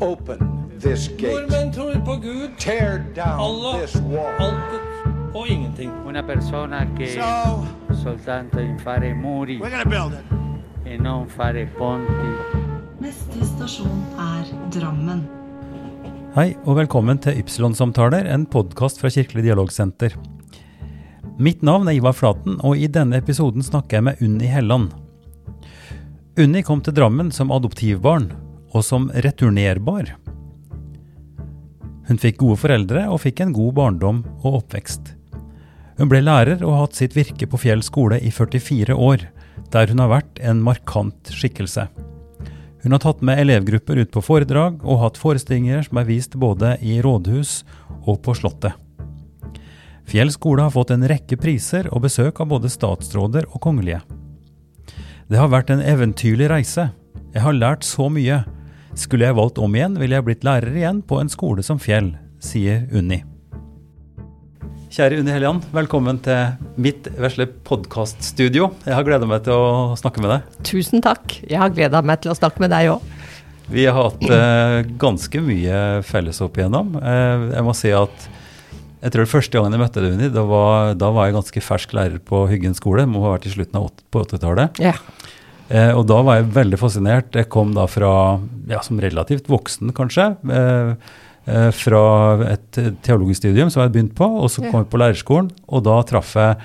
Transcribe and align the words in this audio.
Open 0.00 0.38
this 0.80 1.08
gate. 1.08 1.32
Nordmenn 1.32 1.72
tror 1.72 1.94
på 2.04 2.16
Gud, 2.20 2.50
Tear 2.58 2.98
down 3.16 3.40
Allah, 3.40 3.80
this 3.80 3.96
wall. 3.96 4.34
altet 4.38 4.82
og 5.34 5.48
ingenting. 5.48 5.90
Una 6.06 6.22
persona 6.22 6.86
che 6.98 7.06
So 7.14 7.66
soltanto 8.02 8.60
in 8.60 8.78
fare 8.78 9.14
muri 9.14 9.58
we're 9.60 9.70
gonna 9.70 9.84
build 9.84 10.12
it. 10.12 10.86
e 10.86 10.96
non 10.98 11.26
fare 11.28 11.66
ponti. 11.78 12.30
Neste 13.00 13.44
stasjon 13.44 14.04
er 14.18 14.44
Drammen. 14.80 15.26
Hei, 16.36 16.54
og 16.64 16.76
velkommen 16.76 17.18
til 17.18 17.38
Ypsilon-samtaler, 17.40 18.26
en 18.34 18.44
podkast 18.46 19.00
fra 19.00 19.08
Kirkelig 19.08 19.42
dialogsenter. 19.46 20.12
Mitt 21.38 21.62
navn 21.62 21.88
er 21.88 21.92
Ivar 21.96 22.12
Flaten, 22.12 22.58
og 22.60 22.76
i 22.76 22.86
denne 22.86 23.16
episoden 23.16 23.62
snakker 23.62 23.96
jeg 23.96 24.04
med 24.04 24.20
Unni 24.22 24.44
Helland. 24.46 24.90
Unni 26.38 26.60
kom 26.62 26.80
til 26.84 26.92
Drammen 26.96 27.30
som 27.32 27.50
adoptivbarn, 27.50 28.30
og 28.76 28.84
som 28.84 29.08
returnerbar. 29.24 30.12
Hun 32.06 32.20
fikk 32.22 32.38
gode 32.42 32.60
foreldre 32.60 33.08
og 33.10 33.22
fikk 33.24 33.42
en 33.42 33.54
god 33.56 33.72
barndom 33.80 34.22
og 34.42 34.60
oppvekst. 34.60 35.14
Hun 35.96 36.10
ble 36.12 36.20
lærer 36.22 36.60
og 36.60 36.74
har 36.74 36.82
hatt 36.84 36.98
sitt 36.98 37.16
virke 37.16 37.48
på 37.48 37.58
Fjell 37.62 37.82
skole 37.82 38.20
i 38.20 38.30
44 38.30 38.94
år, 38.94 39.24
der 39.72 39.88
hun 39.90 40.02
har 40.04 40.12
vært 40.12 40.42
en 40.44 40.60
markant 40.62 41.32
skikkelse. 41.32 41.88
Hun 42.84 42.94
har 42.94 43.02
tatt 43.02 43.22
med 43.24 43.40
elevgrupper 43.42 43.98
ut 43.98 44.12
på 44.14 44.22
foredrag 44.22 44.84
og 44.84 45.00
hatt 45.00 45.16
forestillinger 45.18 45.88
som 45.88 45.98
er 45.98 46.06
vist 46.06 46.36
både 46.38 46.76
i 46.84 47.00
rådhus 47.02 47.62
og 48.04 48.20
på 48.22 48.36
Slottet. 48.38 48.76
Fjell 50.06 50.30
skole 50.30 50.62
har 50.62 50.70
fått 50.70 50.92
en 50.94 51.08
rekke 51.10 51.34
priser 51.40 51.88
og 51.90 52.04
besøk 52.04 52.38
av 52.44 52.52
både 52.52 52.70
statsråder 52.70 53.48
og 53.50 53.58
kongelige. 53.64 54.04
Det 55.26 55.40
har 55.40 55.50
vært 55.50 55.72
en 55.74 55.82
eventyrlig 55.82 56.46
reise. 56.52 56.92
Jeg 57.34 57.42
har 57.42 57.56
lært 57.56 57.82
så 57.82 58.06
mye. 58.12 58.44
Skulle 58.96 59.26
jeg 59.28 59.36
valgt 59.36 59.58
om 59.60 59.74
igjen, 59.76 59.98
ville 60.00 60.16
jeg 60.16 60.24
blitt 60.24 60.44
lærer 60.46 60.72
igjen 60.72 61.02
på 61.04 61.18
en 61.20 61.28
skole 61.28 61.60
som 61.64 61.76
Fjell, 61.76 62.14
sier 62.40 62.86
Unni. 62.96 63.18
Kjære 64.88 65.18
Unni 65.20 65.34
Helian, 65.34 65.58
velkommen 65.74 66.16
til 66.24 66.54
mitt 66.80 67.10
vesle 67.20 67.44
podkaststudio. 67.68 68.70
Jeg 68.86 68.96
har 68.96 69.04
gleda 69.04 69.28
meg 69.28 69.44
til 69.44 69.52
å 69.52 69.98
snakke 70.00 70.24
med 70.24 70.32
deg. 70.32 70.48
Tusen 70.64 71.04
takk. 71.04 71.36
Jeg 71.44 71.60
har 71.60 71.74
gleda 71.76 72.00
meg 72.00 72.24
til 72.24 72.32
å 72.32 72.38
snakke 72.38 72.64
med 72.64 72.72
deg 72.72 72.94
òg. 72.94 73.04
Vi 73.68 73.84
har 73.84 73.98
hatt 73.98 74.24
eh, 74.32 74.88
ganske 74.96 75.44
mye 75.44 75.84
felles 76.06 76.40
opp 76.40 76.56
igjennom. 76.56 76.96
Eh, 76.96 77.46
jeg 77.52 77.68
må 77.68 77.76
si 77.76 77.92
at 77.92 78.28
jeg 79.02 79.12
tror 79.12 79.26
det 79.26 79.34
første 79.34 79.58
gangen 79.58 79.76
jeg 79.76 79.84
møtte 79.84 80.00
deg, 80.06 80.16
Unni, 80.16 80.32
da 80.32 80.46
var, 80.48 80.96
da 80.96 81.12
var 81.12 81.28
jeg 81.28 81.36
ganske 81.36 81.66
fersk 81.68 81.92
lærer 81.98 82.22
på 82.24 82.46
Hyggen 82.48 82.78
skole. 82.78 83.04
Må 83.04 83.26
ha 83.26 83.36
vært 83.36 83.50
i 83.50 83.52
slutten 83.58 83.76
av 83.82 83.90
på 84.08 84.24
80-tallet. 84.24 84.80
Ja. 84.80 84.96
Eh, 85.68 85.92
og 85.96 86.06
da 86.06 86.20
var 86.22 86.40
jeg 86.40 86.50
veldig 86.54 86.78
fascinert. 86.80 87.34
Jeg 87.34 87.50
kom 87.52 87.74
da 87.76 87.86
fra, 87.90 88.10
ja, 88.70 88.82
som 88.86 89.00
relativt 89.02 89.50
voksen 89.50 89.92
kanskje, 89.96 90.30
eh, 90.54 90.90
eh, 91.46 91.70
fra 91.74 92.02
et 92.52 92.80
teologisk 93.02 93.42
studium 93.42 93.70
som 93.70 93.80
jeg 93.80 93.88
hadde 93.88 93.98
begynt 93.98 94.18
på, 94.18 94.26
og 94.26 94.50
så 94.50 94.64
kom 94.66 94.82
jeg 94.82 94.90
på 94.92 95.00
lærerskolen, 95.02 95.50
og 95.66 95.86
da 95.86 96.02
traff 96.06 96.34
jeg 96.38 96.58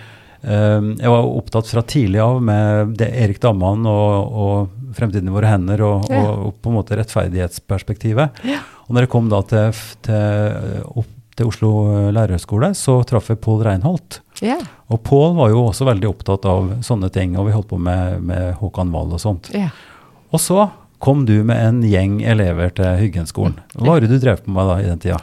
eh, 0.43 0.81
Jeg 0.97 1.09
var 1.13 1.31
opptatt 1.37 1.69
fra 1.69 1.81
tidlig 1.85 2.21
av 2.21 2.41
med 2.41 2.95
det 2.97 3.09
Erik 3.13 3.41
Damman 3.41 3.85
og, 3.85 4.37
og 4.43 4.77
Fremtiden 4.97 5.29
i 5.29 5.31
våre 5.31 5.47
hender 5.47 5.81
og, 5.85 6.09
og, 6.11 6.29
og 6.47 6.55
på 6.59 6.69
en 6.69 6.75
måte 6.75 6.97
rettferdighetsperspektivet. 6.99 8.41
Ja. 8.43 8.59
Og 8.87 8.95
når 8.97 9.05
jeg 9.05 9.11
kom 9.13 9.29
da 9.31 9.39
til, 9.47 9.77
til, 10.03 10.81
opp 10.99 11.13
til 11.41 11.49
Oslo 11.49 11.71
lærerhøgskole, 12.13 12.71
så 12.77 13.01
traff 13.09 13.31
jeg 13.33 13.41
Pål 13.41 13.65
Reinholt. 13.67 14.21
ja. 14.45 14.59
Og 14.91 14.99
Pål 15.07 15.37
var 15.37 15.49
jo 15.53 15.63
også 15.69 15.87
veldig 15.87 16.09
opptatt 16.09 16.45
av 16.51 16.69
sånne 16.83 17.07
ting, 17.15 17.37
og 17.39 17.47
vi 17.47 17.55
holdt 17.55 17.69
på 17.69 17.79
med, 17.79 18.21
med 18.27 18.53
Håkan 18.59 18.91
Wall 18.93 19.15
og 19.15 19.23
sånt. 19.23 19.51
ja. 19.55 19.71
Og 20.31 20.39
så 20.39 20.69
kom 21.01 21.25
du 21.25 21.41
med 21.43 21.57
en 21.59 21.81
gjeng 21.83 22.21
elever 22.23 22.69
til 22.77 22.93
Hyggenskolen. 23.01 23.57
Hva 23.73 23.97
var 23.97 24.03
det 24.03 24.11
du 24.11 24.19
drev 24.21 24.43
på 24.45 24.53
med 24.53 24.69
da 24.69 24.77
i 24.79 24.87
den 24.87 25.01
tida? 25.01 25.17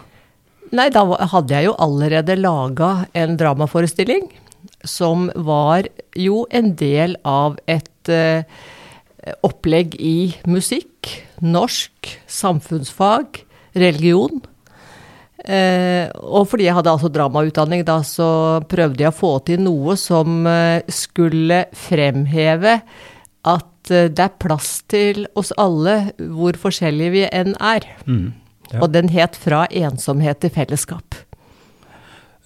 Nei, 0.74 0.91
da 0.92 1.05
hadde 1.33 1.55
jeg 1.55 1.69
jo 1.69 1.77
allerede 1.80 2.36
laga 2.36 2.91
en 3.16 3.39
dramaforestilling 3.41 4.27
som 4.84 5.30
var 5.34 5.89
jo 6.18 6.42
en 6.52 6.74
del 6.77 7.17
av 7.24 7.56
et 7.70 8.12
uh, 8.12 8.45
opplegg 9.46 9.96
i 9.96 10.35
musikk, 10.50 11.12
norsk, 11.40 12.12
samfunnsfag, 12.27 13.40
religion. 13.79 14.42
Eh, 15.48 16.11
og 16.20 16.45
fordi 16.51 16.67
jeg 16.67 16.77
hadde 16.77 16.92
altså 16.92 17.09
dramautdanning 17.09 17.86
da, 17.89 18.03
så 18.05 18.61
prøvde 18.69 19.07
jeg 19.07 19.14
å 19.14 19.17
få 19.17 19.31
til 19.48 19.63
noe 19.64 19.97
som 19.97 20.42
eh, 20.45 20.83
skulle 20.92 21.63
fremheve 21.73 22.75
at 23.48 23.92
eh, 23.95 24.11
det 24.13 24.27
er 24.27 24.36
plass 24.42 24.83
til 24.92 25.25
oss 25.39 25.55
alle, 25.57 26.13
hvor 26.36 26.59
forskjellige 26.61 27.14
vi 27.17 27.25
enn 27.33 27.57
er. 27.57 27.89
Mm. 28.05 28.35
Ja. 28.69 28.83
Og 28.83 28.92
den 28.92 29.09
het 29.09 29.41
'Fra 29.41 29.64
ensomhet 29.70 30.41
til 30.41 30.51
fellesskap'. 30.51 31.25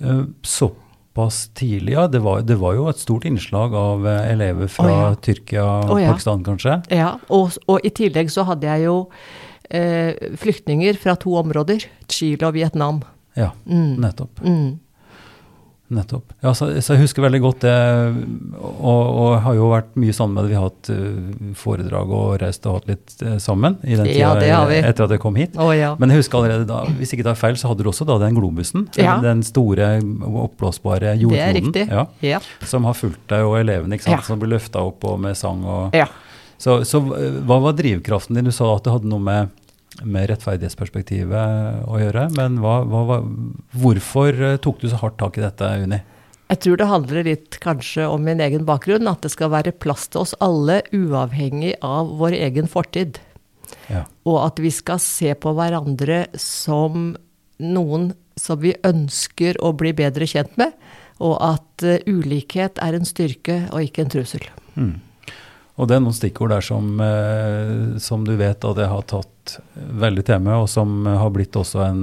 Eh, 0.01 0.25
Såpass 0.43 1.49
tidlig, 1.55 1.93
ja. 1.93 2.07
Det 2.07 2.23
var, 2.23 2.43
det 2.43 2.61
var 2.61 2.75
jo 2.75 2.89
et 2.89 2.99
stort 2.99 3.25
innslag 3.25 3.75
av 3.75 4.07
eh, 4.07 4.33
elever 4.33 4.71
fra 4.71 4.84
oh, 4.84 4.91
ja. 4.91 5.15
Tyrkia 5.15 5.65
og 5.65 5.97
oh, 5.97 6.03
ja. 6.03 6.13
Pakistan, 6.13 6.45
kanskje? 6.45 6.83
Ja, 6.91 7.17
og, 7.29 7.59
og 7.67 7.81
i 7.83 7.91
tillegg 7.91 8.31
så 8.31 8.47
hadde 8.47 8.71
jeg 8.71 8.87
jo 8.87 9.09
eh, 9.72 10.37
flyktninger 10.38 11.00
fra 11.00 11.16
to 11.16 11.34
områder, 11.41 11.88
Chile 12.12 12.47
og 12.50 12.55
Vietnam. 12.60 13.03
Ja, 13.38 13.50
Mm. 13.66 13.97
nettopp. 14.05 14.43
Mm. 14.44 14.78
nettopp. 15.93 16.31
Ja, 16.41 16.55
så, 16.56 16.71
så 16.81 16.94
jeg 16.94 17.03
husker 17.03 17.21
veldig 17.27 17.38
godt 17.44 17.65
det, 17.66 17.72
og, 18.56 19.00
og 19.12 19.34
har 19.44 19.56
jo 19.59 19.66
vært 19.75 19.91
mye 20.00 20.15
sammen 20.16 20.38
med 20.38 20.47
det. 20.47 20.53
Vi 20.55 20.56
har 20.56 20.71
hatt 20.71 20.88
eh, 20.94 21.50
foredrag 21.60 22.15
og 22.16 22.31
reist 22.41 22.65
og 22.65 22.78
hatt 22.78 22.88
litt 22.88 23.12
eh, 23.21 23.34
sammen 23.43 23.77
i 23.84 23.99
den 23.99 24.09
tida 24.09 24.31
Ja, 24.49 24.62
etter 24.88 25.05
at 25.05 25.12
jeg 25.12 25.21
kom 25.21 25.37
hit. 25.37 25.59
Oh, 25.60 25.69
ja. 25.77 25.91
Men 26.00 26.15
jeg 26.15 26.22
husker 26.22 26.41
allerede 26.41 26.65
da, 26.71 26.78
hvis 26.97 27.12
ikke 27.12 27.27
det 27.27 27.34
er 27.34 27.41
feil, 27.43 27.59
så 27.60 27.69
hadde 27.75 27.84
du 27.84 27.91
også 27.93 28.06
da 28.09 28.16
den 28.25 28.39
globusen. 28.39 28.87
Ja. 28.97 29.19
Den 29.21 29.44
store 29.44 29.99
oppblåsbare 30.47 31.12
jordkloden. 31.21 32.00
som 32.72 32.89
har 32.89 32.97
fulgt 32.97 33.27
deg 33.28 33.44
og 33.44 33.59
elevene, 33.60 33.99
ikke 34.00 34.09
sant, 34.09 34.25
som 34.31 34.41
blir 34.41 34.54
løfta 34.56 34.81
opp 34.89 35.04
og 35.12 35.21
med 35.21 35.37
sang 35.37 35.60
og 35.69 35.97
ja. 35.97 36.09
Så, 36.62 36.84
så 36.87 37.00
eh, 37.19 37.41
hva 37.44 37.56
var 37.69 37.72
drivkraften 37.75 38.37
din? 38.39 38.47
Du 38.49 38.54
sa 38.54 38.69
at 38.77 38.84
det 38.87 38.93
hadde 38.94 39.09
noe 39.10 39.21
med, 39.21 39.53
med 40.04 40.30
rettferdighetsperspektivet 40.30 41.84
å 41.88 42.00
gjøre. 42.00 42.28
Men 42.38 42.60
hva, 42.62 42.80
hva, 42.88 43.20
hvorfor 43.82 44.38
eh, 44.38 44.58
tok 44.62 44.82
du 44.82 44.88
så 44.91 45.00
hardt 45.03 45.19
tak 45.22 45.38
i 45.38 45.44
dette, 45.44 45.69
Unni? 45.84 46.00
Jeg 46.53 46.60
tror 46.64 46.76
det 46.76 46.88
handler 46.91 47.25
litt 47.25 47.56
kanskje 47.64 48.06
om 48.12 48.25
min 48.28 48.41
egen 48.44 48.66
bakgrunn, 48.69 49.08
at 49.08 49.25
det 49.25 49.32
skal 49.32 49.53
være 49.54 49.72
plass 49.72 50.08
til 50.12 50.26
oss 50.26 50.34
alle 50.44 50.82
uavhengig 50.92 51.78
av 51.86 52.10
vår 52.20 52.36
egen 52.36 52.69
fortid. 52.69 53.22
Ja. 53.88 54.04
Og 54.28 54.42
at 54.42 54.60
vi 54.60 54.72
skal 54.75 55.00
se 55.00 55.32
på 55.32 55.54
hverandre 55.56 56.26
som 56.36 57.14
noen 57.62 58.10
som 58.36 58.60
vi 58.60 58.74
ønsker 58.84 59.59
å 59.64 59.72
bli 59.76 59.94
bedre 59.97 60.28
kjent 60.28 60.54
med, 60.60 60.76
og 61.22 61.38
at 61.44 61.86
eh, 61.86 62.04
ulikhet 62.09 62.80
er 62.82 62.98
en 62.98 63.09
styrke 63.09 63.62
og 63.70 63.88
ikke 63.88 64.04
en 64.04 64.12
trussel. 64.12 64.47
Mm. 64.76 64.94
Og 65.81 65.88
det 65.88 65.97
er 65.97 66.03
noen 66.05 66.16
stikkord 66.16 66.53
der 66.53 66.65
som, 66.65 67.00
eh, 67.00 67.99
som 68.03 68.27
du 68.27 68.34
vet 68.37 68.65
at 68.65 68.77
jeg 68.83 68.91
har 68.91 69.06
tatt 69.09 69.56
veldig 69.75 70.25
til 70.28 70.43
meg, 70.44 70.60
og 70.65 70.69
som 70.69 71.06
har 71.09 71.31
blitt 71.33 71.56
også 71.56 71.81
en, 71.87 72.03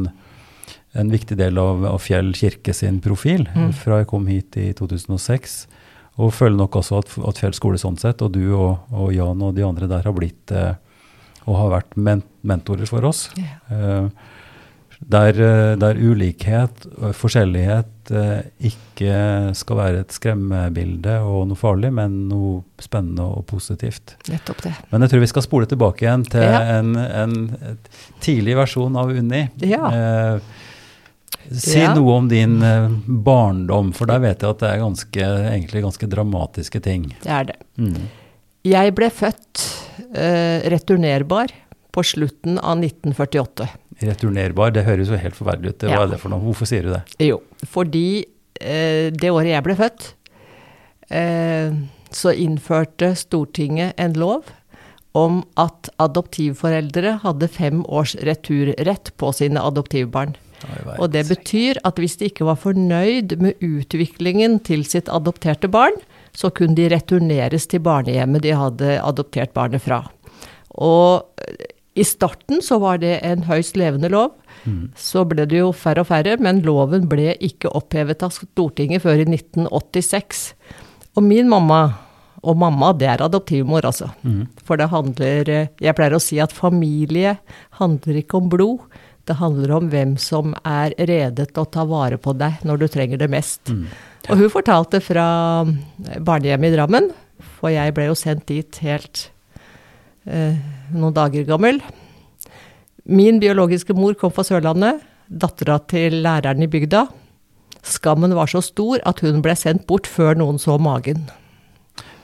en 0.97 1.11
viktig 1.13 1.37
del 1.37 1.59
av, 1.61 1.85
av 1.85 1.99
Fjell 2.01 2.33
kirke 2.33 2.73
sin 2.73 2.99
profil 2.99 3.45
Mm. 3.55 3.71
fra 3.73 4.01
jeg 4.01 4.09
kom 4.09 4.25
hit 4.27 4.57
i 4.57 4.71
2006. 4.73 5.67
Og 6.19 6.33
føler 6.33 6.57
nok 6.57 6.75
også 6.81 6.97
at, 6.99 7.13
at 7.29 7.37
Fjell 7.39 7.53
skole 7.55 7.77
sånn 7.79 7.97
sett, 8.01 8.21
og 8.25 8.33
du 8.35 8.43
og, 8.57 8.79
og 8.91 9.13
Jan 9.15 9.41
og 9.45 9.53
de 9.55 9.63
andre 9.63 9.87
der 9.87 10.03
har 10.03 10.13
blitt 10.17 10.51
eh, 10.51 10.73
og 11.47 11.55
har 11.55 11.71
vært 11.77 11.95
men 11.97 12.23
mentorer 12.45 12.89
for 12.89 13.05
oss. 13.07 13.29
Eh, 13.37 14.09
der, 14.99 15.29
eh, 15.39 15.75
der 15.79 15.95
ulikhet 15.95 16.83
forskjellighet 17.15 18.11
eh, 18.11 18.41
ikke 18.69 19.53
skal 19.55 19.77
være 19.79 20.01
et 20.03 20.11
skremmebilde 20.15 21.13
og 21.23 21.47
noe 21.49 21.57
farlig, 21.59 21.91
men 21.95 22.27
noe 22.29 22.63
spennende 22.83 23.23
og 23.23 23.45
positivt. 23.49 24.17
Nettopp 24.29 24.63
det. 24.65 24.73
Men 24.91 25.01
jeg 25.05 25.13
tror 25.13 25.23
vi 25.23 25.31
skal 25.31 25.45
spole 25.45 25.69
tilbake 25.71 26.03
igjen 26.05 26.25
til 26.29 26.43
Ja. 26.43 26.59
en, 26.79 26.95
en 26.97 27.35
tidlig 28.21 28.57
versjon 28.59 28.97
av 28.99 29.09
Unni. 29.15 29.45
Ja. 29.63 29.87
Eh, 29.93 30.39
si 31.49 31.79
Ja. 31.79 31.93
noe 31.95 32.17
om 32.19 32.27
din 32.29 32.61
eh, 32.61 32.89
barndom, 33.07 33.93
for 33.95 34.05
der 34.05 34.19
vet 34.19 34.41
jeg 34.43 34.49
at 34.51 34.59
det 34.59 34.69
er 34.73 34.83
ganske, 34.83 35.29
egentlig 35.55 35.83
ganske 35.87 36.09
dramatiske 36.11 36.81
ting. 36.85 37.07
Det 37.23 37.31
er 37.31 37.43
det. 37.53 37.57
Mm. 37.79 38.09
Jeg 38.67 38.93
ble 38.99 39.07
født 39.09 39.63
eh, 40.13 40.67
returnerbar 40.69 41.47
på 41.95 42.03
slutten 42.05 42.59
av 42.59 42.77
1948. 42.83 43.69
Returnerbar, 43.99 44.73
det 44.75 44.85
høres 44.87 45.11
jo 45.11 45.19
helt 45.19 45.35
forferdelig 45.37 45.73
ut. 45.75 45.87
Hva 45.89 46.03
er 46.05 46.13
det 46.13 46.19
for 46.21 46.31
noe? 46.31 46.43
Hvorfor 46.43 46.69
sier 46.69 46.87
du 46.87 46.93
det? 46.93 47.01
Jo, 47.25 47.41
fordi 47.67 48.23
eh, 48.61 49.09
det 49.11 49.31
året 49.33 49.51
jeg 49.51 49.65
ble 49.65 49.75
født, 49.79 50.07
eh, 51.11 51.75
så 52.15 52.33
innførte 52.33 53.11
Stortinget 53.19 53.99
en 54.01 54.15
lov 54.17 54.49
om 55.17 55.41
at 55.59 55.89
adoptivforeldre 56.01 57.17
hadde 57.23 57.49
fem 57.51 57.81
års 57.89 58.15
returrett 58.27 59.11
på 59.17 59.31
sine 59.35 59.61
adoptivbarn. 59.61 60.35
Og 60.99 61.07
det 61.13 61.25
betyr 61.29 61.79
at 61.87 61.99
hvis 62.01 62.17
de 62.19 62.27
ikke 62.29 62.47
var 62.47 62.59
fornøyd 62.59 63.37
med 63.39 63.61
utviklingen 63.63 64.59
til 64.67 64.83
sitt 64.87 65.09
adopterte 65.11 65.69
barn, 65.71 65.95
så 66.35 66.51
kunne 66.53 66.77
de 66.77 66.89
returneres 66.91 67.67
til 67.71 67.81
barnehjemmet 67.83 68.43
de 68.43 68.55
hadde 68.55 68.97
adoptert 69.01 69.53
barnet 69.55 69.83
fra. 69.83 70.03
Og 70.77 71.25
eh, 71.41 71.78
I 71.99 72.05
starten 72.07 72.61
så 72.63 72.77
var 72.79 73.01
det 73.01 73.17
en 73.27 73.43
høyst 73.49 73.75
levende 73.79 74.09
lov. 74.13 74.37
Så 74.95 75.25
ble 75.27 75.45
det 75.49 75.59
jo 75.59 75.71
færre 75.75 76.03
og 76.03 76.09
færre, 76.09 76.37
men 76.39 76.61
loven 76.65 77.07
ble 77.11 77.33
ikke 77.43 77.71
opphevet 77.75 78.23
av 78.23 78.31
Stortinget 78.35 79.03
før 79.03 79.23
i 79.23 79.27
1986. 79.27 80.53
Og 81.17 81.25
min 81.25 81.49
mamma, 81.51 81.81
og 82.43 82.57
mamma 82.59 82.93
det 82.95 83.09
er 83.11 83.23
adoptivmor 83.25 83.87
altså, 83.87 84.11
for 84.63 84.79
det 84.79 84.87
handler 84.93 85.49
eh, 85.49 85.71
Jeg 85.83 85.95
pleier 85.97 86.15
å 86.15 86.21
si 86.23 86.37
at 86.39 86.53
familie 86.55 87.37
handler 87.79 88.21
ikke 88.21 88.37
om 88.39 88.51
blod. 88.51 88.85
Det 89.27 89.35
handler 89.41 89.71
om 89.75 89.89
hvem 89.91 90.15
som 90.17 90.55
er 90.63 90.95
rede 90.97 91.45
til 91.49 91.61
å 91.61 91.67
ta 91.69 91.83
vare 91.85 92.17
på 92.17 92.33
deg 92.33 92.63
når 92.65 92.79
du 92.79 92.87
trenger 92.87 93.19
det 93.19 93.29
mest. 93.29 93.69
Og 94.29 94.37
hun 94.39 94.49
fortalte 94.49 95.01
fra 95.03 95.65
barnehjemmet 96.19 96.71
i 96.71 96.77
Drammen, 96.77 97.11
for 97.59 97.69
jeg 97.69 97.93
ble 97.93 98.07
jo 98.09 98.15
sendt 98.17 98.47
dit 98.47 98.79
helt 98.85 99.29
noen 100.25 101.13
dager 101.15 101.45
gammel. 101.47 101.79
Min 103.09 103.39
biologiske 103.41 103.93
mor 103.97 104.13
kom 104.19 104.31
fra 104.35 104.43
Sørlandet, 104.45 104.99
dattera 105.29 105.79
til 105.89 106.19
læreren 106.23 106.61
i 106.65 106.67
bygda. 106.69 107.07
Skammen 107.85 108.33
var 108.35 108.49
så 108.51 108.61
stor 108.65 108.99
at 109.07 109.21
hun 109.23 109.41
ble 109.45 109.55
sendt 109.57 109.85
bort 109.89 110.07
før 110.09 110.35
noen 110.37 110.59
så 110.61 110.75
magen. 110.81 111.29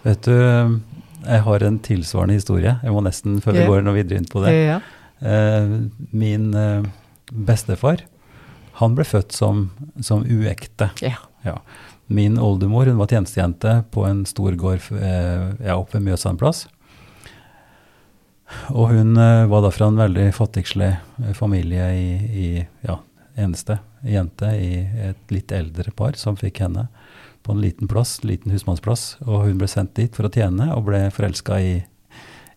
Vet 0.06 0.28
du, 0.28 0.36
jeg 1.26 1.42
har 1.48 1.64
en 1.66 1.80
tilsvarende 1.82 2.36
historie. 2.38 2.76
Jeg 2.84 2.94
må 2.94 3.02
nesten, 3.06 3.40
før 3.42 3.54
vi 3.56 3.64
Ja. 3.64 3.68
går 3.72 3.82
noe 3.88 3.96
videre 3.96 4.20
inn 4.20 4.26
på 4.30 4.44
det. 4.46 4.52
Ja. 4.54 4.80
Eh, 5.22 5.72
min 6.12 6.54
eh, 6.54 6.84
bestefar, 7.32 8.04
han 8.82 8.94
ble 8.96 9.06
født 9.08 9.32
som, 9.34 9.72
som 10.02 10.22
uekte. 10.28 10.92
ja. 11.02 11.16
Ja. 11.46 11.60
Min 12.08 12.38
oldemor 12.38 12.86
hun 12.86 12.98
var 12.98 13.08
tjenestejente 13.10 13.84
på 13.94 14.04
en 14.06 14.26
stor 14.30 14.54
gård 14.58 14.82
eh, 14.94 15.54
ja, 15.66 15.76
oppe 15.78 15.94
ved 15.98 16.04
Mjøsand 16.06 16.38
plass. 16.38 16.68
Og 18.76 18.92
hun 18.94 19.16
eh, 19.18 19.46
var 19.50 19.64
da 19.66 19.72
fra 19.74 19.88
en 19.90 19.98
veldig 20.00 20.28
fattigslig 20.38 20.92
eh, 20.94 21.32
familie 21.38 21.88
i, 21.98 22.10
i 22.46 22.48
ja, 22.86 23.00
eneste 23.42 23.80
jente 24.06 24.52
i 24.62 24.84
et 25.10 25.34
litt 25.34 25.52
eldre 25.56 25.90
par 25.98 26.14
som 26.20 26.38
fikk 26.38 26.62
henne 26.62 26.88
på 27.46 27.54
en 27.54 27.62
liten 27.62 27.90
plass, 27.90 28.20
liten 28.26 28.54
husmannsplass. 28.54 29.16
Og 29.26 29.48
hun 29.48 29.58
ble 29.62 29.68
sendt 29.70 29.96
dit 29.98 30.14
for 30.16 30.28
å 30.30 30.34
tjene 30.34 30.72
og 30.76 30.86
ble 30.88 31.04
forelska 31.14 31.58
i, 31.62 31.74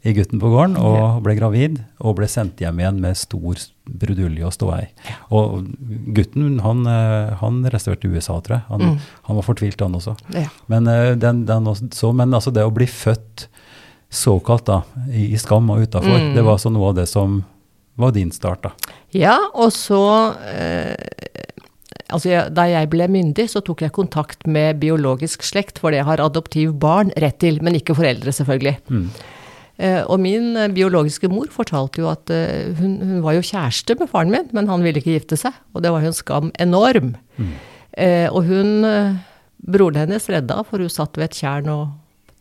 i 0.04 0.12
gutten 0.16 0.40
på 0.40 0.48
gården 0.52 0.76
og 0.80 1.22
ble 1.24 1.34
gravid 1.36 1.80
og 2.04 2.18
ble 2.20 2.28
sendt 2.30 2.60
hjem 2.62 2.78
igjen 2.80 3.00
med 3.02 3.16
stor 3.18 3.64
brudulje 3.88 4.44
og 4.46 4.54
i. 4.78 4.86
Og 5.34 5.66
gutten 6.16 6.60
han, 6.64 6.84
eh, 6.88 7.32
han 7.40 7.62
restaurerte 7.72 8.12
USA, 8.12 8.38
tror 8.44 8.58
jeg. 8.60 8.66
Han, 8.68 8.84
Mm. 8.92 8.98
han 9.28 9.40
var 9.40 9.48
fortvilt, 9.48 9.80
han 9.80 9.96
også. 9.96 10.16
ja. 10.36 10.48
Men, 10.68 10.84
den, 11.18 11.44
den 11.48 11.64
også, 11.72 12.12
men 12.14 12.32
altså 12.36 12.52
det 12.52 12.64
å 12.68 12.72
bli 12.76 12.86
født 12.86 13.48
såkalt 14.10 14.64
da, 14.66 14.82
i, 15.12 15.32
i 15.34 15.38
skam 15.38 15.68
og 15.70 15.82
utafor, 15.84 16.18
Mm. 16.18 16.34
det 16.34 16.44
var 16.44 16.56
altså 16.56 16.70
noe 16.72 16.88
av 16.90 16.94
det 16.96 17.08
som 17.08 17.44
var 17.98 18.12
din 18.12 18.30
start. 18.32 18.62
da. 18.62 18.70
Ja, 19.12 19.38
og 19.54 19.72
så 19.72 20.34
eh, 20.46 20.94
Altså, 22.10 22.30
jeg, 22.30 22.54
da 22.56 22.62
jeg 22.64 22.88
ble 22.88 23.04
myndig, 23.12 23.44
så 23.52 23.60
tok 23.60 23.82
jeg 23.84 23.92
kontakt 23.92 24.46
med 24.48 24.78
biologisk 24.80 25.42
slekt, 25.44 25.76
for 25.78 25.92
det 25.92 26.06
har 26.08 26.16
adoptivbarn 26.24 27.10
rett 27.20 27.36
til, 27.38 27.58
men 27.60 27.74
ikke 27.76 27.92
foreldre, 27.98 28.32
selvfølgelig. 28.32 28.78
Mm. 28.88 29.10
Eh, 29.76 30.00
og 30.08 30.16
min 30.24 30.56
eh, 30.56 30.70
biologiske 30.72 31.28
mor 31.28 31.50
fortalte 31.52 32.00
jo 32.00 32.08
at 32.08 32.30
eh, 32.32 32.72
hun, 32.80 32.94
hun 33.02 33.20
var 33.26 33.36
jo 33.36 33.44
kjæreste 33.44 33.98
med 34.00 34.08
faren 34.08 34.32
min, 34.32 34.48
men 34.56 34.70
han 34.72 34.80
ville 34.86 35.02
ikke 35.02 35.18
gifte 35.18 35.36
seg, 35.36 35.52
og 35.76 35.84
det 35.84 35.92
var 35.92 36.00
jo 36.00 36.08
en 36.14 36.16
skam 36.16 36.48
enorm. 36.58 37.12
Eh, 37.92 38.24
og 38.32 38.40
hun, 38.48 38.72
eh, 38.88 39.12
broren 39.68 40.00
hennes 40.06 40.30
redda, 40.32 40.62
for 40.64 40.80
hun 40.80 40.88
satt 40.88 41.20
ved 41.20 41.28
et 41.28 41.36
tjern 41.42 41.68
og 41.68 41.90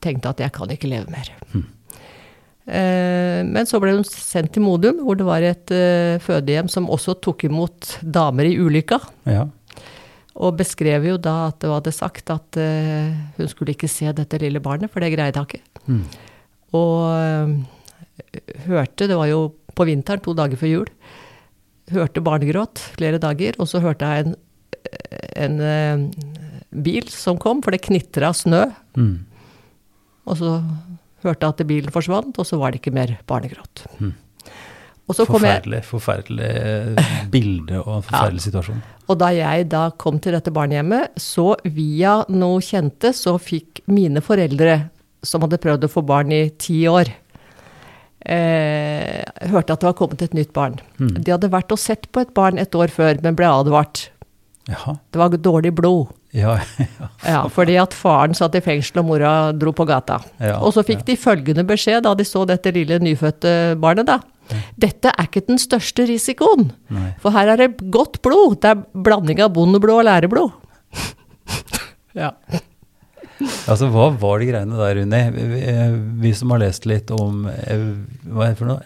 tenkte 0.07 0.31
at 0.31 0.43
jeg 0.43 0.53
kan 0.55 0.71
ikke 0.73 0.91
leve 0.91 1.11
mer. 1.13 1.33
Mm. 1.53 1.65
men 3.47 3.63
så 3.63 3.79
ble 3.79 3.93
hun 3.95 4.03
sendt 4.03 4.51
til 4.57 4.63
Modum, 4.65 4.97
hvor 5.05 5.15
det 5.15 5.23
var 5.23 5.43
et 5.45 5.71
eh, 5.71 6.17
fødehjem 6.19 6.67
som 6.67 6.89
også 6.91 7.13
tok 7.23 7.45
imot 7.47 7.93
damer 8.03 8.49
i 8.49 8.57
ulykka. 8.59 8.97
Ja. 9.23 9.45
Og 10.35 10.57
beskrev 10.59 11.07
jo 11.07 11.15
da 11.15 11.35
at 11.47 11.63
hun 11.63 11.77
hadde 11.77 11.93
sagt 11.95 12.33
at 12.33 12.59
eh, 12.59 13.15
hun 13.37 13.47
skulle 13.47 13.71
ikke 13.71 13.87
se 13.87 14.11
dette 14.11 14.41
lille 14.43 14.59
barnet, 14.59 14.91
for 14.91 14.99
det 14.99 15.13
greide 15.15 15.39
hun 15.39 15.47
ikke. 15.47 15.63
Mm. 15.87 16.03
Og 16.75 17.55
hørte, 18.67 19.07
det 19.07 19.15
var 19.15 19.31
jo 19.31 19.41
på 19.77 19.87
vinteren, 19.87 20.19
to 20.25 20.35
dager 20.35 20.59
før 20.59 20.73
jul, 20.73 20.91
hørte 21.95 22.23
barnegråt 22.25 22.83
flere 22.97 23.21
dager, 23.23 23.55
og 23.63 23.71
så 23.71 23.79
hørte 23.79 24.11
jeg 24.11 24.27
en, 24.27 24.35
en 25.39 26.11
bil 26.71 27.07
som 27.11 27.39
kom, 27.39 27.61
for 27.63 27.73
det 27.73 27.85
knitra 27.85 28.33
snø. 28.35 28.65
Mm. 28.97 29.15
Og 30.27 30.39
så 30.39 30.53
hørte 31.23 31.47
jeg 31.47 31.55
at 31.55 31.67
bilen 31.69 31.93
forsvant, 31.93 32.37
og 32.37 32.47
så 32.47 32.59
var 32.59 32.73
det 32.73 32.81
ikke 32.81 32.95
mer 32.95 33.17
barnegråt. 33.29 33.85
Mm. 33.99 34.15
Kom 35.07 35.15
jeg, 35.15 35.27
Forferdelig, 35.31 35.77
forferdelig 35.87 36.47
eh, 36.51 37.11
bilde 37.31 37.77
og 37.79 37.93
en 37.93 38.03
forferdelig 38.03 38.43
situasjon. 38.43 38.81
og 39.07 39.19
da 39.21 39.29
jeg 39.31 39.69
da 39.71 39.85
kom 39.95 40.17
til 40.19 40.35
dette 40.35 40.51
barnehjemmet, 40.51 41.15
så 41.15 41.53
via 41.63 42.17
noe 42.27 42.59
kjente, 42.59 43.13
så 43.15 43.37
fikk 43.39 43.85
mine 43.87 44.19
foreldre, 44.19 44.81
som 45.23 45.45
hadde 45.45 45.61
prøvd 45.63 45.87
å 45.87 45.91
få 45.93 46.03
barn 46.03 46.35
i 46.35 46.41
ti 46.59 46.81
år, 46.91 47.13
eh, 48.27 49.23
hørte 49.47 49.77
at 49.77 49.79
det 49.79 49.87
var 49.87 49.95
kommet 49.95 50.27
et 50.27 50.35
nytt 50.35 50.51
barn. 50.51 50.75
Mm. 50.99 51.15
De 51.23 51.31
hadde 51.31 51.53
vært 51.55 51.71
og 51.71 51.79
sett 51.79 52.11
på 52.11 52.25
et 52.25 52.35
barn 52.35 52.59
et 52.59 52.75
år 52.75 52.91
før, 52.91 53.23
men 53.23 53.39
ble 53.39 53.47
advart. 53.47 54.09
Jaha. 54.67 54.99
Det 55.07 55.23
var 55.23 55.39
dårlig 55.39 55.71
blod. 55.79 56.11
Ja, 56.35 56.57
ja. 56.99 57.09
Ja, 57.23 57.41
fordi 57.51 57.77
at 57.79 57.95
faren 57.95 58.35
satt 58.37 58.55
i 58.57 58.61
fengsel 58.63 59.01
og 59.01 59.07
mora 59.11 59.33
dro 59.55 59.73
på 59.75 59.85
gata. 59.87 60.19
Ja, 60.43 60.57
og 60.59 60.73
så 60.75 60.83
fikk 60.87 61.05
de 61.07 61.15
følgende 61.19 61.65
beskjed 61.67 62.03
da 62.07 62.13
de 62.17 62.25
så 62.27 62.43
dette 62.49 62.73
lille 62.75 62.99
nyfødte 63.03 63.77
barnet, 63.81 64.09
da. 64.09 64.19
Dette 64.79 65.11
er 65.11 65.27
ikke 65.27 65.43
den 65.47 65.59
største 65.59 66.05
risikoen, 66.07 66.69
Nei. 66.93 67.09
for 67.23 67.35
her 67.35 67.51
er 67.51 67.63
det 67.63 67.89
godt 67.91 68.21
blod. 68.23 68.59
Det 68.63 68.71
er 68.73 68.83
blanding 69.07 69.41
av 69.43 69.51
bondeblod 69.55 70.03
og 70.03 70.07
læreblod. 70.07 70.53
ja. 72.21 72.31
Altså, 73.67 73.89
hva 73.93 74.09
var 74.17 74.39
de 74.41 74.47
greiene 74.49 74.77
der, 74.79 75.01
Unni? 75.03 75.23
Vi, 75.35 75.63
eh, 75.69 75.97
vi 76.23 76.31
som 76.35 76.53
har 76.55 76.63
lest 76.63 76.87
litt 76.89 77.11
om 77.13 77.43
hva 77.47 78.47
er 78.47 78.53
det 78.55 78.59
for 78.61 78.71
noe? 78.71 78.85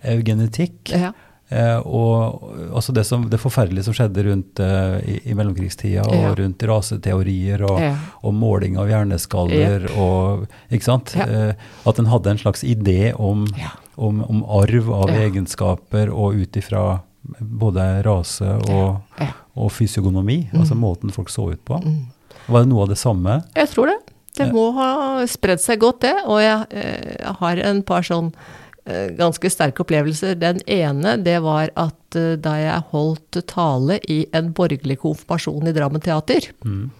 eugenetikk, 0.00 0.94
ja. 0.94 1.12
Eh, 1.50 1.78
og 1.84 2.42
altså 2.74 2.94
det, 2.96 3.04
som, 3.06 3.28
det 3.30 3.40
forferdelige 3.42 3.84
som 3.88 3.94
skjedde 3.96 4.24
rundt 4.28 4.60
eh, 4.62 4.96
i, 5.04 5.16
i 5.30 5.34
mellomkrigstida, 5.38 6.04
og 6.06 6.14
Ja. 6.14 6.32
rundt 6.38 6.62
raseteorier 6.70 7.62
og, 7.68 7.80
Ja. 7.80 7.94
og 8.22 8.34
måling 8.34 8.78
av 8.78 8.88
hjerneskaller 8.88 9.88
og 9.98 10.46
Ikke 10.70 10.84
sant? 10.88 11.14
Ja. 11.18 11.26
Eh, 11.26 11.54
at 11.86 11.98
en 11.98 12.06
hadde 12.10 12.30
en 12.30 12.38
slags 12.38 12.62
idé 12.64 13.12
om, 13.18 13.46
om, 13.96 14.22
om 14.24 14.44
arv 14.62 14.90
av 14.92 15.10
egenskaper, 15.10 16.08
og 16.10 16.34
ut 16.34 16.56
ifra 16.56 17.00
både 17.40 18.02
rase 18.06 18.46
og. 18.70 19.00
Mm. 19.20 19.36
og 19.60 19.68
fysiogonomi, 19.74 20.48
altså 20.56 20.74
måten 20.78 21.10
folk 21.12 21.28
så 21.28 21.50
ut 21.52 21.60
på. 21.68 21.76
Var 22.48 22.62
det 22.62 22.68
noe 22.70 22.82
av 22.86 22.88
det 22.88 22.96
samme? 22.96 23.42
Jeg 23.58 23.68
tror 23.68 23.90
det. 23.90 23.96
Det 24.38 24.46
må 24.54 24.70
ha 24.72 25.26
spredd 25.28 25.60
seg 25.60 25.80
godt, 25.82 26.00
det. 26.06 26.14
Og 26.24 26.38
jeg, 26.40 26.64
jeg 26.72 27.34
har 27.42 27.60
en 27.66 27.82
par 27.84 28.06
sånn 28.06 28.30
ganske 28.86 29.50
sterke 29.52 29.84
opplevelser. 29.84 30.34
Den 30.40 30.60
ene, 30.66 31.16
det 31.22 31.38
var 31.44 31.70
at 31.78 32.16
eh, 32.16 32.36
da 32.40 32.54
jeg 32.58 32.86
holdt 32.92 33.40
tale 33.50 33.98
i 34.08 34.22
en 34.34 34.52
borgerlig 34.56 34.98
konfirmasjon 35.02 35.68
i 35.68 35.74
Drammen 35.76 36.00
teater, 36.02 36.48
Mm. 36.64 36.90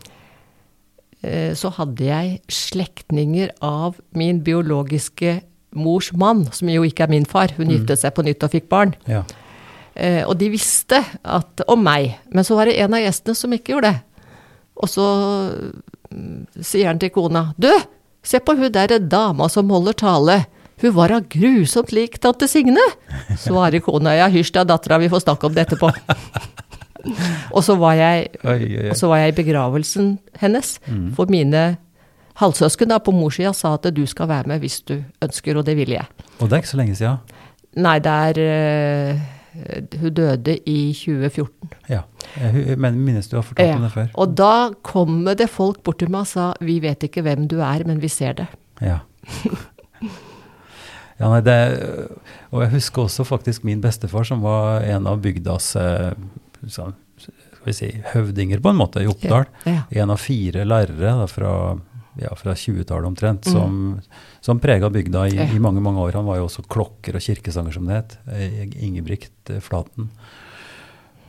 eh, 1.22 1.52
så 1.54 1.70
hadde 1.76 2.04
jeg 2.04 2.40
slektninger 2.48 3.50
av 3.62 3.96
min 4.12 4.40
biologiske 4.44 5.40
mors 5.74 6.12
mann, 6.12 6.46
som 6.52 6.68
jo 6.68 6.82
ikke 6.82 7.04
er 7.06 7.10
min 7.12 7.24
far. 7.26 7.52
Hun 7.56 7.68
giftet 7.70 7.98
seg 8.02 8.14
på 8.14 8.24
nytt 8.26 8.42
og 8.42 8.50
fikk 8.50 8.68
barn. 8.68 8.94
Ja. 9.06 9.22
Eh, 9.94 10.22
og 10.26 10.38
de 10.38 10.48
visste 10.50 11.02
at, 11.24 11.62
om 11.68 11.82
meg, 11.84 12.16
men 12.32 12.44
så 12.46 12.56
var 12.56 12.66
det 12.66 12.78
en 12.80 12.94
av 12.94 13.00
gjestene 13.02 13.36
som 13.36 13.52
ikke 13.52 13.74
gjorde 13.74 13.90
det. 13.92 14.02
Og 14.80 14.88
så 14.88 15.04
mm, 16.10 16.46
sier 16.62 16.86
han 16.88 16.98
til 17.02 17.10
kona, 17.14 17.52
du, 17.60 17.70
se 18.22 18.40
på 18.40 18.54
hun 18.56 18.70
derre 18.72 18.98
dama 19.02 19.48
som 19.52 19.70
holder 19.70 19.92
tale. 19.98 20.38
Hun 20.80 20.94
var 20.96 21.12
da 21.12 21.18
grusomt 21.20 21.92
lik 21.92 22.18
tante 22.22 22.48
Signe. 22.48 22.82
Svarer 23.44 23.82
kona, 23.84 24.14
ja 24.16 24.28
hysj 24.32 24.52
da 24.56 24.64
dattera, 24.64 24.98
vi 25.02 25.10
får 25.12 25.24
snakke 25.26 25.46
om 25.50 25.54
det 25.56 25.66
etterpå. 25.66 25.90
og 27.56 27.62
så 27.64 27.76
var 27.80 27.94
jeg, 27.98 28.28
og 28.44 28.96
så 28.98 29.08
var 29.10 29.22
jeg 29.24 29.32
i 29.34 29.38
begravelsen 29.42 30.18
hennes, 30.40 30.78
Mm. 30.88 31.12
for 31.16 31.30
mine 31.32 31.76
halvsøsken 32.40 32.88
da 32.92 32.98
på 32.98 33.12
morssida 33.12 33.52
sa 33.56 33.74
at 33.76 33.88
du 33.94 34.06
skal 34.08 34.28
være 34.30 34.48
med 34.48 34.60
hvis 34.64 34.80
du 34.88 34.96
ønsker, 35.22 35.56
og 35.60 35.66
det 35.68 35.76
ville 35.76 35.98
jeg. 35.98 36.06
Og 36.40 36.48
det 36.48 36.56
er 36.56 36.62
ikke 36.64 36.72
så 36.72 36.80
lenge 36.80 36.96
siden. 36.96 37.18
Nei, 37.80 37.98
det 38.02 38.10
er 38.10 38.40
eh, 38.42 39.20
Hun 40.00 40.14
døde 40.14 40.56
i 40.66 40.92
2014. 40.94 41.70
Ja. 41.90 42.00
Jeg 42.38 42.78
men 42.78 43.00
minnes 43.04 43.28
du 43.28 43.36
har 43.36 43.42
fortalt 43.42 43.76
om 43.76 43.82
det 43.82 43.92
før. 43.92 44.08
Og 44.14 44.34
da 44.38 44.70
kom 44.86 45.24
det 45.26 45.48
folk 45.50 45.82
bort 45.82 45.98
til 45.98 46.10
meg 46.10 46.22
og 46.22 46.30
sa 46.30 46.52
vi 46.62 46.78
vet 46.82 47.02
ikke 47.08 47.24
hvem 47.26 47.48
du 47.50 47.58
er, 47.60 47.82
men 47.86 47.98
vi 48.02 48.08
ser 48.08 48.38
det. 48.38 48.46
Ja. 48.80 49.00
ja 51.20 51.28
nei, 51.30 51.40
det, 51.44 51.56
og 52.50 52.62
jeg 52.64 52.72
husker 52.78 53.04
også 53.04 53.26
faktisk 53.28 53.62
min 53.68 53.80
bestefar, 53.84 54.24
som 54.24 54.40
var 54.42 54.82
en 54.88 55.06
av 55.10 55.20
bygdas 55.20 55.74
eh, 55.76 56.10
skal 56.70 56.94
vi 57.66 57.74
si, 57.76 57.90
høvdinger, 58.14 58.60
på 58.64 58.72
en 58.72 58.78
måte, 58.80 59.02
i 59.04 59.08
Oppdal. 59.10 59.44
Ja. 59.68 59.82
En 60.02 60.10
av 60.14 60.20
fire 60.22 60.64
lærere 60.64 61.12
da, 61.20 61.26
fra 61.28 61.52
ja, 62.20 62.32
fra 62.36 62.52
20-tallet 62.58 63.06
omtrent, 63.06 63.46
som, 63.46 64.00
som 64.42 64.58
prega 64.60 64.88
bygda 64.92 65.26
i, 65.28 65.36
Mm. 65.36 65.44
Ja. 65.46 65.54
i 65.56 65.60
mange 65.62 65.80
mange 65.80 66.00
år. 66.02 66.16
Han 66.18 66.26
var 66.26 66.40
jo 66.40 66.48
også 66.48 66.64
klokker 66.68 67.14
og 67.16 67.22
kirkesanger, 67.22 67.72
som 67.76 67.86
det 67.86 67.94
het. 68.00 68.16
eh, 68.34 68.64
Ingebrigt 68.82 69.50
eh, 69.54 69.60
Flaten. 69.62 70.08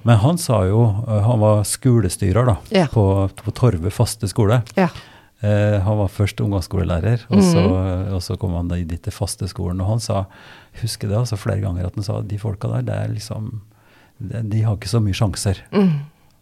Men 0.03 0.17
han 0.17 0.38
sa 0.41 0.63
jo 0.65 0.79
Han 1.05 1.39
var 1.39 1.62
skolestyrer 1.69 2.45
da, 2.50 2.55
Ja. 2.74 2.88
på, 2.89 3.29
på 3.36 3.51
Torve 3.53 3.91
faste 3.93 4.27
skole. 4.27 4.63
Eh, 5.41 5.79
han 5.81 5.98
var 5.98 6.07
først 6.13 6.38
ungdomsskolelærer, 6.43 7.24
og, 7.31 7.39
så, 7.41 7.62
Mhm. 7.65 8.13
og 8.13 8.21
så 8.21 8.38
kom 8.38 8.53
han 8.53 8.67
dit 8.69 9.01
til 9.01 9.12
faste 9.15 9.48
skolen. 9.50 9.81
Og 9.81 9.88
han 9.95 10.00
sa, 10.00 10.25
husker 10.83 11.10
det 11.10 11.17
altså 11.17 11.38
flere 11.38 11.62
ganger, 11.63 11.86
at 11.88 11.95
han 11.95 12.03
sa 12.05 12.21
de 12.21 12.38
folka 12.38 12.67
der, 12.69 12.81
det 12.86 12.93
er 12.95 13.13
liksom 13.15 13.62
de, 14.21 14.41
de 14.43 14.62
har 14.62 14.75
ikke 14.77 14.91
så 14.91 15.01
mye 15.01 15.17
sjanser. 15.17 15.57
Mm. 15.74 15.95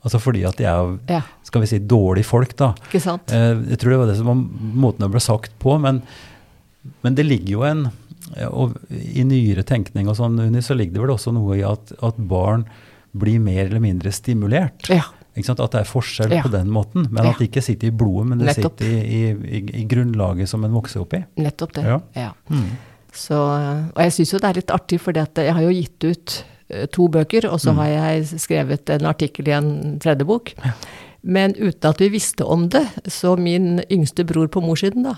Altså 0.03 0.19
fordi 0.19 0.43
at 0.47 0.57
de 0.57 0.65
er 0.67 0.97
Ja, 1.09 1.21
skal 1.43 1.61
vi 1.61 1.67
si, 1.67 1.79
dårlige 1.79 2.25
folk, 2.27 2.55
da. 2.59 2.73
ikke 2.89 2.99
sant? 3.01 3.31
Eh, 3.31 3.55
jeg 3.71 3.79
tror 3.79 3.89
det 3.91 3.99
var 3.99 4.07
det 4.07 4.17
som 4.17 4.27
var 4.27 4.35
måten 4.35 4.99
det 5.05 5.11
ble 5.11 5.19
sagt 5.23 5.51
på, 5.59 5.79
men, 5.79 6.01
men 7.03 7.15
det 7.15 7.25
ligger 7.25 7.49
jo 7.55 7.63
en 7.63 7.89
og 8.51 8.75
I 8.91 9.23
nyere 9.23 9.63
tenkning 9.65 10.07
og 10.11 10.15
sånn, 10.19 10.35
så 10.61 10.75
ligger 10.75 10.93
det 10.93 11.01
vel 11.01 11.15
også 11.15 11.31
noe 11.33 11.55
i 11.57 11.63
at, 11.65 11.93
at 12.03 12.17
barn 12.29 12.65
blir 13.17 13.39
mer 13.41 13.65
eller 13.65 13.79
mindre 13.81 14.11
stimulert. 14.13 14.85
Ja. 14.91 15.07
At 15.37 15.71
det 15.71 15.79
er 15.79 15.87
forskjell 15.87 16.31
Ja. 16.33 16.41
på 16.43 16.51
den 16.51 16.67
måten, 16.69 17.07
men 17.11 17.23
Ja. 17.23 17.29
at 17.31 17.37
det 17.39 17.49
ikke 17.51 17.61
sitter 17.63 17.87
i 17.87 17.91
blodet, 17.91 18.27
men 18.27 18.37
det 18.39 18.47
Nettopp. 18.57 18.79
sitter 18.79 18.91
i, 18.91 19.31
i, 19.57 19.81
i 19.81 19.85
grunnlaget 19.87 20.47
som 20.49 20.63
en 20.65 20.71
vokser 20.73 20.99
opp 21.01 21.13
i. 21.13 21.23
Nettopp 21.37 21.73
det. 21.73 21.83
Ja. 21.85 21.99
Ja. 22.15 22.31
Mm. 22.49 22.65
Så, 23.13 23.35
og 23.95 24.01
jeg 24.03 24.11
syns 24.11 24.31
jo 24.33 24.39
det 24.39 24.49
er 24.49 24.53
litt 24.59 24.71
artig, 24.71 24.99
for 24.99 25.13
jeg 25.13 25.53
har 25.53 25.61
jo 25.61 25.69
gitt 25.69 26.03
ut 26.03 26.43
eh, 26.69 26.85
to 26.87 27.07
bøker, 27.07 27.45
og 27.49 27.53
Mm. 27.57 27.59
så 27.59 27.73
har 27.75 27.87
jeg 27.87 28.25
skrevet 28.39 28.89
en 28.89 29.05
artikkel 29.05 29.47
i 29.47 29.51
en 29.57 29.97
tredje 29.99 30.25
bok. 30.25 30.53
Men 31.23 31.53
uten 31.55 31.89
at 31.89 31.97
vi 31.97 32.09
visste 32.09 32.45
om 32.45 32.69
det, 32.69 32.85
så 33.07 33.37
min 33.37 33.81
yngste 33.91 34.23
bror 34.25 34.47
på 34.47 34.61
morssiden 34.61 35.03
da, 35.03 35.15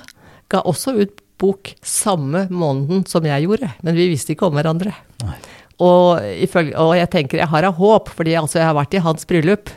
ga 0.50 0.62
også 0.62 0.96
ut 1.01 1.20
bok 1.38 1.74
samme 1.82 2.48
måneden 2.50 3.06
som 3.08 3.24
jeg 3.25 3.48
gjorde, 3.48 3.72
men 3.84 3.96
vi 3.96 4.10
visste 4.10 4.34
ikke 4.36 4.48
om 4.48 4.53
hverandre. 4.53 4.94
Nei. 5.24 5.36
Og, 5.82 6.20
ifølge, 6.22 6.75
og 6.77 6.96
jeg 6.96 7.10
tenker 7.10 7.38
jeg 7.39 7.48
har 7.50 7.63
av 7.65 7.74
håp, 7.75 8.10
fordi 8.10 8.36
altså 8.38 8.60
jeg 8.60 8.65
har 8.68 8.75
vært 8.75 8.94
i 8.94 9.01
hans 9.01 9.25
bryllup, 9.25 9.70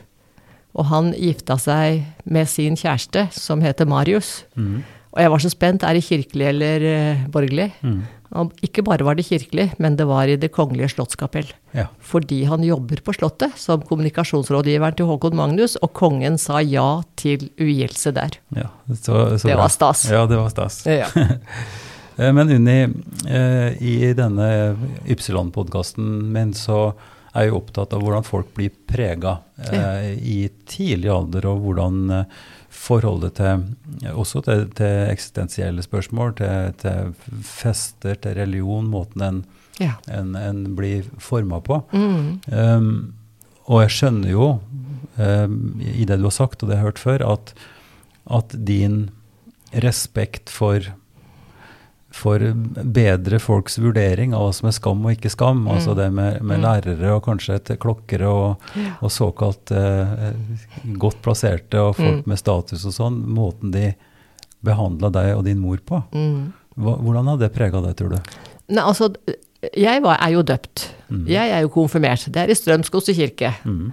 og 0.74 0.88
han 0.90 1.12
gifta 1.14 1.56
seg 1.60 2.02
med 2.26 2.50
sin 2.50 2.74
kjæreste, 2.78 3.28
som 3.34 3.62
heter 3.62 3.86
Marius. 3.86 4.42
Mm. 4.58 4.82
Og 5.14 5.22
jeg 5.22 5.30
var 5.30 5.42
så 5.44 5.50
spent, 5.52 5.84
er 5.86 5.94
det 5.94 6.02
kirkelig 6.08 6.46
eller 6.50 6.84
uh, 6.90 7.26
borgerlig? 7.30 7.68
Mm. 7.86 8.00
Og 8.34 8.50
ikke 8.66 8.82
bare 8.82 9.06
var 9.06 9.14
det 9.14 9.28
kirkelig, 9.28 9.68
men 9.78 9.94
det 9.94 10.08
var 10.10 10.26
i 10.26 10.34
Det 10.34 10.50
kongelige 10.50 10.90
slottskapell. 10.96 11.46
Ja. 11.70 11.86
Fordi 12.02 12.40
han 12.50 12.64
jobber 12.66 12.98
på 13.06 13.14
Slottet 13.14 13.54
som 13.54 13.84
kommunikasjonsrådgiveren 13.86 14.96
til 14.98 15.06
Håkon 15.06 15.36
Magnus, 15.38 15.76
og 15.78 15.92
kongen 15.94 16.38
sa 16.42 16.58
ja 16.58 17.02
til 17.14 17.46
ugjelse 17.60 18.10
der. 18.10 18.34
ja. 18.56 18.68
Så, 18.90 19.38
så 19.38 19.48
Det 19.48 19.56
var 19.56 19.70
stas. 19.70 20.10
Ja, 20.10 20.26
det 20.26 20.36
var 20.36 20.50
stas. 20.50 20.82
Ja. 20.86 21.06
Eh, 22.14 22.30
Men 22.30 22.46
Unni, 22.46 22.86
eh, 23.26 23.82
i 23.82 24.12
denne 24.14 24.76
Ypsilon-podkasten 25.10 26.30
min 26.30 26.52
så 26.54 26.92
er 27.34 27.48
jo 27.48 27.58
opptatt 27.58 27.94
av 27.94 28.02
hvordan 28.04 28.26
folk 28.26 28.52
blir 28.54 28.74
prega 28.88 29.38
eh, 29.70 30.12
i 30.14 30.38
tidlig 30.70 31.10
alder, 31.10 31.48
og 31.50 31.64
hvordan 31.64 31.98
eh, 32.14 32.38
forholdet 32.74 33.36
til 33.38 34.12
også 34.14 34.42
til, 34.46 34.64
til 34.76 35.10
eksistensielle 35.10 35.82
spørsmål, 35.84 36.34
til, 36.38 36.72
til 36.82 37.12
fester, 37.46 38.18
til 38.22 38.38
religion, 38.38 38.88
måten 38.90 39.26
en, 39.26 39.42
ja. 39.80 39.96
en, 40.10 40.34
en 40.38 40.64
blir 40.78 41.06
forma 41.22 41.60
på. 41.64 41.80
Mm. 41.94 42.40
Um, 42.50 42.90
og 43.64 43.84
jeg 43.84 43.94
skjønner 43.96 44.34
jo, 44.34 44.48
um, 45.16 45.60
i 45.80 46.04
det 46.04 46.18
du 46.20 46.26
har 46.28 46.36
sagt, 46.36 46.62
og 46.62 46.68
det 46.68 46.76
jeg 46.76 46.82
har 46.82 46.90
hørt 46.90 47.02
før, 47.02 47.26
at, 47.32 47.54
at 48.40 48.58
din 48.68 48.98
respekt 49.84 50.52
for, 50.52 50.92
for 52.14 52.38
bedre 52.94 53.40
folks 53.42 53.74
vurdering 53.82 54.34
av 54.36 54.44
hva 54.46 54.52
som 54.54 54.68
er 54.70 54.74
skam 54.76 55.00
og 55.02 55.16
ikke 55.16 55.32
skam, 55.32 55.64
altså 55.72 55.96
det 55.98 56.06
med, 56.14 56.36
med 56.46 56.62
lærere 56.62 57.10
og 57.16 57.24
kanskje 57.26 57.56
et 57.58 57.72
klokkere 57.82 58.28
og, 58.30 58.68
og 59.02 59.10
såkalt 59.10 59.72
eh, 59.74 60.28
godt 61.02 61.18
plasserte 61.24 61.80
og 61.82 61.96
folk 61.98 62.28
med 62.30 62.38
status 62.38 62.84
og 62.86 62.94
sånn, 62.94 63.16
måten 63.34 63.72
de 63.74 63.88
behandla 64.64 65.10
deg 65.12 65.32
og 65.36 65.42
din 65.48 65.58
mor 65.60 65.80
på. 65.84 65.98
Mm. 66.14 66.52
Hva, 66.78 66.94
hvordan 67.02 67.32
har 67.32 67.40
det 67.42 67.50
prega 67.56 67.82
deg, 67.84 67.96
tror 67.98 68.14
du? 68.14 68.36
Nei, 68.72 68.84
altså, 68.84 69.10
jeg 69.76 70.04
var, 70.06 70.20
er 70.24 70.36
jo 70.36 70.44
døpt. 70.46 70.86
Jeg 71.28 71.50
er 71.52 71.60
jo 71.66 71.72
konfirmert. 71.74 72.24
Det 72.32 72.40
er 72.44 72.50
i 72.50 72.56
Strømskose 72.56 73.12
kirke. 73.16 73.50
Mm. 73.68 73.90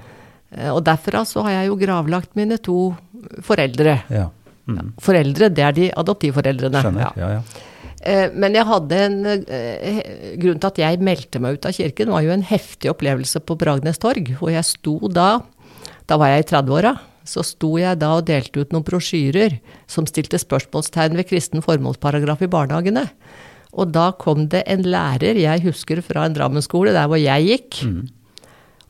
Eh, 0.55 0.69
Og 0.71 0.79
derfra 0.87 1.25
så 1.27 1.43
har 1.47 1.57
jeg 1.57 1.71
jo 1.71 1.75
gravlagt 1.81 2.37
mine 2.39 2.57
to 2.63 2.77
foreldre. 3.45 3.97
Ja. 4.13 4.29
Mm. 4.69 4.93
Foreldre, 5.01 5.49
det 5.51 5.65
er 5.67 5.75
de 5.75 5.89
adoptivforeldrene. 6.05 6.85
Skjønner. 6.85 7.09
Ja. 7.09 7.11
Ja, 7.17 7.41
ja. 7.41 7.67
Eh, 8.01 8.31
Men 8.33 8.55
jeg 8.57 8.65
hadde 8.65 8.97
en 9.05 9.21
grunn 10.41 10.59
til 10.59 10.71
at 10.71 10.81
jeg 10.81 11.01
meldte 11.05 11.41
meg 11.43 11.59
ut 11.59 11.65
av 11.69 11.75
kirken, 11.77 12.09
var 12.09 12.25
jo 12.25 12.33
en 12.33 12.45
heftig 12.47 12.89
opplevelse 12.91 13.41
på 13.45 13.57
Bragnes 13.61 14.01
torg, 14.01 14.33
hvor 14.39 14.53
jeg 14.53 14.65
sto 14.65 14.97
da 15.07 15.41
Da 16.09 16.17
var 16.17 16.33
jeg 16.33 16.43
i 16.43 16.49
30-åra. 16.49 16.97
Så 17.23 17.43
sto 17.45 17.77
jeg 17.77 17.99
da 18.01 18.15
og 18.17 18.25
delte 18.27 18.63
ut 18.63 18.71
noen 18.73 18.83
brosjyrer 18.83 19.59
som 19.87 20.07
stilte 20.09 20.39
spørsmålstegn 20.41 21.15
ved 21.15 21.29
kristen 21.29 21.61
formålsparagraf 21.63 22.41
i 22.41 22.49
barnehagene. 22.51 23.05
Og 23.71 23.93
da 23.93 24.09
kom 24.19 24.49
det 24.51 24.63
en 24.67 24.81
lærer 24.83 25.37
jeg 25.39 25.63
husker 25.63 26.01
fra 26.03 26.25
en 26.25 26.33
Drammen-skole, 26.35 26.91
der 26.91 27.07
hvor 27.07 27.21
jeg 27.21 27.47
gikk. 27.47 27.77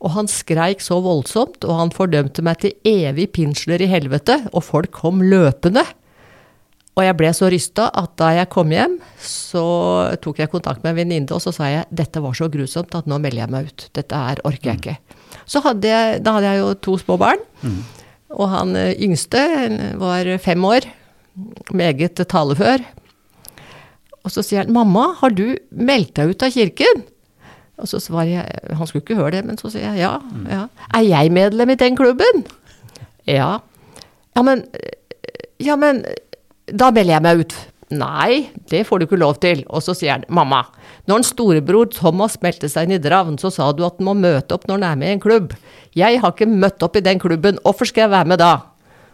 Og 0.01 0.15
han 0.15 0.31
skreik 0.31 0.81
så 0.81 0.97
voldsomt, 1.03 1.61
og 1.67 1.77
han 1.77 1.91
fordømte 1.93 2.41
meg 2.41 2.63
til 2.63 2.73
evig 2.87 3.27
pinsler 3.35 3.83
i 3.83 3.91
helvete, 3.91 4.39
og 4.49 4.63
folk 4.65 4.89
kom 4.95 5.21
løpende. 5.21 5.83
Og 6.99 7.05
jeg 7.05 7.15
ble 7.15 7.29
så 7.31 7.47
rysta 7.51 7.87
at 7.95 8.13
da 8.19 8.33
jeg 8.35 8.49
kom 8.51 8.71
hjem, 8.73 8.97
så 9.23 9.63
tok 10.23 10.41
jeg 10.41 10.51
kontakt 10.51 10.83
med 10.83 10.91
en 10.91 10.99
venninne, 10.99 11.31
og 11.31 11.39
så 11.43 11.53
sa 11.55 11.69
jeg 11.71 11.87
dette 11.87 12.19
var 12.23 12.35
så 12.35 12.49
grusomt 12.51 12.95
at 12.97 13.07
nå 13.07 13.19
melder 13.23 13.45
jeg 13.45 13.53
meg 13.53 13.69
ut. 13.69 13.85
Dette 13.95 14.23
her 14.27 14.41
orker 14.47 14.73
jeg 14.73 14.81
ikke. 14.81 15.19
Så 15.47 15.61
hadde 15.63 15.87
jeg, 15.87 16.19
da 16.25 16.35
hadde 16.35 16.51
jeg 16.51 16.59
jo 16.59 16.73
to 16.83 16.97
små 16.99 17.15
barn. 17.21 17.39
Og 18.31 18.47
han 18.51 18.75
eh, 18.79 18.95
yngste 19.03 19.39
var 19.99 20.27
fem 20.43 20.67
år, 20.67 20.87
meget 21.71 22.19
talefør. 22.27 22.83
Og 24.21 24.33
så 24.33 24.43
sier 24.45 24.65
han 24.65 24.73
'mamma, 24.73 25.15
har 25.17 25.31
du 25.33 25.55
meldt 25.71 26.15
deg 26.19 26.35
ut 26.35 26.43
av 26.43 26.51
kirken?' 26.51 27.05
Og 27.81 27.87
så 27.89 27.97
svarer 27.97 28.29
jeg 28.29 28.77
Han 28.77 28.85
skulle 28.87 29.01
ikke 29.01 29.17
høre 29.17 29.31
det, 29.31 29.45
men 29.45 29.57
så 29.57 29.71
sier 29.73 29.89
jeg 29.89 30.03
ja. 30.03 30.19
ja. 30.49 30.67
'Er 30.93 31.01
jeg 31.07 31.31
medlem 31.31 31.69
i 31.69 31.75
den 31.75 31.95
klubben?' 31.97 32.45
Ja. 33.25 33.59
Ja, 34.35 34.41
men 34.41 34.65
Ja, 35.59 35.75
men 35.75 36.05
da 36.73 36.91
melder 36.91 37.17
jeg 37.17 37.25
meg 37.25 37.43
ut. 37.45 37.57
Nei, 37.91 38.47
det 38.71 38.85
får 38.87 39.01
du 39.01 39.05
ikke 39.05 39.19
lov 39.19 39.39
til. 39.43 39.65
Og 39.67 39.83
så 39.83 39.95
sier 39.97 40.15
han, 40.15 40.25
mamma, 40.31 40.63
når 41.09 41.21
en 41.21 41.27
storebror 41.27 41.89
Thomas 41.91 42.37
meldte 42.43 42.69
seg 42.71 42.87
inn 42.87 42.95
i 42.95 43.03
Dravn, 43.03 43.37
så 43.41 43.51
sa 43.51 43.71
du 43.75 43.83
at 43.87 43.99
han 43.99 44.07
må 44.07 44.15
møte 44.17 44.55
opp 44.55 44.67
når 44.69 44.79
han 44.79 44.87
er 44.87 44.99
med 45.01 45.11
i 45.11 45.15
en 45.17 45.23
klubb. 45.23 45.55
Jeg 45.97 46.21
har 46.23 46.35
ikke 46.35 46.47
møtt 46.47 46.83
opp 46.87 46.95
i 46.95 47.03
den 47.03 47.19
klubben, 47.19 47.59
hvorfor 47.65 47.89
skal 47.89 48.07
jeg 48.07 48.13
være 48.15 48.31
med 48.31 48.41
da? 48.41 48.53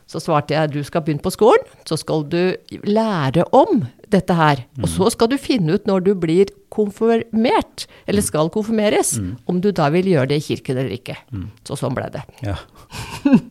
Så 0.08 0.22
svarte 0.24 0.56
jeg, 0.56 0.72
du 0.72 0.86
skal 0.88 1.04
begynne 1.04 1.24
på 1.26 1.34
skolen, 1.34 1.66
så 1.90 1.98
skal 2.00 2.22
du 2.32 2.56
lære 2.88 3.44
om 3.52 3.82
dette 4.08 4.38
her. 4.38 4.62
Og 4.80 4.88
så 4.88 5.10
skal 5.12 5.34
du 5.34 5.36
finne 5.42 5.76
ut 5.76 5.90
når 5.90 6.06
du 6.06 6.14
blir 6.16 6.54
konfirmert, 6.72 7.88
eller 8.08 8.24
skal 8.24 8.48
konfirmeres, 8.54 9.18
om 9.52 9.60
du 9.60 9.74
da 9.76 9.90
vil 9.92 10.08
gjøre 10.14 10.30
det 10.32 10.40
i 10.40 10.46
kirken 10.54 10.80
eller 10.80 10.96
ikke. 10.96 11.18
Så 11.68 11.76
sånn 11.82 11.98
ble 11.98 12.08
det. 12.14 12.24
Ja. 12.46 12.56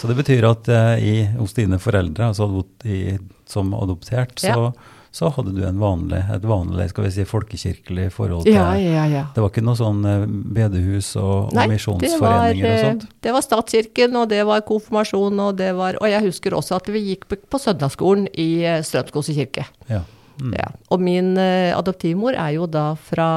Så 0.00 0.08
det 0.08 0.16
betyr 0.16 0.46
at 0.48 0.68
eh, 0.72 1.02
i, 1.04 1.16
hos 1.36 1.52
dine 1.56 1.76
foreldre, 1.82 2.30
altså 2.32 2.46
i, 2.88 3.18
som 3.46 3.74
adoptert, 3.76 4.38
så, 4.40 4.54
Ja. 4.70 4.96
så 5.12 5.28
hadde 5.34 5.52
du 5.52 5.60
en 5.66 5.80
vanlig, 5.82 6.22
et 6.32 6.46
vanlig 6.48 6.86
skal 6.92 7.04
vi 7.04 7.10
si, 7.12 7.24
folkekirkelig 7.28 8.06
forhold 8.14 8.46
til 8.46 8.54
Ja, 8.54 8.70
ja, 8.80 9.04
ja. 9.10 9.24
Det 9.34 9.42
var 9.44 9.50
ikke 9.52 9.64
noe 9.66 9.76
sånn 9.76 10.00
eh, 10.08 10.24
bedehus 10.56 11.10
og, 11.20 11.50
og 11.50 11.58
Nei, 11.58 11.66
misjonsforeninger 11.74 12.70
og 12.70 12.78
sånt? 12.86 13.04
sånt? 13.04 13.18
det 13.26 13.34
var 13.36 13.44
statskirken, 13.44 14.16
og 14.22 14.30
det 14.32 14.40
var 14.48 14.64
konfirmasjon, 14.68 15.42
og 15.48 15.58
det 15.60 15.74
var 15.76 15.98
Og 16.00 16.08
jeg 16.08 16.24
husker 16.30 16.56
også 16.56 16.78
at 16.80 16.88
vi 16.94 17.02
gikk 17.10 17.28
på, 17.28 17.36
på 17.50 17.60
søndagsskolen 17.60 18.28
i 18.40 18.48
eh, 18.64 18.80
Strømskose 18.86 19.36
kirke. 19.36 19.66
Ja. 19.90 20.00
Mm. 20.40 20.54
Ja. 20.56 20.70
Og 20.88 21.02
min 21.04 21.34
eh, 21.36 21.76
adoptivmor 21.76 22.32
er 22.40 22.54
jo 22.56 22.64
da 22.70 22.94
fra 22.96 23.28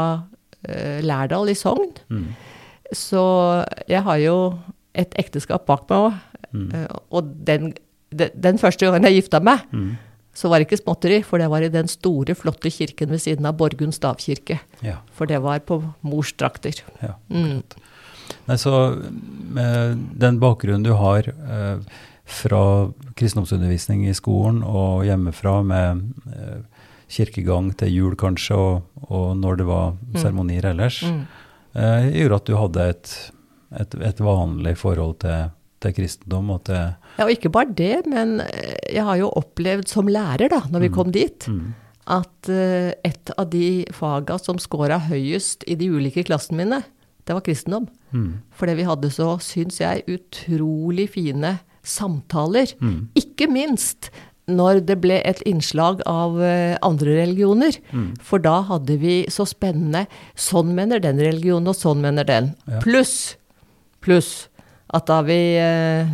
eh, 0.63 1.01
Lærdal 1.03 1.51
i 1.51 1.57
Sogn. 1.59 1.91
Mm. 2.07 2.29
Så 2.95 3.25
jeg 3.89 4.05
har 4.05 4.21
jo 4.21 4.37
et 4.95 5.11
ekteskap 5.19 5.65
bak 5.67 5.89
meg 5.89 6.05
òg. 6.07 6.21
Mm. 6.53 6.71
og 7.11 7.29
den, 7.47 7.73
den, 8.13 8.57
første 8.61 8.85
gangen 8.85 9.03
jeg 9.09 9.23
gifta 9.23 9.39
meg, 9.41 9.63
Mm. 9.71 9.95
så 10.33 10.49
var 10.49 10.59
det 10.59 10.67
ikke 10.67 10.81
småtteri, 10.83 11.23
for 11.25 11.37
det 11.41 11.49
var 11.49 11.61
i 11.65 11.69
den 11.69 11.87
store, 11.87 12.35
flotte 12.35 12.69
kirken 12.71 13.09
ved 13.09 13.19
siden 13.21 13.45
av 13.45 13.57
Borgund 13.57 13.93
stavkirke. 13.93 14.59
Ja. 14.81 14.97
For 15.13 15.25
det 15.29 15.41
var 15.41 15.59
på 15.59 15.81
mors 16.01 16.33
trakter. 16.33 16.73
ja. 17.01 17.13
Mm. 17.29 17.63
Nei, 18.47 18.55
så 18.57 18.95
den 19.53 20.39
bakgrunnen 20.39 20.83
du 20.85 20.93
har 20.97 21.27
eh, 21.27 21.79
fra 22.25 22.61
kristendomsundervisning 23.19 24.05
i 24.07 24.13
skolen 24.15 24.61
og 24.63 25.03
hjemmefra 25.07 25.57
med 25.65 26.03
eh, 26.31 26.61
kirkegang 27.13 27.71
til 27.77 27.91
jul 27.93 28.15
kanskje, 28.17 28.55
og, 28.57 29.03
og 29.09 29.35
når 29.37 29.59
det 29.59 29.65
var 29.69 29.93
seremonier 30.15 30.69
ellers, 30.71 31.01
Mm. 31.03 31.25
eh, 31.75 32.07
gjorde 32.21 32.35
at 32.39 32.45
du 32.45 32.55
hadde 32.57 32.87
et, 32.89 33.31
et, 33.81 33.95
et 34.01 34.19
vanlig 34.23 34.77
forhold 34.77 35.19
til, 35.19 35.51
til 35.83 35.95
kristendom 35.97 36.51
og 36.55 36.63
til 36.69 36.79
Ja, 37.19 37.27
og 37.27 37.31
ikke 37.33 37.51
bare 37.53 37.73
det, 37.77 38.05
men 38.09 38.39
eh, 38.41 38.75
jeg 38.95 39.05
har 39.05 39.19
jo 39.21 39.31
opplevd 39.37 39.91
som 39.91 40.09
lærer, 40.09 40.49
da, 40.53 40.63
når 40.73 40.87
vi 40.87 40.91
kom 40.95 41.11
dit, 41.13 41.47
at 42.09 42.49
eh, 42.51 42.91
et 43.05 43.33
av 43.37 43.47
de 43.53 43.85
faga 43.93 44.39
som 44.41 44.57
scora 44.61 44.97
høyest 45.09 45.63
i 45.69 45.77
de 45.79 45.91
ulike 45.93 46.25
klassene 46.27 46.63
mine, 46.63 46.81
det 47.23 47.37
var 47.37 47.45
kristendom. 47.45 47.85
Fordi 48.57 48.73
vi 48.75 48.83
hadde 48.87 49.09
så, 49.13 49.29
syns 49.39 49.77
jeg, 49.79 50.03
utrolig 50.11 51.05
fine 51.13 51.57
samtaler. 51.87 52.73
Ikke 53.15 53.47
minst 53.51 54.09
når 54.51 54.81
det 54.83 54.97
ble 54.99 55.21
et 55.23 55.39
innslag 55.47 56.01
av 56.09 56.35
eh, 56.43 56.73
andre 56.83 57.13
religioner. 57.21 57.77
For 58.19 58.43
da 58.43 58.57
hadde 58.67 58.97
vi 58.99 59.21
så 59.31 59.45
spennende 59.47 60.03
Sånn 60.35 60.73
mener 60.75 60.99
den 60.99 61.21
religionen, 61.23 61.69
og 61.71 61.79
sånn 61.79 62.03
mener 62.03 62.27
den. 62.27 62.51
Ja. 62.67 62.81
Pluss 62.83 63.37
pluss 64.03 64.49
at 64.93 65.09
da 65.09 65.19
vi 65.25 65.39
eh, 65.59 66.11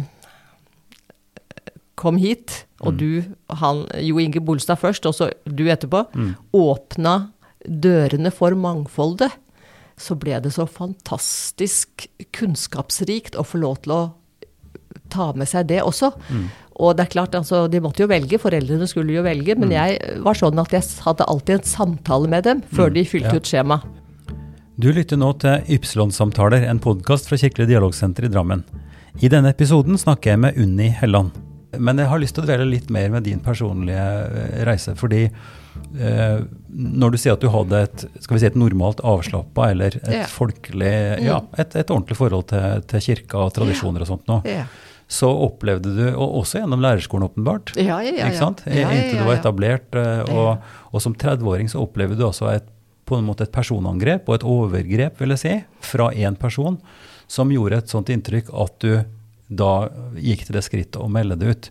kom 2.00 2.20
hit, 2.20 2.64
og 2.80 2.96
du, 3.00 3.22
han, 3.60 3.84
Jo 4.00 4.22
Inge 4.24 4.40
Bolstad 4.44 4.80
først, 4.80 5.06
og 5.10 5.18
så 5.18 5.30
du 5.44 5.66
etterpå, 5.68 6.06
åpna 6.56 7.16
dørene 7.68 8.32
for 8.32 8.56
mangfoldet, 8.56 9.34
så 10.00 10.16
ble 10.16 10.38
det 10.40 10.54
så 10.56 10.64
fantastisk 10.64 12.08
kunnskapsrikt 12.36 13.36
å 13.36 13.44
få 13.44 13.60
lov 13.60 13.82
til 13.84 13.96
å 13.98 14.02
ta 15.12 15.34
med 15.36 15.50
seg 15.52 15.68
det 15.68 15.82
også. 15.84 16.14
Og 16.80 16.96
det 16.96 17.04
er 17.04 17.12
klart, 17.12 17.36
altså, 17.36 17.66
de 17.68 17.82
måtte 17.84 18.06
jo 18.06 18.08
velge, 18.08 18.40
foreldrene 18.40 18.88
skulle 18.88 19.18
jo 19.18 19.26
velge, 19.26 19.58
men 19.60 19.74
jeg 19.76 20.00
var 20.24 20.38
sånn 20.40 20.62
at 20.64 20.72
jeg 20.72 20.88
hadde 21.04 21.28
alltid 21.28 21.58
en 21.58 21.68
samtale 21.68 22.32
med 22.32 22.48
dem 22.48 22.62
før 22.72 22.94
de 22.96 23.04
fylte 23.04 23.34
ja. 23.36 23.42
ut 23.42 23.50
skjema. 23.52 23.82
Du 24.80 24.88
lytter 24.96 25.20
nå 25.20 25.34
til 25.42 25.66
Ypsilon-samtaler, 25.76 26.64
en 26.70 26.80
podkast 26.80 27.28
fra 27.30 27.38
Kirkelig 27.40 27.68
dialogsenter 27.72 28.28
i 28.28 28.32
Drammen. 28.32 28.62
I 29.20 29.28
denne 29.32 29.52
episoden 29.52 29.98
snakker 30.00 30.34
jeg 30.36 30.40
med 30.46 30.60
Unni 30.62 30.88
Helland. 31.02 31.34
Men 31.78 32.00
jeg 32.02 32.10
har 32.10 32.22
lyst 32.22 32.34
til 32.38 32.46
å 32.46 32.48
dvele 32.48 32.66
litt 32.70 32.88
mer 32.94 33.12
med 33.14 33.26
din 33.28 33.42
personlige 33.46 34.00
eh, 34.00 34.62
reise. 34.66 34.96
Fordi 34.98 35.26
eh, 35.28 36.40
når 36.72 37.14
du 37.14 37.18
sier 37.22 37.36
at 37.36 37.44
du 37.44 37.50
hadde 37.54 37.82
et 37.86 38.06
skal 38.24 38.38
vi 38.38 38.42
si 38.42 38.48
et 38.50 38.58
normalt 38.58 39.04
avslappa 39.06 39.68
eller 39.76 40.00
et 40.00 40.16
Ja. 40.22 40.24
folkelig 40.32 40.94
Ja, 41.28 41.42
et, 41.62 41.76
et 41.78 41.92
ordentlig 41.94 42.18
forhold 42.18 42.48
til, 42.54 42.82
til 42.90 43.04
kirka 43.12 43.44
og 43.44 43.54
tradisjoner 43.60 44.06
og 44.08 44.10
sånt 44.10 44.26
noe, 44.32 44.42
Ja. 44.50 44.64
så 45.12 45.30
opplevde 45.46 45.92
du, 45.94 46.04
og 46.16 46.40
også 46.42 46.64
gjennom 46.64 46.82
lærerskolen 46.88 47.28
åpenbart, 47.30 47.76
Ja, 47.78 48.00
ja, 48.02 48.16
ja, 48.16 48.32
ikke 48.32 48.42
sant? 48.42 48.64
ja. 48.66 48.74
Ja, 48.80 48.88
ja, 48.88 48.98
Inntil 49.04 49.20
du 49.20 49.28
var 49.28 49.36
ja, 49.36 49.38
ja. 49.38 49.44
etablert. 49.44 50.00
eh, 50.00 50.34
Og, 50.34 50.74
og 50.96 51.04
som 51.06 51.14
30-åring 51.20 51.70
så 51.70 51.84
opplever 51.86 52.16
du 52.18 52.26
også 52.32 52.50
et, 52.56 52.72
på 53.10 53.18
en 53.18 53.26
måte 53.28 53.48
et 53.48 53.54
personangrep 53.56 54.30
og 54.30 54.38
et 54.40 54.46
overgrep, 54.48 55.18
vil 55.22 55.34
jeg 55.36 55.42
si, 55.44 55.54
fra 55.90 56.12
én 56.14 56.38
person, 56.40 56.78
som 57.30 57.52
gjorde 57.54 57.82
et 57.84 57.92
sånt 57.92 58.10
inntrykk 58.14 58.54
at 58.54 58.78
du 58.86 58.92
da 59.50 59.90
gikk 60.22 60.46
til 60.46 60.58
det 60.60 60.64
skrittet 60.66 61.02
å 61.02 61.10
melde 61.10 61.38
det 61.42 61.50
ut. 61.56 61.70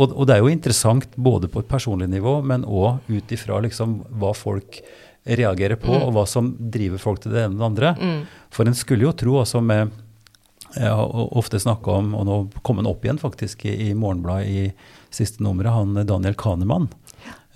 Og, 0.00 0.14
og 0.14 0.26
det 0.30 0.36
er 0.36 0.44
jo 0.44 0.50
interessant 0.54 1.08
både 1.18 1.50
på 1.50 1.60
et 1.64 1.68
personlig 1.70 2.06
nivå, 2.08 2.38
men 2.46 2.62
òg 2.64 3.02
ut 3.10 3.32
ifra 3.34 3.58
liksom 3.66 3.98
hva 4.22 4.30
folk 4.38 4.78
reagerer 5.26 5.76
på, 5.76 5.90
Mm. 5.92 6.04
og 6.06 6.14
hva 6.16 6.22
som 6.26 6.54
driver 6.72 6.98
folk 7.02 7.20
til 7.20 7.34
det 7.34 7.42
ene 7.44 7.58
og 7.58 7.60
det 7.60 7.66
andre. 7.68 7.90
For 8.54 8.64
en 8.70 8.78
skulle 8.78 9.04
jo 9.04 9.12
tro 9.12 9.34
altså 9.42 9.60
med 9.62 9.90
jeg 10.70 10.86
har 10.86 11.10
ofte 11.34 11.58
snakka 11.58 11.90
om, 11.98 12.12
og 12.14 12.26
nå 12.28 12.34
kom 12.62 12.78
han 12.78 12.86
opp 12.86 13.02
igjen 13.04 13.18
faktisk 13.18 13.64
i, 13.66 13.72
i 13.88 13.94
Morgenbladet 13.98 14.46
i 14.46 14.68
siste 15.10 15.42
nummeret, 15.42 15.74
han 15.74 16.06
Daniel 16.06 16.36
Kahneman. 16.38 16.86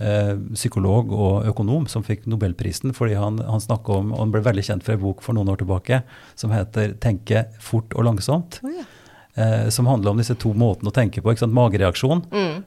Eh, 0.03 0.35
psykolog 0.57 1.13
og 1.15 1.45
økonom 1.47 1.85
som 1.87 2.03
fikk 2.03 2.25
Nobelprisen 2.27 2.91
fordi 2.97 3.15
han, 3.15 3.37
han 3.39 3.61
om, 3.71 4.09
og 4.11 4.19
han 4.19 4.33
ble 4.35 4.41
veldig 4.43 4.65
kjent 4.67 4.83
for 4.83 4.97
en 4.97 5.05
bok 5.05 5.23
for 5.23 5.37
noen 5.37 5.53
år 5.53 5.61
tilbake 5.61 6.01
som 6.35 6.51
heter 6.51 6.97
'Tenke 6.99 7.45
fort 7.61 7.95
og 7.95 8.03
langsomt'. 8.03 8.59
Oh, 8.65 8.73
ja. 8.75 8.83
Eh, 9.37 9.69
som 9.71 9.87
handler 9.87 10.11
om 10.11 10.19
disse 10.19 10.35
to 10.35 10.53
måtene 10.53 10.91
å 10.91 10.95
tenke 10.95 11.23
på. 11.23 11.31
ikke 11.31 11.39
sant? 11.47 11.55
Magereaksjon, 11.55 12.25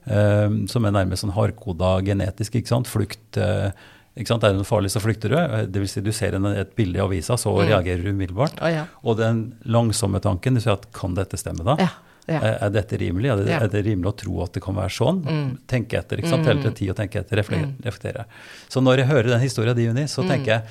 eh, 0.08 0.68
som 0.68 0.86
er 0.86 0.92
nærmest 0.92 1.24
sånn 1.24 1.36
hardkoda 1.36 2.02
genetisk. 2.04 2.56
ikke 2.56 2.68
sant? 2.68 2.88
Flukt. 2.88 3.38
Eh, 3.38 3.72
ikke 4.18 4.28
sant? 4.28 4.44
Er 4.44 4.52
det 4.52 4.58
noe 4.58 4.64
farlig, 4.64 4.92
så 4.92 5.00
flykter 5.04 5.30
du. 5.30 5.36
Eh, 5.38 5.66
Det 5.66 5.80
vil 5.80 5.88
si 5.88 6.02
du 6.02 6.12
ser 6.12 6.34
en, 6.36 6.46
et 6.46 6.76
bilde 6.76 6.96
i 6.98 7.02
avisa, 7.02 7.36
så 7.36 7.56
reagerer 7.60 8.04
du 8.04 8.12
umiddelbart. 8.12 8.62
Oh, 8.62 8.68
ja. 8.72 8.86
Og 9.04 9.18
den 9.18 9.54
langsomme 9.66 10.20
tanken, 10.22 10.56
du 10.56 10.62
sier 10.62 10.74
at 10.74 10.92
kan 10.94 11.14
dette 11.14 11.38
stemme 11.38 11.64
da? 11.64 11.76
Ja, 11.78 11.90
ja. 12.28 12.40
Er, 12.42 12.58
er 12.68 12.70
dette 12.76 12.98
rimelig? 13.00 13.30
Er 13.32 13.38
det, 13.42 13.48
Ja. 13.48 13.60
Mm. 13.60 13.64
er 13.64 13.68
det 13.72 13.86
rimelig 13.86 14.12
å 14.12 14.18
tro 14.20 14.44
at 14.44 14.54
det 14.54 14.62
kan 14.64 14.76
være 14.76 14.92
sånn? 14.92 15.24
Tenke 15.68 15.98
etter, 16.02 16.18
ikke 16.20 16.30
sant? 16.34 16.46
Hele 16.46 16.60
tiden 16.62 16.74
tid 16.76 16.90
å 16.92 16.96
tenke 17.00 17.20
etter, 17.24 17.38
reflektere. 17.40 18.26
Mm. 18.28 18.38
Så 18.70 18.82
når 18.84 18.98
jeg 19.04 19.08
hører 19.08 19.30
den 19.34 19.40
historien 19.42 19.76
din, 19.76 19.90
Unni, 19.96 20.04
Mm. 20.08 20.14
så 20.16 20.28
tenker 20.28 20.46
jeg 20.58 20.64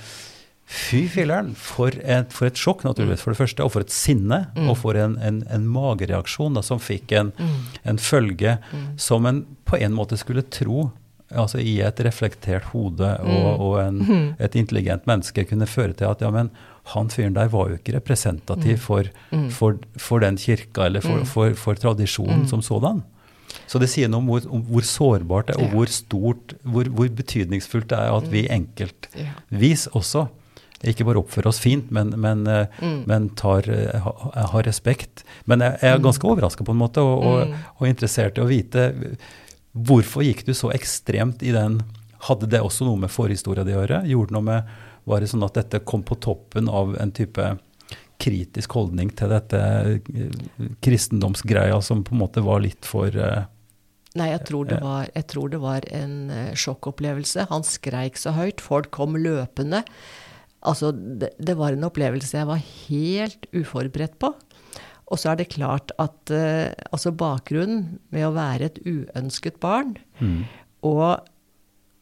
Fy 0.68 1.04
filler'n, 1.07 1.52
for, 1.54 1.94
for 2.35 2.46
et 2.48 2.59
sjokk, 2.59 2.80
naturligvis, 2.83 3.20
for 3.22 3.30
det 3.30 3.38
første, 3.38 3.62
og 3.62 3.70
for 3.70 3.85
et 3.87 3.92
sinne, 3.94 4.48
Mm. 4.57 4.68
og 4.68 4.76
for 4.80 4.96
en, 4.98 5.16
en, 5.22 5.44
en 5.48 5.64
magereaksjon 5.70 6.54
da, 6.59 6.61
som 6.66 6.80
fikk 6.83 7.12
en, 7.12 7.30
Mm. 7.38 7.61
en 7.85 7.96
følge 7.98 8.59
som 8.98 9.26
en 9.26 9.44
på 9.64 9.78
en 9.80 9.92
måte 9.94 10.18
skulle 10.18 10.42
tro 10.42 10.90
altså 11.30 11.59
i 11.62 11.80
et 11.83 11.96
reflektert 12.07 12.64
hode 12.72 13.07
og, 13.22 13.61
og 13.61 13.78
en, 13.83 14.35
et 14.38 14.54
intelligent 14.59 15.07
menneske 15.07 15.44
kunne 15.48 15.66
føre 15.66 15.94
til 15.94 16.07
at 16.11 16.20
ja, 16.20 16.30
men 16.30 16.50
han 16.92 17.11
fyren 17.11 17.35
der 17.35 17.51
var 17.51 17.70
jo 17.70 17.81
ikke 17.81 17.96
representativ 17.96 18.79
for, 18.85 19.09
for, 19.51 19.79
for 19.99 20.22
den 20.22 20.38
kirka 20.38 20.87
eller 20.87 21.03
for, 21.03 21.25
for, 21.27 21.57
for 21.59 21.79
tradisjonen 21.83 22.46
som 22.51 22.62
sådan. 22.62 23.03
Så 23.66 23.81
det 23.83 23.88
sier 23.90 24.11
noe 24.11 24.22
om 24.22 24.31
hvor, 24.31 24.46
om 24.53 24.64
hvor 24.68 24.87
sårbart 24.87 25.51
det 25.51 25.57
er, 25.57 25.64
og 25.64 25.75
hvor 25.75 25.90
stort, 25.90 26.55
hvor, 26.62 26.88
hvor 26.94 27.11
betydningsfullt 27.18 27.88
det 27.90 27.99
er 27.99 28.14
at 28.14 28.29
vi 28.31 28.46
enkeltvis 28.53 29.88
også 29.96 30.29
ikke 30.87 31.07
bare 31.09 31.22
oppfører 31.22 31.49
oss 31.51 31.59
fint, 31.62 31.88
men, 31.94 32.12
men, 32.20 32.44
mm. 32.44 32.99
men 33.09 33.31
tar, 33.38 33.66
eh, 33.72 33.96
ha, 34.05 34.12
har 34.53 34.66
respekt. 34.68 35.25
Men 35.49 35.64
jeg, 35.64 35.79
jeg 35.83 35.96
er 35.96 36.03
ganske 36.05 36.29
overraska 36.29 36.66
på 36.66 36.75
en 36.77 36.83
måte, 36.83 37.03
og, 37.03 37.25
og, 37.27 37.55
og 37.81 37.88
interessert 37.88 38.38
i 38.38 38.44
å 38.44 38.51
vite 38.51 38.90
hvorfor 39.77 40.25
gikk 40.25 40.44
du 40.46 40.55
så 40.57 40.72
ekstremt 40.77 41.44
i 41.44 41.55
den 41.57 41.81
Hadde 42.27 42.49
det 42.49 42.62
også 42.64 42.87
noe 42.87 42.99
med 42.99 43.12
forhistoria 43.12 43.62
di 43.62 43.75
å 43.75 43.83
gjøre? 43.83 43.99
Gjorde 44.09 44.31
det 44.31 44.35
noe 44.35 44.44
med, 44.46 44.70
Var 45.06 45.22
det 45.22 45.30
sånn 45.30 45.46
at 45.46 45.56
dette 45.58 45.84
kom 45.86 46.04
på 46.06 46.18
toppen 46.22 46.70
av 46.70 46.96
en 47.00 47.12
type 47.14 47.54
kritisk 48.22 48.72
holdning 48.78 49.10
til 49.16 49.30
dette 49.30 49.58
eh, 49.60 50.30
kristendomsgreia 50.84 51.76
som 51.84 52.02
på 52.04 52.14
en 52.14 52.22
måte 52.22 52.42
var 52.44 52.62
litt 52.64 52.88
for 52.88 53.12
eh, 53.12 53.44
Nei, 54.16 54.30
jeg 54.30 54.46
tror 54.48 54.64
det 54.64 54.78
var, 54.80 55.10
jeg 55.12 55.26
tror 55.28 55.50
det 55.52 55.58
var 55.60 55.84
en 55.92 56.30
eh, 56.32 56.54
sjokkopplevelse. 56.56 57.50
Han 57.50 57.66
skreik 57.68 58.16
så 58.16 58.32
høyt, 58.32 58.62
folk 58.64 58.88
kom 58.96 59.18
løpende. 59.20 59.82
Altså, 60.64 60.88
det, 60.96 61.34
det 61.36 61.56
var 61.58 61.76
en 61.76 61.84
opplevelse 61.84 62.38
jeg 62.38 62.48
var 62.48 62.62
helt 62.64 63.44
uforberedt 63.52 64.16
på. 64.22 64.32
Og 65.06 65.20
så 65.20 65.30
er 65.30 65.38
det 65.38 65.52
klart 65.52 65.92
at 66.02 66.32
uh, 66.34 66.72
altså 66.90 67.12
bakgrunnen 67.14 68.00
med 68.14 68.26
å 68.26 68.34
være 68.34 68.70
et 68.70 68.80
uønsket 68.82 69.60
barn, 69.62 69.94
og 70.86 71.20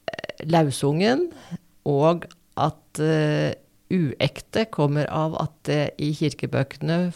eh, 0.08 0.46
lausungen, 0.48 1.26
og 1.84 2.24
at 2.60 3.00
uh, 3.02 3.52
uekte 3.92 4.64
kommer 4.72 5.08
av 5.12 5.36
at 5.42 5.54
det 5.68 5.82
i 6.02 6.12
kirkebøkene 6.16 7.12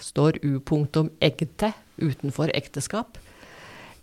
står 0.00 0.40
u-punktum 0.42 1.10
egte 1.22 1.72
utenfor 2.00 2.52
ekteskap. 2.56 3.18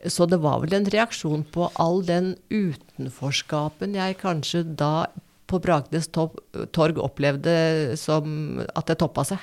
Så 0.05 0.27
det 0.29 0.39
var 0.43 0.61
vel 0.61 0.75
en 0.77 0.89
reaksjon 0.93 1.43
på 1.51 1.71
all 1.81 2.03
den 2.05 2.35
utenforskapen 2.53 3.95
jeg 3.97 4.19
kanskje 4.21 4.63
da 4.77 5.07
på 5.47 5.59
Bragdes 5.63 6.09
torg 6.11 6.99
opplevde 7.01 7.97
som 7.99 8.59
at 8.75 8.89
det 8.91 8.99
toppa 9.01 9.23
seg. 9.27 9.39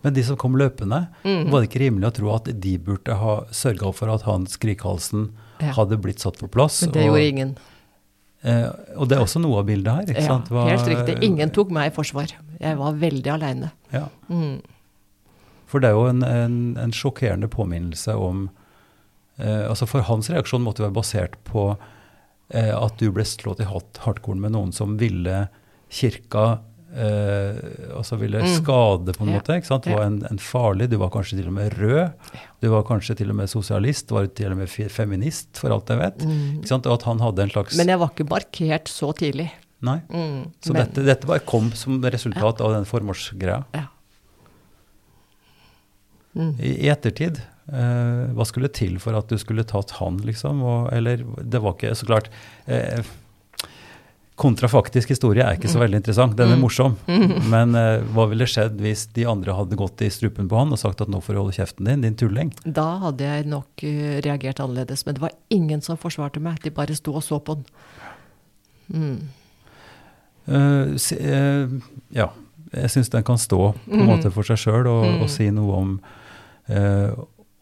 Men 0.00 0.14
de 0.16 0.22
som 0.24 0.38
kom 0.40 0.56
løpende, 0.58 1.02
var 1.22 1.60
det 1.60 1.68
ikke 1.68 1.82
rimelig 1.82 2.08
å 2.08 2.14
tro 2.16 2.30
at 2.34 2.48
de 2.62 2.76
burde 2.80 3.16
ha 3.20 3.34
sørga 3.54 3.92
for 3.94 4.10
at 4.14 4.24
han 4.26 4.46
skrikhalsen 4.50 5.30
Ja. 5.60 5.74
hadde 5.76 5.98
blitt 6.00 6.22
satt 6.24 6.38
på 6.40 6.48
plass? 6.48 6.80
Men 6.82 6.94
det 6.94 7.02
og, 7.02 7.10
gjorde 7.10 7.28
ingen. 7.28 7.50
Eh, 8.42 8.68
og 8.96 9.08
det 9.10 9.18
er 9.18 9.22
også 9.24 9.40
noe 9.42 9.58
av 9.60 9.66
bildet 9.68 9.92
her. 9.92 10.06
ikke 10.14 10.22
Ja, 10.22 10.26
sant? 10.28 10.48
Hva- 10.48 10.68
helt 10.70 10.86
riktig. 10.88 11.18
Ingen 11.26 11.50
tok 11.50 11.70
meg 11.70 11.90
i 11.90 11.94
forsvar. 11.94 12.32
Jeg 12.60 12.78
var 12.78 12.92
veldig 12.96 13.30
aleine. 13.34 13.70
Ja. 13.92 14.06
Mm. 14.30 14.60
For 15.66 15.78
det 15.80 15.90
er 15.90 15.92
jo 15.98 16.06
en, 16.08 16.22
en, 16.24 16.56
en 16.80 16.90
sjokkerende 16.96 17.48
påminnelse 17.52 18.14
om 18.16 18.48
eh, 19.38 19.68
altså 19.68 19.86
For 19.86 20.02
hans 20.08 20.28
reaksjon 20.32 20.64
måtte 20.64 20.82
være 20.82 20.96
basert 20.96 21.36
på 21.44 21.76
eh, 22.50 22.72
at 22.74 22.96
du 22.98 23.10
ble 23.14 23.22
slått 23.28 23.60
i 23.62 23.68
hardkorn 23.68 24.40
med 24.40 24.52
noen 24.56 24.72
som 24.74 24.96
ville 24.98 25.48
kirka 25.90 26.60
eh, 26.94 27.56
altså 27.96 28.16
ville 28.18 28.40
skade, 28.56 29.12
på 29.16 29.22
en 29.24 29.30
Mm. 29.30 29.34
Måte. 29.38 29.56
ikke 29.60 29.66
sant? 29.70 29.84
Det 29.84 29.94
var 29.94 30.04
en, 30.08 30.22
en 30.30 30.38
farlig 30.38 30.88
Du 30.90 30.96
var 30.98 31.10
kanskje 31.10 31.38
til 31.38 31.46
og 31.48 31.52
med 31.54 31.72
rød. 31.78 32.10
Du 32.60 32.68
var 32.70 32.82
kanskje 32.88 33.16
til 33.16 33.30
og 33.30 33.36
med 33.36 33.48
sosialist. 33.48 34.10
Var 34.10 34.26
til 34.34 34.50
og 34.52 34.58
med 34.58 34.68
feminist, 34.68 35.48
for 35.58 35.70
alt 35.70 35.88
jeg 35.88 35.98
vet. 35.98 36.18
Ikke 36.26 36.68
sant? 36.68 36.86
Og 36.86 36.94
at 36.98 37.02
han 37.08 37.20
hadde 37.20 37.42
en 37.42 37.50
slags 37.50 37.74
Mm. 37.74 37.78
Men 37.78 37.88
jeg 37.88 37.98
var 37.98 38.10
ikke 38.14 38.28
markert 38.30 38.88
så 38.88 39.12
tidlig. 39.16 39.50
Nei. 39.82 40.00
Mm. 40.12 40.50
Så 40.60 40.72
Men- 40.74 40.84
dette, 40.86 41.04
dette 41.06 41.26
bare 41.26 41.40
kom 41.40 41.70
som 41.72 42.02
resultat 42.02 42.60
av 42.60 42.72
den 42.74 42.84
formålsgreia. 42.84 43.64
Ja. 43.74 43.86
I, 46.36 46.86
I 46.86 46.90
ettertid, 46.92 47.40
eh, 47.72 48.26
hva 48.36 48.44
skulle 48.46 48.68
til 48.72 48.98
for 49.02 49.16
at 49.18 49.26
du 49.32 49.36
skulle 49.40 49.64
tatt 49.66 49.90
han, 49.98 50.18
liksom? 50.26 50.60
Og, 50.62 50.92
eller 50.94 51.24
det 51.42 51.60
var 51.62 51.74
ikke 51.74 51.90
så 51.98 52.06
klart 52.06 52.28
eh, 52.70 53.02
kontrafaktisk 54.40 55.12
historie 55.12 55.44
er 55.44 55.58
ikke 55.58 55.70
så 55.70 55.82
veldig 55.82 56.00
interessant. 56.00 56.36
Den 56.38 56.54
er 56.54 56.60
morsom. 56.60 56.96
Men 57.52 57.76
uh, 57.76 58.00
hva 58.14 58.26
ville 58.30 58.48
skjedd 58.48 58.78
hvis 58.80 59.06
de 59.16 59.26
andre 59.28 59.54
hadde 59.56 59.78
gått 59.78 60.00
i 60.06 60.10
strupen 60.12 60.48
på 60.50 60.58
han 60.58 60.72
og 60.72 60.80
sagt 60.80 61.02
at 61.04 61.10
nå 61.12 61.20
får 61.24 61.36
du 61.36 61.40
holde 61.42 61.56
kjeften 61.56 61.90
din, 61.90 62.04
din 62.06 62.16
tulling? 62.18 62.52
Da 62.64 62.86
hadde 63.04 63.26
jeg 63.26 63.48
nok 63.50 63.84
eh, 63.86 64.20
reagert 64.24 64.62
annerledes. 64.64 65.04
Men 65.06 65.18
det 65.18 65.24
var 65.26 65.34
ingen 65.52 65.84
som 65.84 66.00
forsvarte 66.00 66.42
meg. 66.42 66.62
De 66.64 66.72
bare 66.74 66.96
sto 66.98 67.14
og 67.18 67.24
så 67.26 67.40
på 67.44 67.58
den. 67.60 69.18
Eh, 70.48 70.96
Se, 70.98 71.16
ja, 72.16 72.30
jeg 72.72 72.90
syns 72.90 73.12
den 73.12 73.26
kan 73.26 73.38
stå 73.38 73.60
på 73.84 73.98
en 73.98 74.08
måte 74.08 74.32
for 74.34 74.46
seg 74.46 74.58
sjøl 74.58 74.88
og, 74.90 75.04
og 75.22 75.28
si 75.30 75.50
noe 75.54 75.76
om, 75.78 75.92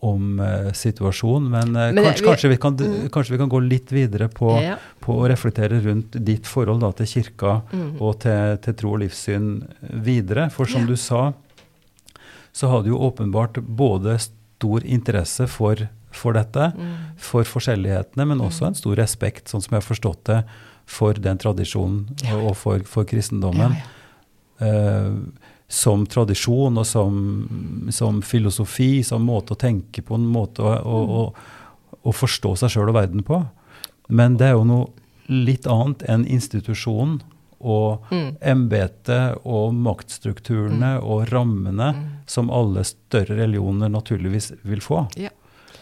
om 0.00 0.38
uh, 0.40 0.70
situasjonen. 0.72 1.48
Men, 1.50 1.68
uh, 1.76 1.92
Men 1.92 2.04
kanskje, 2.04 2.22
vi- 2.22 2.28
kanskje, 2.28 2.48
vi 2.52 2.56
kan, 2.62 2.76
kanskje 3.10 3.32
vi 3.34 3.38
kan 3.38 3.48
gå 3.50 3.60
litt 3.68 3.90
videre 3.92 4.28
på, 4.28 4.52
Ja. 4.62 4.76
på 5.02 5.16
å 5.18 5.26
reflektere 5.28 5.80
rundt 5.82 6.12
ditt 6.24 6.46
forhold 6.46 6.80
da, 6.80 6.92
til 6.92 7.06
kirka 7.06 7.62
og 8.00 8.20
til, 8.20 8.56
til 8.62 8.74
tro 8.74 8.92
og 8.94 9.00
livssyn 9.02 9.48
videre. 10.04 10.50
For 10.54 10.66
som 10.70 10.82
Ja. 10.82 10.86
du 10.86 10.96
sa, 10.96 11.32
så 12.52 12.68
har 12.70 12.82
du 12.82 12.90
jo 12.90 12.98
åpenbart 13.10 13.58
både 13.66 14.18
stor 14.20 14.80
interesse 14.86 15.46
for, 15.48 15.76
for 16.10 16.32
dette, 16.32 16.72
for 17.16 17.42
forskjellighetene, 17.44 18.24
men 18.26 18.38
også 18.40 18.66
en 18.66 18.74
stor 18.78 18.96
respekt, 18.96 19.46
sånn 19.50 19.62
som 19.62 19.74
jeg 19.76 19.82
har 19.82 19.88
forstått 19.94 20.24
det, 20.30 20.44
for 20.86 21.12
den 21.14 21.36
tradisjonen 21.38 22.06
og, 22.32 22.46
og 22.50 22.56
for, 22.56 22.78
for 22.88 23.04
kristendommen. 23.04 23.74
Eh, 24.60 25.10
som 25.68 26.06
tradisjon 26.08 26.80
og 26.80 26.86
som, 26.88 27.16
som 27.92 28.22
filosofi, 28.24 29.02
som 29.04 29.26
måte 29.28 29.52
å 29.52 29.60
tenke 29.60 30.02
på, 30.02 30.16
en 30.16 30.28
måte 30.32 30.64
å, 30.64 30.72
å, 30.80 31.00
å, 31.20 31.96
å 32.08 32.14
forstå 32.16 32.54
seg 32.62 32.72
sjøl 32.72 32.92
og 32.92 32.96
verden 32.96 33.24
på. 33.26 33.42
Men 34.08 34.38
det 34.40 34.48
er 34.48 34.56
jo 34.56 34.64
noe 34.68 34.88
litt 35.28 35.68
annet 35.68 36.06
enn 36.08 36.24
institusjonen 36.24 37.20
og 37.58 38.06
embetet 38.40 39.42
og 39.42 39.74
maktstrukturene 39.74 40.94
og 41.02 41.26
rammene 41.32 41.90
som 42.30 42.52
alle 42.54 42.84
større 42.86 43.36
religioner 43.40 43.90
naturligvis 43.92 44.52
vil 44.62 44.80
få. 44.84 45.04
Ja. 45.18 45.34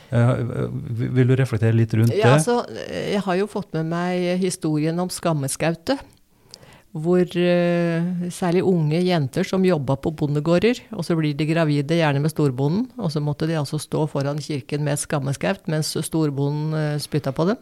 Uh, 0.07 0.66
vil 1.14 1.27
du 1.27 1.35
reflektere 1.35 1.75
litt 1.75 1.94
rundt 1.99 2.14
Ja, 2.14 2.31
det? 2.31 2.35
altså, 2.38 2.61
jeg 2.87 3.22
har 3.27 3.38
jo 3.40 3.49
fått 3.51 3.72
med 3.75 3.88
meg 3.90 4.38
historien 4.38 4.99
om 5.03 5.11
Skammeskautet. 5.11 6.03
Hvor 6.96 7.24
uh, 7.24 8.28
særlig 8.32 8.62
unge 8.64 9.02
jenter 9.04 9.44
som 9.44 9.64
jobba 9.66 9.98
på 10.00 10.14
bondegårder, 10.16 10.80
og 10.96 11.04
så 11.04 11.16
blir 11.18 11.37
de 11.37 11.48
gravide, 11.50 11.98
gjerne 11.98 12.22
med 12.24 12.32
storbonden, 12.32 12.87
og 12.96 13.12
så 13.12 13.20
måtte 13.20 13.48
de 13.50 13.59
altså 13.59 13.80
stå 13.82 14.06
foran 14.09 14.40
kirken 14.40 14.87
med 14.87 14.96
et 14.96 15.04
skammeskaut 15.04 15.68
mens 15.68 15.92
storbonden 16.09 16.72
uh, 16.72 16.96
spytta 17.02 17.35
på 17.37 17.50
dem. 17.52 17.61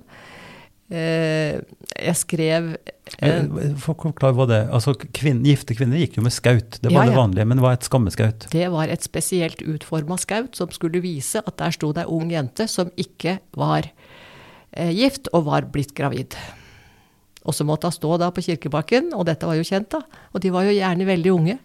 Uh, 0.92 1.64
jeg 1.98 2.20
skrev 2.20 2.74
uh, 2.76 2.94
Eh, 3.20 3.44
Forklar 3.80 4.34
hva 4.36 4.46
det 4.48 4.58
er. 4.62 4.70
Altså, 4.74 4.94
kvin 4.96 5.42
gifte 5.44 5.76
kvinner 5.76 6.00
gikk 6.00 6.18
jo 6.18 6.24
med 6.24 6.34
skaut, 6.34 6.78
det 6.80 6.90
var 6.90 7.04
Ja, 7.04 7.12
det 7.12 7.18
vanlige. 7.18 7.48
Men 7.50 7.60
hva 7.62 7.74
er 7.74 7.78
et 7.78 7.88
skammeskaut? 7.88 8.48
Det 8.52 8.68
var 8.72 8.88
et 8.88 9.04
spesielt 9.04 9.60
utforma 9.62 10.16
skaut 10.20 10.56
som 10.56 10.72
skulle 10.72 11.02
vise 11.04 11.42
at 11.44 11.56
der 11.60 11.74
sto 11.74 11.92
det 11.92 12.06
ei 12.06 12.10
ung 12.10 12.32
jente 12.32 12.66
som 12.70 12.90
ikke 12.96 13.38
var 13.56 13.90
eh, 14.72 14.90
gift 14.90 15.28
og 15.32 15.46
var 15.50 15.68
blitt 15.72 15.94
gravid. 15.94 16.36
Og 17.44 17.52
så 17.54 17.64
måtte 17.68 17.90
hun 17.90 17.92
stå 17.92 18.18
da 18.22 18.30
på 18.32 18.42
kirkebakken, 18.44 19.12
og 19.14 19.26
dette 19.28 19.46
var 19.48 19.58
jo 19.58 19.66
kjent, 19.68 19.90
da. 19.92 20.00
Og 20.32 20.40
de 20.40 20.52
var 20.54 20.64
jo 20.64 20.72
gjerne 20.72 21.06
veldig 21.08 21.32
unge. 21.34 21.58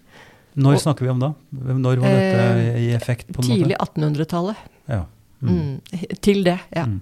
Når 0.59 0.73
Og- 0.75 0.81
snakker 0.83 1.05
vi 1.05 1.09
om 1.13 1.19
da? 1.19 1.33
Når 1.53 2.01
var 2.03 2.09
dette 2.09 2.79
i 2.81 2.89
effekt? 2.95 3.31
på 3.31 3.43
en 3.43 3.47
Tidlig 3.47 3.77
måte? 3.77 3.85
1800-tallet. 3.95 4.55
Ja. 4.89 5.05
Mm. 5.41 5.79
Til 6.21 6.43
det, 6.43 6.59
ja. 6.75 6.83
Mm. 6.85 6.99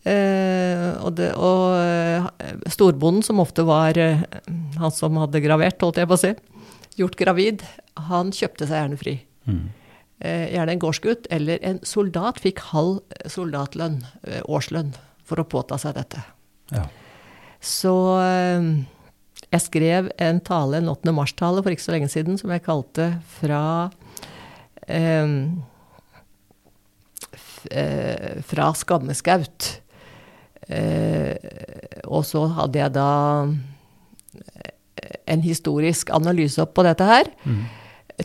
Uh, 0.00 0.96
og 1.04 1.10
det, 1.18 1.26
og 1.36 1.74
eh, 1.76 2.28
storbonden, 2.72 3.22
som 3.22 3.40
ofte 3.42 3.66
var 3.68 3.98
uh, 4.00 4.22
han 4.80 4.94
som 4.96 5.18
hadde 5.20 5.42
gravert, 5.44 5.76
holdt 5.84 6.00
jeg 6.00 6.08
på 6.08 6.16
å 6.16 6.20
si, 6.22 6.30
gjort 6.96 7.18
gravid, 7.20 7.64
han 8.08 8.32
kjøpte 8.32 8.64
seg 8.68 8.80
gjerne 8.80 9.00
fri. 9.00 9.14
Mm. 9.44 9.66
Eh, 10.20 10.46
gjerne 10.54 10.74
en 10.74 10.80
gårdsgutt 10.82 11.28
eller 11.32 11.60
en 11.64 11.78
soldat 11.86 12.40
fikk 12.40 12.58
halv 12.74 12.98
soldatlønn, 13.32 14.02
eh, 14.28 14.42
årslønn, 14.48 14.90
for 15.24 15.40
å 15.40 15.46
påta 15.48 15.78
seg 15.80 15.94
dette. 15.96 16.20
Ja. 16.74 16.84
Så 17.60 17.92
eh, 18.24 18.68
jeg 19.50 19.64
skrev 19.66 20.08
en 20.22 20.40
tale, 20.46 20.78
en 20.80 20.88
8. 20.92 21.12
mars-tale 21.12 21.62
for 21.62 21.74
ikke 21.74 21.84
så 21.84 21.92
lenge 21.96 22.08
siden, 22.12 22.38
som 22.40 22.52
jeg 22.54 22.64
kalte 22.64 23.10
fra 23.38 23.62
eh, 24.88 25.34
eh, 27.70 28.40
Fra 28.46 28.70
skammeskaut. 28.76 29.70
Eh, 30.70 31.34
og 32.06 32.22
så 32.28 32.44
hadde 32.54 32.78
jeg 32.78 32.94
da 32.94 33.08
eh, 33.44 35.16
en 35.34 35.42
historisk 35.42 36.12
analyse 36.14 36.60
opp 36.62 36.76
på 36.78 36.84
dette 36.86 37.06
her 37.08 37.30
Mm. 37.44 37.64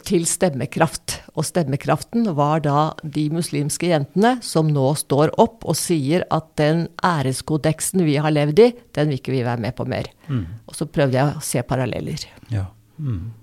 til 0.06 0.26
stemmekraft. 0.28 1.05
Og 1.36 1.44
stemmekraften 1.44 2.30
var 2.38 2.62
da 2.64 2.80
de 3.04 3.26
muslimske 3.34 3.90
jentene 3.92 4.38
som 4.46 4.70
nå 4.72 4.88
står 5.00 5.34
opp 5.42 5.66
og 5.68 5.76
sier 5.80 6.24
at 6.34 6.48
den 6.60 6.86
æreskodeksen 7.04 8.06
vi 8.08 8.16
har 8.24 8.32
levd 8.32 8.62
i, 8.64 8.70
den 8.96 9.12
vil 9.12 9.20
ikke 9.20 9.36
vi 9.36 9.44
være 9.44 9.64
med 9.68 9.76
på 9.76 9.88
mer. 9.90 10.08
Mm. 10.30 10.46
Og 10.66 10.78
så 10.78 10.88
prøvde 10.88 11.20
jeg 11.20 11.36
å 11.36 11.44
se 11.44 11.66
paralleller. 11.68 12.30
ja. 12.54 12.70
Mm. 12.96 13.34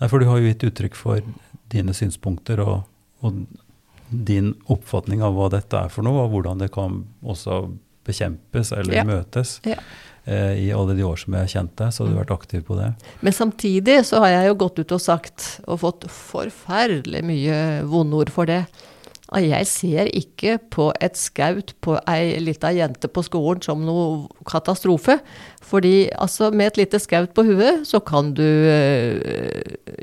Nei, 0.00 0.08
for 0.08 0.20
du 0.20 0.26
har 0.26 0.40
jo 0.40 0.48
gitt 0.48 0.64
uttrykk 0.66 0.96
for 0.98 1.20
dine 1.72 1.92
synspunkter 1.96 2.62
og, 2.64 2.86
og 3.24 3.44
din 4.08 4.54
oppfatning 4.72 5.22
av 5.24 5.36
hva 5.36 5.50
dette 5.52 5.78
er 5.78 5.92
for 5.92 6.06
noe, 6.06 6.24
og 6.24 6.32
hvordan 6.34 6.62
det 6.62 6.70
kan 6.74 7.02
også 7.20 7.60
bekjempes 8.04 8.72
eller 8.72 8.94
Ja. 8.94 9.04
møtes. 9.04 9.60
Ja. 9.64 9.76
Eh, 10.26 10.66
I 10.68 10.72
alle 10.72 10.94
de 10.96 11.02
år 11.04 11.16
som 11.20 11.34
jeg 11.34 11.40
har 11.42 11.52
kjent 11.52 11.76
deg, 11.76 11.92
så 11.92 12.04
har 12.04 12.12
du 12.12 12.18
vært 12.20 12.30
aktiv 12.38 12.62
på 12.64 12.76
det. 12.78 12.94
Men 13.20 13.32
samtidig 13.32 13.98
så 14.08 14.20
har 14.24 14.28
jeg 14.28 14.48
jo 14.48 14.54
gått 14.54 14.78
ut 14.78 14.92
og 14.92 15.00
sagt, 15.00 15.60
og 15.68 15.80
fått 15.80 16.06
forferdelig 16.08 17.22
mye 17.24 17.82
vondord 17.84 18.30
for 18.32 18.46
det. 18.46 18.64
Og 19.34 19.42
jeg 19.48 19.66
ser 19.66 20.06
ikke 20.14 20.58
på 20.70 20.92
et 21.02 21.16
skaut 21.18 21.72
på 21.82 21.96
ei 22.06 22.36
lita 22.38 22.68
jente 22.70 23.08
på 23.10 23.22
skolen 23.26 23.62
som 23.64 23.80
noe 23.82 24.28
katastrofe. 24.46 25.16
Fordi 25.64 26.08
altså, 26.14 26.52
med 26.54 26.68
et 26.70 26.76
lite 26.84 27.00
skaut 27.02 27.32
på 27.34 27.42
huet, 27.48 27.82
så 27.88 27.98
kan 28.06 28.30
du 28.36 28.44
øh, 28.44 29.18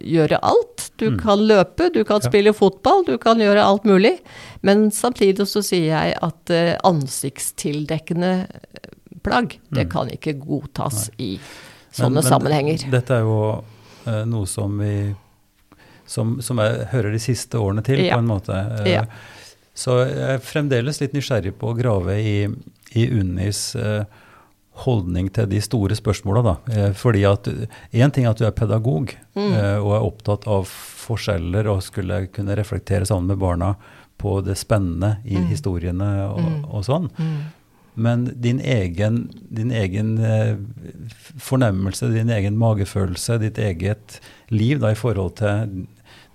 gjøre 0.03 0.39
alt. 0.43 0.89
Du 0.99 1.15
kan 1.17 1.39
løpe, 1.47 1.87
du 1.95 2.03
kan 2.03 2.19
Ja. 2.21 2.27
spille 2.29 2.53
fotball, 2.53 3.05
du 3.07 3.15
kan 3.17 3.39
gjøre 3.39 3.63
alt 3.63 3.85
mulig. 3.87 4.17
Men 4.61 4.89
samtidig 4.91 5.47
så 5.47 5.61
sier 5.63 5.95
jeg 5.95 6.15
at 6.21 6.51
øh, 6.51 6.75
ansiktstildekkende 6.83 8.47
plagg, 9.23 9.59
det 9.75 9.87
kan 9.93 10.09
ikke 10.11 10.33
godtas 10.41 11.09
i 11.17 11.39
sånne 11.91 12.09
Men- 12.19 12.23
men 12.23 12.23
sammenhenger. 12.23 12.77
Dette 12.91 13.13
er 13.13 13.19
jo 13.25 13.63
øh, 14.07 14.25
noe 14.27 14.45
som 14.47 14.79
vi 14.79 15.15
som, 16.11 16.37
som 16.43 16.59
jeg 16.59 16.87
hører 16.91 17.13
de 17.15 17.21
siste 17.23 17.59
årene 17.59 17.83
til, 17.87 18.01
Ja. 18.03 18.17
på 18.17 18.23
en 18.25 18.31
måte. 18.33 18.57
Eh, 18.81 18.91
Ja. 18.97 19.05
Så 19.73 20.01
jeg 20.03 20.17
er 20.35 20.41
fremdeles 20.43 20.99
litt 20.99 21.13
nysgjerrig 21.15 21.53
på 21.57 21.69
å 21.71 21.77
grave 21.77 22.17
i, 22.19 22.33
i 22.99 23.05
Unnis 23.15 23.69
eh, 23.79 24.03
holdning 24.83 25.29
til 25.31 25.47
de 25.51 25.61
store 25.63 25.95
spørsmåla, 25.95 26.41
da. 26.43 26.53
Eh, 26.75 26.91
fordi 26.97 27.23
at 27.29 27.47
én 27.95 28.11
ting 28.11 28.25
er 28.27 28.31
at 28.35 28.37
du 28.41 28.45
er 28.47 28.51
pedagog 28.57 29.15
Mm. 29.35 29.53
og 29.79 29.91
er 29.95 30.03
opptatt 30.03 30.43
av 30.51 30.65
forskjeller 30.67 31.69
og 31.71 31.79
skulle 31.85 32.27
kunne 32.35 32.55
reflektere 32.59 33.07
sammen 33.07 33.27
med 33.31 33.39
barna 33.39 33.75
på 34.19 34.41
det 34.43 34.57
spennende 34.59 35.17
i 35.25 35.37
Mm. 35.39 35.47
historiene 35.47 36.09
og, 36.35 36.67
og 36.75 36.83
sånn. 36.83 37.07
Mm. 37.17 37.37
Men 37.95 38.25
din 38.39 38.59
egen, 38.59 39.29
din 39.51 39.71
egen 39.71 40.17
fornemmelse, 41.39 42.09
din 42.13 42.29
egen 42.29 42.57
magefølelse, 42.59 43.39
ditt 43.41 43.57
eget 43.59 44.19
liv 44.51 44.79
da, 44.83 44.91
i 44.93 44.99
forhold 44.99 45.35
til 45.41 45.87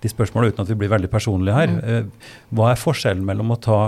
de 0.02 0.08
spørsmålene, 0.12 0.52
uten 0.52 0.62
at 0.66 0.68
vi 0.68 0.76
blir 0.82 0.90
veldig 0.92 1.10
personlige 1.10 1.54
her. 1.56 1.72
Eh, 1.82 2.04
hva 2.54 2.70
er 2.72 2.80
forskjellen 2.80 3.24
mellom 3.26 3.54
å 3.54 3.60
ta 3.64 3.78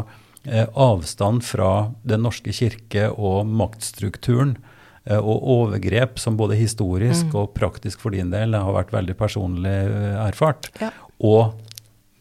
eh, 0.45 0.67
avstand 0.75 1.45
fra 1.45 1.91
Den 2.09 2.23
norske 2.25 2.53
kirke 2.55 3.11
og 3.13 3.47
maktstrukturen 3.47 4.57
eh, 5.05 5.19
og 5.19 5.43
overgrep 5.59 6.19
som 6.19 6.37
både 6.41 6.57
historisk 6.59 7.35
og 7.35 7.53
praktisk 7.59 8.01
for 8.01 8.11
din 8.17 8.31
del 8.33 8.57
har 8.57 8.73
vært 8.73 8.93
veldig 8.97 9.17
personlig 9.21 9.77
erfart, 10.25 10.71
Ja. 10.81 10.91
og 11.21 11.55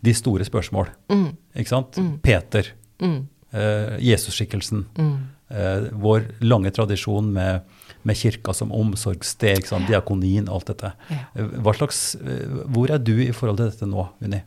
de 0.03 0.13
store 0.13 0.45
spørsmål? 0.45 0.91
Mm. 1.09 1.29
Ikke 1.57 1.67
sant? 1.73 1.97
Peter, 2.23 2.73
Mm. 3.01 3.27
eh, 3.53 3.97
Jesusskikkelsen. 4.01 4.85
Mm. 4.97 5.17
Eh, 5.49 5.89
vår 5.93 6.23
lange 6.41 6.71
tradisjon 6.71 7.31
med, 7.33 7.61
med 8.07 8.17
kirka 8.17 8.53
som 8.55 8.71
omsorgssted, 8.75 9.61
ikke 9.61 9.71
diakonien 9.73 9.87
diakonien, 9.89 10.47
alt 10.51 10.69
dette. 10.71 10.93
Hva 11.35 11.73
slags, 11.75 12.15
eh, 12.15 12.61
hvor 12.71 12.91
er 12.93 13.01
du 13.03 13.15
i 13.19 13.33
forhold 13.35 13.59
til 13.59 13.71
dette 13.71 13.89
nå, 13.89 14.07
Unni? 14.23 14.41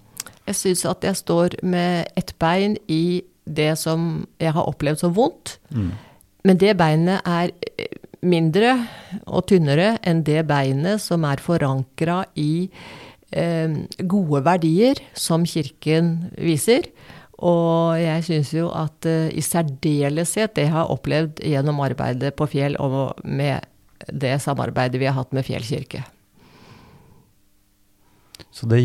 Jeg 0.49 0.59
syns 0.59 0.87
at 0.88 1.05
jeg 1.07 1.18
står 1.20 1.61
med 1.62 2.11
ett 2.18 2.33
bein 2.40 2.77
i 2.90 3.23
det 3.44 3.75
som 3.79 4.27
jeg 4.40 4.55
har 4.57 4.68
opplevd 4.68 5.03
som 5.03 5.14
vondt. 5.16 5.59
Mm. 5.75 5.92
Men 6.49 6.61
det 6.61 6.77
beinet 6.81 7.27
er 7.29 7.53
eh, 7.77 8.01
mindre 8.20 8.75
og 9.27 9.46
tynnere 9.51 9.94
enn 10.07 10.25
det 10.27 10.42
beinet 10.49 11.03
som 11.03 11.25
er 11.29 11.42
forankra 11.44 12.23
i 12.40 12.68
eh, 13.33 13.79
gode 14.01 14.42
verdier 14.46 15.01
som 15.14 15.46
Kirken 15.49 16.31
viser. 16.38 16.90
Og 17.40 17.96
jeg 17.96 18.24
syns 18.26 18.50
jo 18.53 18.66
at 18.76 19.07
eh, 19.09 19.31
i 19.33 19.40
særdeleshet 19.44 20.53
det 20.59 20.66
jeg 20.66 20.74
har 20.74 20.90
opplevd 20.92 21.40
gjennom 21.40 21.79
arbeidet 21.81 22.35
på 22.37 22.48
Fjell 22.53 22.76
og 22.81 23.14
med 23.24 23.64
det 24.12 24.35
samarbeidet 24.44 25.00
vi 25.00 25.09
har 25.09 25.16
hatt 25.16 25.33
med 25.37 25.44
Fjell 25.46 25.64
kirke. 25.64 26.03
Så 28.53 28.66
det, 28.68 28.81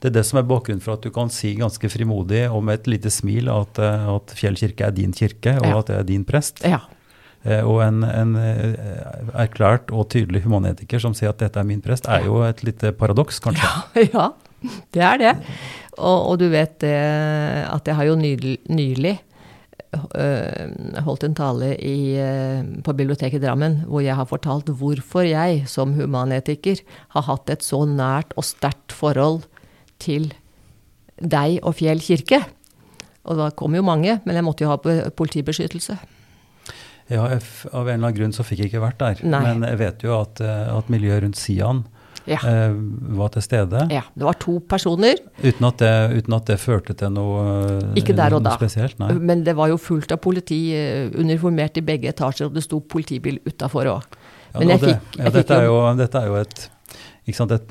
det 0.00 0.08
er 0.10 0.14
det 0.14 0.22
som 0.28 0.38
er 0.40 0.46
bakgrunnen 0.48 0.80
for 0.84 0.94
at 0.96 1.04
du 1.04 1.10
kan 1.12 1.28
si 1.32 1.54
ganske 1.58 1.88
frimodig 1.90 2.44
og 2.52 2.62
med 2.64 2.80
et 2.80 2.90
lite 2.94 3.10
smil 3.12 3.48
at, 3.52 3.80
eh, 3.82 4.06
at 4.14 4.32
Fjell 4.38 4.56
kirke 4.60 4.86
er 4.88 4.94
din 4.96 5.12
kirke, 5.16 5.56
og 5.60 5.66
Ja. 5.68 5.78
at 5.82 5.86
det 5.92 5.96
er 5.98 6.08
din 6.14 6.24
prest. 6.28 6.62
Ja. 6.64 6.80
Eh, 7.44 7.60
Og 7.64 7.82
en, 7.84 8.02
en 8.04 8.34
erklært 9.38 9.92
og 9.94 10.08
tydelig 10.10 10.42
humanetiker 10.44 10.98
som 11.02 11.14
sier 11.14 11.30
at 11.30 11.38
dette 11.44 11.60
er 11.60 11.64
min 11.68 11.80
prest, 11.84 12.08
er 12.08 12.24
jo 12.24 12.40
et 12.46 12.62
lite 12.64 12.92
paradoks, 12.92 13.40
kanskje. 13.40 13.68
Ja, 13.96 14.08
ja, 14.12 14.28
det 14.94 15.02
er 15.04 15.22
det. 15.22 15.32
Og, 15.98 16.18
og 16.32 16.36
du 16.40 16.48
vet 16.52 16.78
det 16.84 16.94
at 17.68 17.88
jeg 17.88 17.98
har 17.98 18.08
jo 18.08 18.18
nylig, 18.18 18.58
nylig 18.70 19.16
øh, 19.94 21.00
holdt 21.04 21.24
en 21.26 21.36
tale 21.38 21.72
i, 21.76 22.18
øh, 22.20 22.82
på 22.84 22.94
biblioteket 22.94 23.40
i 23.40 23.46
Drammen 23.46 23.82
hvor 23.86 24.04
jeg 24.04 24.16
har 24.18 24.28
fortalt 24.28 24.70
hvorfor 24.70 25.26
jeg 25.26 25.64
som 25.70 25.94
humanetiker 25.98 26.82
har 27.16 27.26
hatt 27.30 27.50
et 27.50 27.66
så 27.66 27.84
nært 27.88 28.34
og 28.36 28.46
sterkt 28.46 28.94
forhold 28.94 29.42
til 29.98 30.30
deg 31.18 31.58
og 31.66 31.74
Fjell 31.78 32.00
kirke. 32.02 32.44
Og 33.28 33.36
da 33.36 33.50
kom 33.50 33.74
jo 33.74 33.82
mange, 33.84 34.20
men 34.24 34.38
jeg 34.38 34.46
måtte 34.46 34.64
jo 34.64 34.70
ha 34.70 34.78
politibeskyttelse. 35.10 35.98
Ja, 37.08 37.24
av 37.24 37.32
en 37.32 37.40
eller 37.72 37.94
annen 37.94 38.16
grunn 38.16 38.34
så 38.36 38.44
fikk 38.44 38.62
jeg 38.62 38.70
ikke 38.70 38.84
vært 38.84 39.00
der. 39.00 39.20
Nei. 39.24 39.40
Men 39.46 39.64
jeg 39.64 39.80
vet 39.80 40.04
jo 40.04 40.12
at, 40.18 40.42
eh, 40.44 40.68
at 40.68 40.90
miljøet 40.92 41.24
rundt 41.24 41.40
Sian 41.40 41.86
Ja. 42.28 42.38
eh, 42.44 42.74
var 43.18 43.28
til 43.34 43.42
stede. 43.42 43.86
ja. 43.90 44.02
Det 44.14 44.24
var 44.28 44.38
to 44.38 44.58
personer, 44.68 45.16
Uten, 45.42 45.64
at 45.68 45.78
det, 45.78 45.92
uten 46.22 46.34
at 46.36 46.44
det 46.46 46.58
førte 46.60 46.94
til 46.94 47.10
noe, 47.10 47.42
spesielt? 47.80 47.96
Ikke 48.02 48.16
der 48.16 48.34
og 48.36 48.42
da. 48.44 48.54
spesielt. 48.56 48.98
Men 48.98 49.44
det 49.44 49.54
var 49.56 49.68
jo 49.72 49.76
fullt 49.80 50.12
av 50.12 50.18
politi, 50.20 50.60
øh, 50.76 51.10
uniformert 51.18 51.76
i 51.76 51.80
begge 51.82 52.08
etasjer, 52.12 52.46
og 52.50 52.54
det 52.54 52.62
sto 52.64 52.80
politibil 52.80 53.38
utafor 53.46 53.86
òg. 53.86 54.02
Ja, 54.54 54.58
Men 54.60 54.68
jeg 54.68 54.80
det, 54.80 54.88
fikk, 54.94 55.18
ja, 55.18 55.24
dette, 55.30 55.42
fikk 55.42 55.50
er 55.58 55.64
jo 55.64 55.96
dette 55.96 56.18
er 56.22 56.26
jo 56.26 56.36
et, 56.36 56.68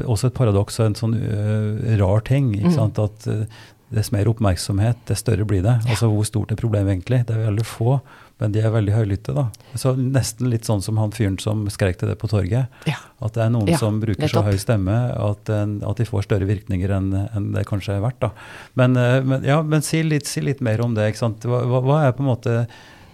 også 0.05 0.27
et 0.29 0.33
paradoks 0.37 0.79
og 0.79 0.85
en 0.91 0.95
sånn 0.95 1.15
uh, 1.17 1.97
rar 2.01 2.21
ting. 2.21 2.51
Ikke 2.55 2.69
Mm. 2.69 2.75
sant, 2.75 2.99
at 2.99 3.27
uh, 3.27 3.45
Dess 3.89 4.11
mer 4.11 4.27
oppmerksomhet, 4.27 4.97
dess 5.07 5.21
større 5.23 5.45
blir 5.47 5.61
det. 5.63 5.77
Altså 5.87 6.09
Hvor 6.11 6.25
stort 6.27 6.51
er 6.51 6.57
problemet 6.59 6.91
egentlig? 6.91 7.21
Det 7.25 7.37
er 7.37 7.45
veldig 7.47 7.63
få, 7.65 8.01
men 8.39 8.51
de 8.51 8.59
er 8.61 8.69
veldig 8.69 8.93
høylytte. 8.93 9.33
da. 9.33 9.47
Så 9.75 9.95
Nesten 9.97 10.49
litt 10.51 10.63
sånn 10.67 10.81
som 10.85 10.97
han 11.01 11.11
fyren 11.11 11.39
som 11.41 11.65
skrek 11.73 11.97
til 11.97 12.09
det 12.09 12.17
på 12.21 12.27
torget. 12.29 12.67
Ja. 12.85 12.97
At 13.21 13.33
det 13.33 13.43
er 13.43 13.49
noen 13.49 13.67
Ja, 13.67 13.77
som 13.81 13.99
bruker 13.99 14.27
så 14.29 14.43
høy 14.45 14.57
stemme 14.61 14.93
at, 15.17 15.49
en, 15.49 15.81
at 15.83 15.97
de 15.97 16.05
får 16.05 16.23
større 16.27 16.45
virkninger 16.45 16.89
enn 16.93 17.09
enn 17.33 17.51
det 17.53 17.65
kanskje 17.65 17.95
er 17.97 18.01
verdt. 18.03 18.19
da. 18.21 18.29
Men, 18.75 18.93
men, 19.27 19.43
ja, 19.43 19.61
men 19.63 19.81
si, 19.81 20.03
litt, 20.03 20.27
si 20.29 20.41
litt 20.41 20.61
mer 20.61 20.81
om 20.85 20.93
det. 20.93 21.07
ikke 21.13 21.23
sant? 21.25 21.41
Hva, 21.49 21.63
hva- 21.65 21.81
hva 21.83 21.97
er 22.07 22.11
på 22.13 22.21
en 22.21 22.29
måte 22.35 22.67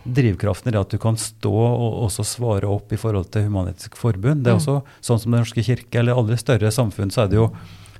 drivkraften 0.04 0.68
i 0.68 0.72
det 0.76 0.82
at 0.82 0.90
du 0.92 0.98
kan 1.00 1.16
stå 1.16 1.52
og 1.54 2.02
også 2.10 2.26
svare 2.28 2.68
opp 2.68 2.92
i 2.92 2.98
forhold 3.00 3.30
til 3.32 3.46
Human-Etisk 3.48 3.96
Forbund. 3.96 4.44
Det 4.44 4.52
er 4.52 4.58
Mm. 4.58 4.60
også 4.60 4.84
sånn 5.02 5.20
som 5.22 5.32
Den 5.32 5.40
norske 5.46 5.64
kirke 5.64 6.00
eller 6.00 6.14
alle 6.20 6.36
større 6.38 6.68
samfunn, 6.72 7.10
så 7.12 7.24
er 7.24 7.28
det 7.30 7.38
jo 7.40 7.52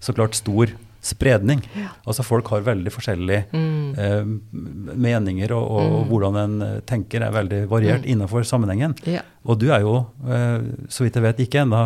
så 0.02 0.12
klart 0.14 0.36
stor 0.36 0.68
spredning. 1.04 1.60
Altså 2.08 2.24
Folk 2.24 2.48
har 2.54 2.64
veldig 2.66 2.92
forskjellige 2.96 3.44
Mm. 3.54 3.94
eh, 4.00 4.94
meninger, 4.96 5.52
og, 5.56 5.66
og, 5.72 5.96
og 6.00 6.06
hvordan 6.12 6.38
en 6.44 6.56
eh, 6.66 6.78
tenker 6.90 7.26
er 7.26 7.34
veldig 7.36 7.62
variert 7.72 8.06
innenfor 8.10 8.46
sammenhengen. 8.48 8.96
Ja. 9.10 9.22
Og 9.44 9.60
du 9.60 9.68
er 9.76 9.84
jo, 9.84 9.98
eh, 10.28 10.64
så 10.88 11.04
vidt 11.06 11.20
jeg 11.20 11.26
vet, 11.28 11.42
ikke 11.44 11.64
ennå 11.66 11.82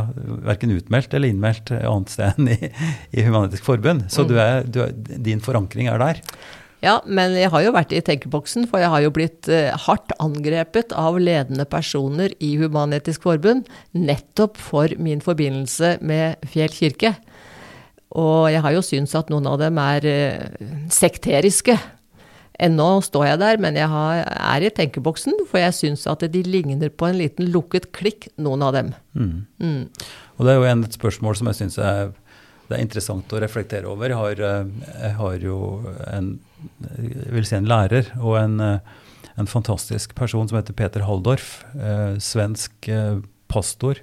verken 0.45 0.75
utmeldt 0.77 1.13
eller 1.17 1.34
innmeldt 1.34 1.73
annet 1.80 2.13
sted 2.13 2.38
enn 2.38 2.53
i, 2.53 2.69
i 3.17 3.25
Human-Etisk 3.25 3.65
Forbund. 3.67 4.06
Så 4.13 4.27
du 4.30 4.38
er, 4.39 4.62
du 4.63 4.84
er, 4.86 4.93
din 4.95 5.41
forankring 5.43 5.89
er 5.91 5.97
der. 6.01 6.21
Ja, 6.86 6.99
men 7.10 7.34
jeg 7.34 7.49
har 7.49 7.63
jo 7.65 7.71
vært 7.73 7.89
i 7.97 8.03
tenkeboksen, 8.06 8.67
for 8.69 8.77
jeg 8.77 8.91
har 8.93 9.01
jo 9.01 9.10
blitt 9.15 9.47
eh, 9.49 9.71
hardt 9.88 10.13
angrepet 10.21 10.93
av 10.93 11.17
ledende 11.17 11.65
personer 11.65 12.36
i 12.38 12.51
Human-Etisk 12.62 13.25
Forbund, 13.25 13.65
nettopp 13.97 14.60
for 14.62 14.93
min 15.01 15.23
forbindelse 15.25 15.95
med 16.06 16.38
Fjell 16.53 16.69
kirke. 16.77 17.15
Og 18.15 18.48
jeg 18.52 18.63
har 18.63 18.76
jo 18.76 18.84
syntes 18.86 19.15
at 19.20 19.32
noen 19.34 19.48
av 19.50 19.60
dem 19.60 19.80
er 19.82 20.08
eh, 20.08 20.67
sekteriske. 20.93 21.76
Ennå 22.58 22.88
står 23.06 23.28
jeg 23.28 23.39
der, 23.41 23.60
men 23.62 23.76
jeg 23.78 23.89
har, 23.91 24.24
er 24.26 24.63
i 24.65 24.72
tenkeboksen, 24.74 25.43
for 25.50 25.62
jeg 25.62 25.76
syns 25.78 26.08
at 26.10 26.24
de 26.34 26.41
ligner 26.41 26.89
på 26.89 27.10
en 27.10 27.20
liten 27.20 27.52
lukket 27.54 27.91
klikk, 27.93 28.32
noen 28.41 28.63
av 28.65 28.74
dem. 28.74 28.93
Mm. 29.13 29.84
Og 30.38 30.48
det 30.48 30.54
er 30.54 30.58
jo 30.58 30.70
en, 30.72 30.86
et 30.88 30.98
spørsmål 30.98 31.38
som 31.38 31.52
jeg 31.52 31.60
syns 31.60 31.78
er, 31.78 32.15
det 32.67 32.80
er 32.80 32.84
interessant 32.84 33.32
å 33.36 33.41
reflektere 33.43 33.88
over. 33.88 34.10
Jeg 34.10 34.17
har, 34.17 34.41
eh, 34.48 34.72
jeg 35.04 35.13
har 35.20 35.38
jo 35.43 35.60
en, 36.10 36.32
jeg 36.98 37.36
vil 37.36 37.46
si 37.48 37.56
en 37.60 37.70
lærer 37.70 38.10
og 38.17 38.39
en, 38.41 38.60
eh, 38.60 38.80
en 39.38 39.50
fantastisk 39.50 40.15
person 40.17 40.50
som 40.50 40.58
heter 40.58 40.74
Peter 40.74 41.06
Halldorf. 41.06 41.62
Eh, 41.78 42.17
svensk 42.17 42.89
eh, 42.89 43.22
pastor. 43.48 44.02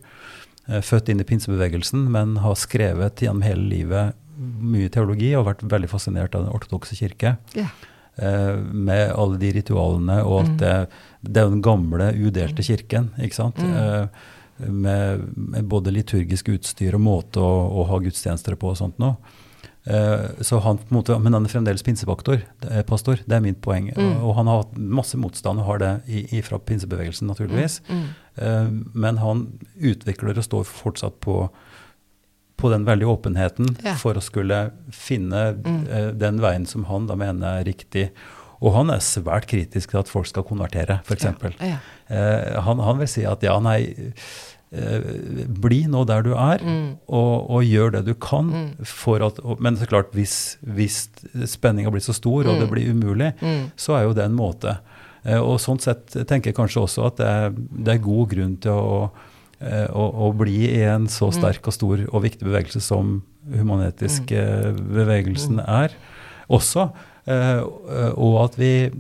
Eh, 0.66 0.80
født 0.80 1.10
inn 1.12 1.20
i 1.20 1.26
pinsebevegelsen, 1.28 2.06
men 2.12 2.38
har 2.44 2.56
skrevet 2.56 3.20
gjennom 3.24 3.44
hele 3.44 3.66
livet 3.68 4.20
mye 4.34 4.90
teologi 4.90 5.30
og 5.38 5.46
vært 5.46 5.66
veldig 5.70 5.90
fascinert 5.92 6.34
av 6.34 6.46
den 6.46 6.54
ortodokse 6.54 6.96
kirke. 6.98 7.36
Ja. 7.56 7.68
Eh, 8.16 8.54
med 8.56 9.12
alle 9.12 9.40
de 9.42 9.50
ritualene 9.56 10.20
og 10.22 10.44
at 10.44 10.56
det 10.60 10.74
Det 11.24 11.40
er 11.40 11.48
den 11.48 11.62
gamle, 11.62 12.12
udelte 12.12 12.62
kirken, 12.62 13.08
ikke 13.18 13.34
sant? 13.34 13.58
Eh, 13.58 14.06
med, 14.68 15.22
med 15.34 15.64
både 15.64 15.90
liturgisk 15.90 16.50
utstyr 16.52 16.94
og 16.94 17.00
måte 17.00 17.40
å, 17.40 17.54
å 17.80 17.86
ha 17.88 17.98
gudstjenester 17.98 18.54
på 18.60 18.68
og 18.70 18.76
sånt 18.76 18.98
noe. 19.00 19.16
Eh, 19.86 20.40
så 20.40 20.58
han 20.64 20.78
på 20.78 20.86
en 20.88 20.96
måte, 20.96 21.18
Men 21.20 21.34
han 21.36 21.44
er 21.44 21.52
fremdeles 21.52 21.82
pinsepastor, 21.84 22.40
det 22.60 23.36
er 23.36 23.40
mitt 23.44 23.60
poeng. 23.60 23.90
Og, 23.96 24.12
og 24.24 24.34
han 24.38 24.48
har 24.48 24.62
hatt 24.62 24.78
masse 24.78 25.18
motstand 25.20 25.60
og 25.60 25.66
har 25.68 25.82
det 25.82 25.92
i, 26.08 26.24
i, 26.38 26.40
fra 26.42 26.58
pinsebevegelsen, 26.58 27.28
naturligvis. 27.28 27.82
Eh, 27.90 28.70
men 28.94 29.20
han 29.20 29.46
utvikler 29.76 30.38
og 30.38 30.44
står 30.48 30.64
fortsatt 30.70 31.20
på 31.24 31.48
på 32.54 32.68
den 32.70 32.84
veldige 32.86 33.10
åpenheten 33.10 33.76
Ja. 33.82 33.96
for 33.98 34.14
å 34.14 34.22
skulle 34.22 34.70
finne 34.94 35.40
eh, 35.90 36.12
den 36.14 36.38
veien 36.40 36.64
som 36.70 36.84
han 36.86 37.08
da 37.10 37.16
mener 37.18 37.58
er 37.60 37.64
riktig. 37.66 38.12
Og 38.62 38.72
han 38.76 38.92
er 38.94 39.02
svært 39.02 39.48
kritisk 39.50 39.90
til 39.90 39.98
at 39.98 40.08
folk 40.08 40.28
skal 40.30 40.46
konvertere, 40.46 41.00
f.eks. 41.04 41.26
Ja. 41.58 41.80
ja. 42.08 42.60
han, 42.62 42.78
han 42.78 43.02
vil 43.02 43.10
si 43.10 43.24
at 43.26 43.42
ja, 43.42 43.58
nei, 43.60 44.12
eh, 44.74 45.46
bli 45.64 45.84
nå 45.90 46.04
der 46.10 46.22
du 46.26 46.32
er, 46.34 46.64
og, 47.06 47.50
og 47.50 47.62
gjør 47.64 47.94
det 47.98 48.04
du 48.08 48.14
kan. 48.14 48.50
for 48.84 49.22
at, 49.24 49.38
Men 49.60 49.76
så 49.78 49.86
klart, 49.86 50.10
hvis, 50.12 50.56
hvis 50.60 51.08
spenninga 51.46 51.90
blir 51.94 52.02
så 52.04 52.12
stor, 52.16 52.46
og 52.50 52.60
det 52.60 52.68
blir 52.70 52.90
umulig, 52.90 53.32
så 53.76 53.96
er 53.98 54.08
jo 54.08 54.14
det 54.18 54.24
en 54.26 54.36
måte. 54.36 54.78
Eh, 55.24 55.40
og 55.40 55.60
sånn 55.62 55.80
sett 55.80 56.12
tenker 56.28 56.50
jeg 56.52 56.58
kanskje 56.58 56.82
også 56.84 57.06
at 57.08 57.16
det 57.20 57.28
er, 57.30 57.54
det 57.56 57.94
er 57.94 58.02
god 58.04 58.28
grunn 58.34 58.56
til 58.60 58.76
å, 58.76 58.98
eh, 59.60 59.86
å, 59.88 60.04
å 60.26 60.32
bli 60.36 60.66
i 60.68 60.82
en 60.84 61.08
så 61.08 61.30
sterk 61.32 61.64
og 61.70 61.76
stor 61.76 62.02
og 62.10 62.24
viktig 62.26 62.44
bevegelse 62.44 62.82
som 62.84 63.22
humanetisk 63.54 64.32
eh, 64.36 64.70
bevegelsen 64.76 65.62
er 65.64 65.96
også. 66.52 66.90
Og 67.24 68.34
at 68.42 68.56
vi 68.60 68.90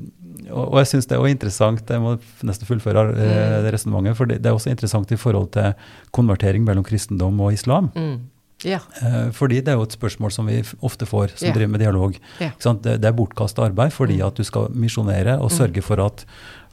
og 0.50 0.74
og 0.74 0.78
jeg 0.82 0.90
syns 0.92 1.08
det 1.08 1.16
er 1.16 1.22
jo 1.22 1.32
interessant, 1.32 1.90
jeg 1.90 2.02
må 2.02 2.16
nesten 2.46 2.68
fullføre 2.68 3.08
eh, 3.14 3.56
det 3.64 3.72
resonnementet, 3.74 4.18
for 4.18 4.30
det, 4.30 4.40
det 4.44 4.50
er 4.50 4.56
også 4.56 4.72
interessant 4.72 5.12
i 5.14 5.20
forhold 5.20 5.50
til 5.56 5.74
konvertering 6.14 6.64
mellom 6.66 6.86
kristendom 6.86 7.40
og 7.40 7.54
islam. 7.56 7.90
Mm. 7.94 8.30
Yeah. 8.64 8.80
Eh, 9.02 9.30
fordi 9.36 9.60
det 9.60 9.72
er 9.72 9.76
jo 9.78 9.84
et 9.84 9.96
spørsmål 9.96 10.32
som 10.32 10.48
vi 10.48 10.62
ofte 10.86 11.06
får, 11.08 11.34
som 11.36 11.48
yeah. 11.50 11.56
driver 11.56 11.72
med 11.74 11.82
dialog. 11.84 12.16
Yeah. 12.40 12.54
Det, 12.80 12.96
det 13.02 13.10
er 13.10 13.16
bortkasta 13.16 13.66
arbeid 13.66 13.92
fordi 13.92 14.20
at 14.24 14.38
du 14.38 14.44
skal 14.46 14.72
misjonere 14.72 15.36
og 15.42 15.52
sørge 15.52 15.84
for 15.84 16.00
at, 16.04 16.24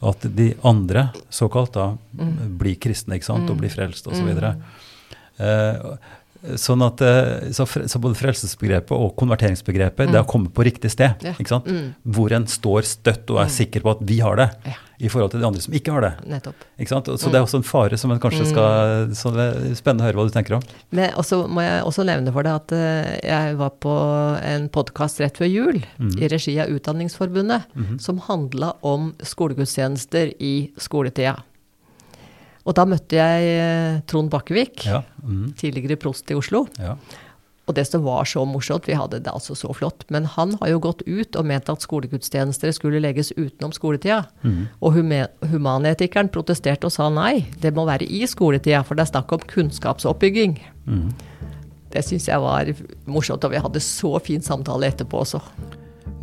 at 0.01 0.29
de 0.37 0.53
andre, 0.67 1.09
såkalt, 1.33 1.75
da, 1.75 1.91
blir 2.61 2.79
kristne 2.79 3.19
ikke 3.19 3.27
sant? 3.27 3.49
og 3.51 3.59
blir 3.59 3.73
frelst 3.73 4.07
osv. 4.07 4.31
Eh, 5.41 5.91
sånn 6.57 6.81
at, 6.85 7.01
eh, 7.05 7.51
så, 7.53 7.65
så 7.69 7.99
både 8.01 8.17
frelsesbegrepet 8.17 8.91
og 8.95 9.11
konverteringsbegrepet 9.19 10.09
det 10.11 10.17
har 10.17 10.25
kommet 10.29 10.53
på 10.57 10.65
riktig 10.65 10.89
sted. 10.93 11.21
Ja. 11.21 11.35
ikke 11.37 11.51
sant? 11.53 11.67
Hvor 12.03 12.33
en 12.33 12.47
står 12.49 12.87
støtt 12.89 13.29
og 13.33 13.43
er 13.43 13.51
sikker 13.53 13.83
på 13.85 13.91
at 13.97 14.01
vi 14.09 14.17
har 14.25 14.39
det, 14.39 14.47
Ja. 14.65 14.73
i 15.01 15.09
forhold 15.09 15.31
til 15.33 15.41
de 15.41 15.47
andre 15.47 15.61
som 15.61 15.73
ikke 15.73 15.93
har 15.95 16.01
det. 16.05 16.11
Nettopp. 16.29 16.65
Ikke 16.77 16.93
sant? 16.93 17.07
Så 17.17 17.29
det 17.33 17.39
er 17.39 17.45
også 17.45 17.57
en 17.61 17.65
fare 17.65 17.97
som 17.97 18.11
en 18.13 18.19
kanskje 18.21 18.45
skal 18.51 19.07
Så 19.17 19.31
det 19.33 19.45
er 19.47 19.75
spennende 19.77 20.05
å 20.05 20.09
høre 20.09 20.19
hva 20.19 20.25
du 20.29 20.33
tenker 20.35 20.57
om. 20.59 20.65
Men 20.91 21.13
også 21.17 21.43
må 21.49 21.63
jeg 21.65 21.83
også 21.87 22.05
nevne 22.05 22.33
for 22.33 22.45
deg 22.45 22.53
at 22.59 22.75
eh, 22.77 23.13
jeg 23.25 23.55
var 23.61 23.71
på 23.81 23.95
en 24.53 24.67
podkast 24.69 25.21
rett 25.23 25.37
før 25.41 25.49
jul 25.49 25.79
i 26.17 26.29
regi 26.29 26.57
av 26.61 26.69
Utdanningsforbundet 26.73 28.01
som 28.01 28.19
handla 28.27 28.73
om 28.85 29.11
skolegudstjenester 29.25 30.33
i 30.41 30.71
skoletida. 30.77 31.37
Og 32.65 32.75
da 32.77 32.85
møtte 32.85 33.17
jeg 33.17 33.51
eh, 33.57 33.99
Trond 34.09 34.29
Bakkevik, 34.29 34.85
Ja. 34.85 35.01
mm. 35.23 35.53
tidligere 35.57 35.97
prost 35.97 36.29
i 36.31 36.37
Oslo. 36.37 36.67
ja. 36.79 36.95
Og 37.69 37.75
det 37.77 37.85
som 37.87 38.01
var 38.03 38.25
så 38.27 38.41
morsomt, 38.43 38.87
vi 38.89 38.95
hadde 38.97 39.19
det 39.23 39.31
altså 39.31 39.53
så 39.55 39.69
flott, 39.71 40.01
men 40.11 40.25
han 40.25 40.55
har 40.59 40.71
jo 40.73 40.79
gått 40.81 41.03
ut 41.07 41.37
og 41.39 41.45
ment 41.45 41.69
at 41.69 41.79
skolegudstjenester 41.85 42.73
skulle 42.75 42.99
legges 42.99 43.29
utenom 43.37 43.71
skoletida. 43.71 44.25
Og 44.81 44.97
humanetikeren 45.47 46.27
protesterte 46.33 46.89
og 46.89 46.91
sa 46.91 47.07
nei, 47.13 47.45
det 47.61 47.71
må 47.77 47.85
være 47.87 48.03
i 48.09 48.25
skoletida, 48.27 48.81
for 48.83 48.97
det 48.97 49.05
er 49.05 49.11
snakk 49.13 49.31
om 49.37 49.45
kunnskapsoppbygging. 49.47 50.57
Det 51.93 52.03
syns 52.03 52.27
jeg 52.27 52.41
var 52.43 52.73
morsomt, 53.05 53.45
og 53.47 53.53
vi 53.53 53.61
hadde 53.63 53.79
så 53.85 54.17
fin 54.25 54.41
samtale 54.43 54.89
etterpå 54.91 55.21
også. 55.21 55.39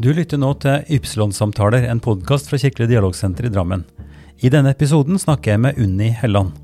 Du 0.02 0.10
lytter 0.12 0.42
nå 0.42 0.52
til 0.60 0.84
Ypsilon-samtaler, 0.98 1.86
en 1.88 2.02
podkast 2.04 2.50
fra 2.50 2.58
Kirkelig 2.60 2.90
dialogsenter 2.92 3.46
i 3.48 3.54
Drammen. 3.54 3.86
I 4.38 4.50
denne 4.52 4.70
episoden 4.70 5.18
snakker 5.18 5.56
jeg 5.56 5.62
med 5.64 5.78
Unni 5.82 6.10
Helland. 6.14 6.54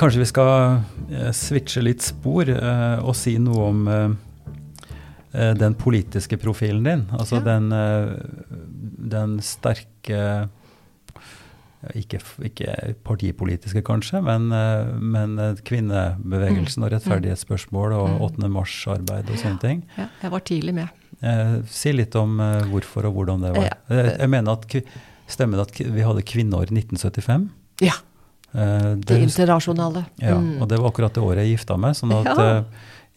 Kanskje 0.00 0.22
vi 0.22 0.28
skal 0.28 0.50
eh, 1.12 1.30
switche 1.36 1.82
litt 1.84 2.04
spor 2.04 2.48
eh, 2.52 2.98
og 3.04 3.14
si 3.16 3.36
noe 3.40 3.68
om 3.70 3.82
eh, 3.92 5.52
den 5.56 5.76
politiske 5.80 6.36
profilen 6.40 6.84
din. 6.84 7.04
Altså 7.16 7.38
Ja. 7.40 7.44
den, 7.46 7.70
den 9.12 9.38
sterke 9.44 10.48
ikke, 11.98 12.20
ikke 12.46 12.74
partipolitiske, 13.02 13.80
kanskje, 13.82 14.20
men, 14.22 14.44
men 15.02 15.32
kvinnebevegelsen 15.66 16.84
og 16.86 16.92
rettferdighetsspørsmål 16.94 17.94
og 17.96 18.10
Mm. 18.12 18.20
8. 18.28 18.50
mars-arbeid 18.54 19.30
og 19.32 19.40
sånne 19.40 19.60
ting. 19.64 19.80
Ja, 19.98 20.06
jeg 20.22 20.30
var 20.36 20.44
tidlig 20.46 20.74
med. 20.76 20.92
Eh, 21.22 21.56
si 21.66 21.92
litt 21.96 22.14
om 22.20 22.36
hvorfor 22.70 23.08
og 23.08 23.16
hvordan 23.16 23.42
det 23.48 23.54
var. 23.56 23.72
Jeg 23.88 24.28
mener 24.30 24.52
at 24.52 24.68
Stemmer 25.32 25.62
det 25.62 25.68
at 25.70 25.92
vi 25.96 26.04
hadde 26.04 26.24
kvinneår 26.28 26.68
i 26.72 26.80
1975? 26.82 27.50
Ja, 27.88 27.98
Eh, 28.52 28.96
det 29.00 29.06
det 29.08 29.22
internasjonale. 29.24 30.02
ja, 30.20 30.34
Mm. 30.36 30.60
og 30.60 30.68
det 30.68 30.76
var 30.78 30.90
akkurat 30.90 31.14
det 31.16 31.22
året 31.24 31.38
jeg 31.40 31.56
gifta 31.56 31.78
meg, 31.80 31.94
sånn 31.96 32.12
at 32.12 32.26
Ja. 32.36 32.58
uh, 32.60 32.64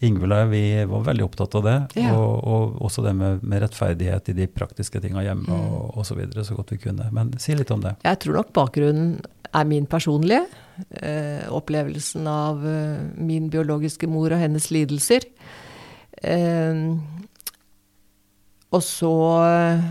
Ingvild 0.00 0.32
og 0.32 0.38
jeg 0.38 0.48
vi 0.50 0.84
var 0.88 1.02
veldig 1.04 1.24
opptatt 1.28 1.54
av 1.56 1.62
det. 1.64 1.74
Ja. 2.02 2.14
Og, 2.16 2.40
og 2.44 2.80
også 2.80 3.02
det 3.04 3.12
med, 3.16 3.42
med 3.44 3.60
rettferdighet 3.62 4.30
i 4.30 4.32
de 4.32 4.46
praktiske 4.46 5.00
tinga 5.00 5.20
hjemme 5.24 5.44
Mm. 5.44 5.72
og, 5.72 5.98
osv. 5.98 6.08
så 6.08 6.14
videre, 6.16 6.44
så 6.44 6.56
godt 6.56 6.70
vi 6.72 6.78
kunne. 6.78 7.10
Men 7.12 7.38
si 7.38 7.54
litt 7.54 7.70
om 7.70 7.80
det. 7.82 7.96
Jeg 8.02 8.18
tror 8.20 8.32
nok 8.40 8.52
bakgrunnen 8.54 9.20
er 9.54 9.64
min 9.64 9.84
personlige. 9.86 10.46
Eh, 11.02 11.44
opplevelsen 11.52 12.26
av 12.26 12.64
eh, 12.64 12.98
min 13.16 13.50
biologiske 13.50 14.08
mor 14.08 14.32
og 14.32 14.38
hennes 14.40 14.70
lidelser. 14.70 15.20
Eh, 16.22 16.96
og 18.74 18.82
så 18.82 19.12
eh, 19.46 19.84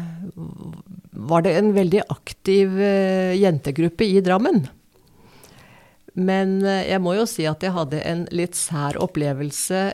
var 1.29 1.45
det 1.45 1.53
en 1.57 1.71
veldig 1.75 2.01
aktiv 2.11 2.79
eh, 2.79 3.35
jentegruppe 3.39 4.07
i 4.07 4.23
Drammen. 4.23 4.65
Men 6.15 6.57
eh, 6.63 6.89
jeg 6.91 7.03
må 7.03 7.15
jo 7.15 7.27
si 7.29 7.47
at 7.47 7.63
jeg 7.63 7.75
hadde 7.75 8.03
en 8.03 8.25
litt 8.35 8.57
sær 8.59 8.99
opplevelse 9.01 9.87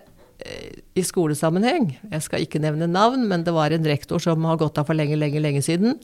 i 0.98 1.04
skolesammenheng. 1.06 1.92
Jeg 2.10 2.26
skal 2.26 2.42
ikke 2.42 2.58
nevne 2.64 2.88
navn, 2.90 3.28
men 3.30 3.44
det 3.46 3.54
var 3.54 3.70
en 3.76 3.86
rektor 3.86 4.18
som 4.24 4.42
har 4.50 4.58
gått 4.58 4.80
av 4.82 4.88
for 4.90 4.98
lenge, 4.98 5.20
lenge, 5.22 5.38
lenge 5.38 5.62
siden 5.62 6.00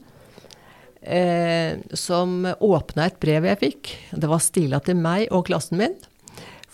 eh, 1.02 1.78
som 1.92 2.46
åpna 2.60 3.08
et 3.08 3.18
brev 3.20 3.46
jeg 3.48 3.60
fikk. 3.62 3.92
Det 4.12 4.30
var 4.30 4.42
stila 4.42 4.80
til 4.84 4.98
meg 5.00 5.28
og 5.34 5.46
klassen 5.48 5.80
min. 5.80 5.96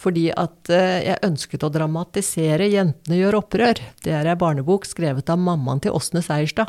Fordi 0.04 0.26
at 0.36 0.68
eh, 0.72 1.06
jeg 1.06 1.22
ønsket 1.24 1.64
å 1.64 1.72
dramatisere 1.72 2.68
'Jentene 2.68 3.16
gjør 3.16 3.40
opprør'. 3.40 3.80
Det 4.04 4.12
er 4.12 4.28
ei 4.28 4.36
barnebok 4.36 4.84
skrevet 4.84 5.30
av 5.32 5.40
mammaen 5.40 5.80
til 5.80 5.96
Åsne 5.96 6.20
Seierstad. 6.24 6.68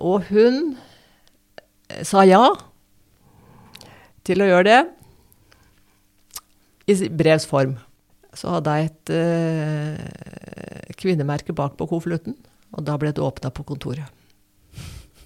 Og 0.00 0.24
hun 0.30 0.78
eh, 1.90 2.00
sa 2.06 2.24
ja 2.24 2.40
til 4.24 4.40
å 4.40 4.48
gjøre 4.48 4.68
det 4.70 4.80
i 6.88 7.08
brevs 7.12 7.46
form. 7.48 7.76
Så 8.32 8.48
hadde 8.54 8.76
jeg 8.78 8.88
et 8.88 9.12
eh, 9.18 10.94
kvinnemerke 10.96 11.52
bak 11.56 11.76
på 11.76 11.88
konvolutten, 11.90 12.38
og 12.72 12.86
da 12.86 12.96
ble 13.00 13.12
det 13.12 13.24
åpna 13.24 13.50
på 13.52 13.66
kontoret. 13.68 14.06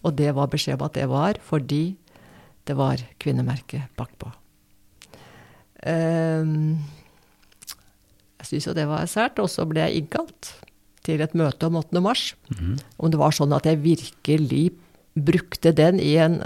Og 0.05 0.17
det 0.19 0.33
var 0.37 0.51
beskjed 0.53 0.81
om 0.81 0.89
at 0.89 0.97
det 0.99 1.07
var 1.09 1.39
fordi 1.45 1.97
det 2.65 2.75
var 2.77 3.01
kvinnemerke 3.21 3.85
bakpå. 3.97 4.33
Um, 5.85 6.81
jeg 8.45 8.61
syntes 8.61 8.69
jo 8.69 8.77
det 8.77 8.87
var 8.91 9.09
sært, 9.09 9.41
og 9.41 9.49
så 9.49 9.65
ble 9.69 9.81
jeg 9.87 10.05
innkalt 10.05 10.53
til 11.05 11.23
et 11.25 11.33
møte 11.37 11.69
om 11.69 11.79
8. 11.81 12.01
mars. 12.05 12.35
Om 13.01 13.13
det 13.13 13.21
var 13.21 13.33
sånn 13.33 13.55
at 13.57 13.65
jeg 13.69 13.81
virkelig 13.81 14.67
brukte 15.15 15.73
den 15.73 16.01
i 16.03 16.15
en 16.21 16.43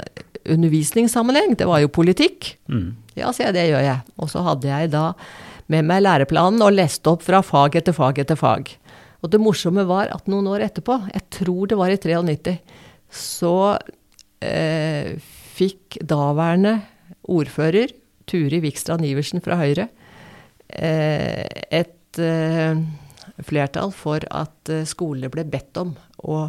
undervisningssammenheng. 0.48 1.56
Det 1.58 1.66
var 1.66 1.82
jo 1.82 1.90
politikk. 1.90 2.54
Mm. 2.70 2.94
Ja, 3.18 3.32
sier 3.34 3.50
jeg, 3.50 3.56
det 3.56 3.66
gjør 3.72 3.84
jeg. 3.86 4.04
Og 4.18 4.30
så 4.30 4.42
hadde 4.46 4.70
jeg 4.70 4.92
da 4.94 5.04
med 5.68 5.88
meg 5.88 6.04
læreplanen 6.04 6.62
og 6.64 6.76
leste 6.76 7.10
opp 7.10 7.24
fra 7.26 7.42
fag 7.44 7.76
etter 7.80 7.96
fag 7.96 8.22
etter 8.22 8.38
fag. 8.38 8.70
Og 9.22 9.32
det 9.32 9.42
morsomme 9.42 9.82
var 9.88 10.12
at 10.14 10.30
noen 10.30 10.46
år 10.54 10.68
etterpå, 10.68 11.00
jeg 11.10 11.26
tror 11.34 11.68
det 11.68 11.78
var 11.80 11.90
i 11.90 11.98
93, 11.98 12.54
så 13.10 13.54
eh, 14.44 15.18
fikk 15.58 15.98
daværende 16.06 16.78
ordfører 17.28 17.90
Turi 18.28 18.60
Vikstrand 18.62 19.04
Iversen 19.08 19.42
fra 19.42 19.58
Høyre 19.58 19.88
et 20.68 22.20
eh, 22.22 22.80
flertall 23.44 23.92
for 23.94 24.24
at 24.34 24.72
eh, 24.72 24.86
skolene 24.88 25.30
ble 25.32 25.44
bedt 25.48 25.80
om 25.80 25.94
å 26.18 26.48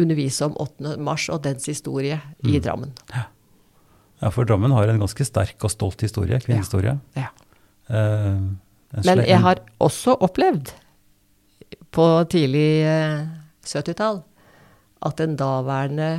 undervise 0.00 0.48
om 0.48 0.56
8. 0.58 0.96
mars 1.04 1.28
og 1.30 1.44
dens 1.44 1.68
historie 1.70 2.18
i 2.42 2.58
Drammen. 2.58 2.94
Ja, 3.14 4.30
for 4.34 4.48
Drammen 4.48 4.74
har 4.74 4.90
en 4.90 5.02
ganske 5.02 5.26
sterk 5.26 5.62
og 5.62 5.70
stolt 5.70 6.02
historie, 6.02 6.40
kvinnehistorie. 6.42 6.96
Ja. 7.14 7.28
Eh, 7.88 8.40
Men 9.04 9.24
jeg 9.26 9.40
har 9.42 9.62
også 9.82 10.16
opplevd 10.24 10.72
på 11.94 12.06
tidlig 12.30 12.82
eh, 12.88 13.26
70-tall 13.62 14.24
at 15.04 15.20
en 15.20 15.36
daværende 15.38 16.10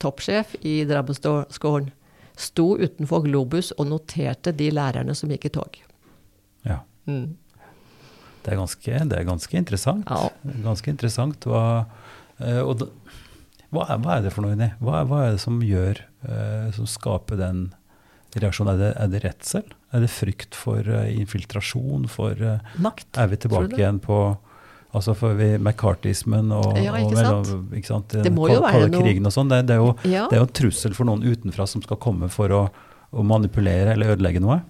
toppsjef 0.00 0.54
i 0.64 0.82
Drammenskolen 0.88 1.90
sto 2.38 2.74
utenfor 2.78 3.26
Globus 3.28 3.72
og 3.78 3.88
noterte 3.92 4.54
de 4.56 4.70
lærerne 4.74 5.14
som 5.14 5.30
gikk 5.30 5.50
i 5.50 5.54
tog. 5.54 5.76
Ja, 6.64 6.80
Mm. 7.06 7.34
det 8.44 8.52
er 8.52 8.56
ganske, 8.56 8.98
det 9.08 9.18
er 9.18 9.24
ganske 9.28 9.56
interessant. 9.58 10.08
Ja. 10.08 10.30
Ganske 10.64 10.88
interessant. 10.92 11.40
Hva, 11.44 11.86
eh, 12.40 12.60
og 12.60 12.78
da, 12.78 12.86
hva, 13.72 13.86
er, 13.90 13.98
hva 13.98 14.16
er 14.18 14.22
det 14.22 14.32
for 14.32 14.42
noe 14.46 14.52
inni? 14.56 14.70
Hva, 14.80 15.04
hva 15.08 15.26
er 15.26 15.32
det 15.36 15.40
som 15.44 15.60
gjør, 15.60 16.00
eh, 16.28 16.70
som 16.76 16.86
skaper 16.86 17.36
den 17.40 17.74
reaksjonen? 18.36 18.74
Er 18.74 18.78
det, 18.78 18.92
er 18.96 19.08
det 19.12 19.22
redsel? 19.24 19.64
Er 19.92 20.00
det 20.00 20.10
frykt 20.10 20.54
for 20.54 20.80
eh, 20.80 21.12
infiltrasjon? 21.18 22.08
For, 22.08 22.34
Makt. 22.78 23.06
er 23.18 23.28
vi 23.28 23.36
tilbake 23.36 23.76
igjen 23.78 24.00
på 24.00 24.36
Altså 24.94 25.10
for 25.18 25.34
vi, 25.34 25.56
McCartismen 25.58 26.52
og, 26.54 26.76
Ja, 26.78 26.92
ikke 26.94 27.06
og 27.08 27.16
sant? 27.16 27.48
mellom- 27.48 27.72
ikke 27.74 27.86
sant? 27.88 28.08
Det 28.22 28.30
må 28.32 28.44
jo 28.48 28.60
være 28.62 28.86
noe- 28.92 29.26
og 29.26 29.32
sånn. 29.34 29.48
Det, 29.50 29.66
det, 29.66 29.74
er 29.74 29.80
jo, 29.82 29.96
Ja. 30.06 30.28
det 30.30 30.36
er 30.36 30.38
jo 30.38 30.46
en 30.46 30.52
trussel 30.54 30.94
for 30.94 31.04
noen 31.04 31.24
utenfra 31.26 31.66
som 31.66 31.82
skal 31.82 31.96
komme 31.96 32.28
for 32.30 32.46
å, 32.48 32.70
å 33.12 33.24
manipulere 33.26 33.90
eller 33.96 34.14
ødelegge 34.14 34.38
noe. 34.40 34.62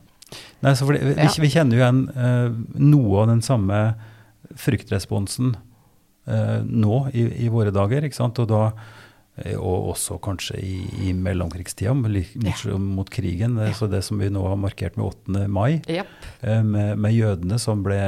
Nei, 0.65 0.73
så 0.75 0.87
fordi, 0.89 1.01
vi, 1.05 1.15
Ja. 1.21 1.31
vi 1.41 1.51
kjenner 1.53 1.77
jo 1.77 1.83
igjen 1.85 2.03
uh, 2.17 2.51
noe 2.81 3.23
av 3.23 3.29
den 3.35 3.43
samme 3.45 3.79
fryktresponsen 4.57 5.55
uh, 6.29 6.61
nå 6.65 7.01
i, 7.13 7.25
i 7.45 7.49
våre 7.53 7.73
dager, 7.75 8.05
ikke 8.07 8.17
sant? 8.19 8.39
Og, 8.43 8.49
da, 8.51 8.63
eh, 9.43 9.57
og 9.59 9.91
også 9.95 10.19
kanskje 10.25 10.61
i, 10.63 10.77
i 11.09 11.13
mellomkrigstida, 11.17 11.95
mot, 11.97 12.15
mot, 12.45 12.65
mot 13.01 13.11
krigen. 13.13 13.59
Ja. 13.61 13.73
Så 13.77 13.89
det 13.93 14.05
som 14.07 14.21
vi 14.23 14.31
nå 14.33 14.45
har 14.49 14.57
markert 14.61 14.97
med 15.01 15.07
8. 15.11 15.47
mai, 15.53 15.83
eh, 15.91 16.63
med, 16.63 16.97
med 17.03 17.17
jødene 17.17 17.59
som 17.63 17.83
ble 17.87 18.01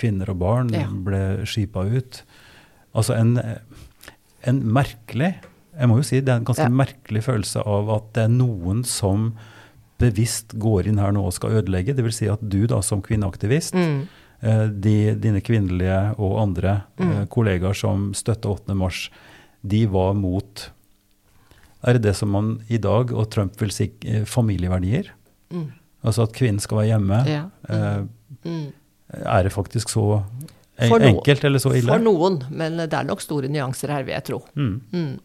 kvinner 0.00 0.32
og 0.34 0.40
barn, 0.42 0.72
Ja. 0.74 0.86
ble 0.90 1.22
skipa 1.46 1.84
ut. 1.86 2.22
Altså 2.94 3.14
en, 3.14 3.36
en 4.42 4.56
merkelig 4.66 5.36
Jeg 5.80 5.86
må 5.88 6.00
jo 6.00 6.02
si 6.04 6.18
det 6.20 6.32
er 6.32 6.40
en 6.40 6.44
ganske 6.48 6.64
Ja. 6.66 6.72
merkelig 6.74 7.20
følelse 7.22 7.62
av 7.64 7.88
at 7.94 8.08
det 8.16 8.24
er 8.26 8.32
noen 8.34 8.80
som 8.84 9.28
bevisst 10.00 10.54
går 10.58 10.88
inn 10.90 10.98
her 10.98 11.12
nå 11.12 11.22
og 11.28 11.34
skal 11.36 11.58
ødelegge. 11.60 11.94
Dvs. 11.98 12.16
Si 12.22 12.28
at 12.32 12.40
du 12.42 12.64
da 12.70 12.80
som 12.82 13.02
kvinneaktivist, 13.04 13.74
Mm. 13.76 14.08
eh, 14.42 14.66
de, 14.68 15.14
dine 15.20 15.40
kvinnelige 15.44 16.18
og 16.18 16.38
andre 16.42 16.82
eh, 16.98 17.04
Mm. 17.06 17.26
kollegaer 17.28 17.76
som 17.76 18.12
støtta 18.14 18.48
8. 18.48 18.74
mars, 18.74 19.10
de 19.66 19.84
var 19.86 20.14
mot 20.14 20.70
Er 21.82 21.94
det 21.94 22.02
det 22.02 22.16
som 22.16 22.28
man 22.28 22.48
i 22.68 22.76
dag, 22.76 23.10
og 23.16 23.30
Trump 23.30 23.54
vil 23.58 23.70
si, 23.72 23.90
eh, 24.04 24.24
familieverdier? 24.28 25.06
Mm. 25.50 25.70
Altså 26.04 26.22
at 26.26 26.34
kvinnen 26.36 26.60
skal 26.60 26.76
være 26.76 26.90
hjemme. 26.98 27.26
Ja. 27.26 27.44
Eh, 27.70 28.04
Mm. 28.44 28.72
er 29.24 29.42
det 29.42 29.52
faktisk 29.52 29.88
så 29.88 30.22
enkelt 30.78 31.42
eller 31.44 31.58
så 31.58 31.72
ille? 31.74 31.88
For 31.88 31.98
noen, 31.98 32.42
men 32.50 32.76
det 32.76 32.92
er 32.92 33.04
nok 33.04 33.20
store 33.20 33.48
nyanser 33.48 33.88
her, 33.88 34.02
vil 34.04 34.12
jeg 34.14 34.24
tro. 34.24 34.44
Mm. 34.56 35.18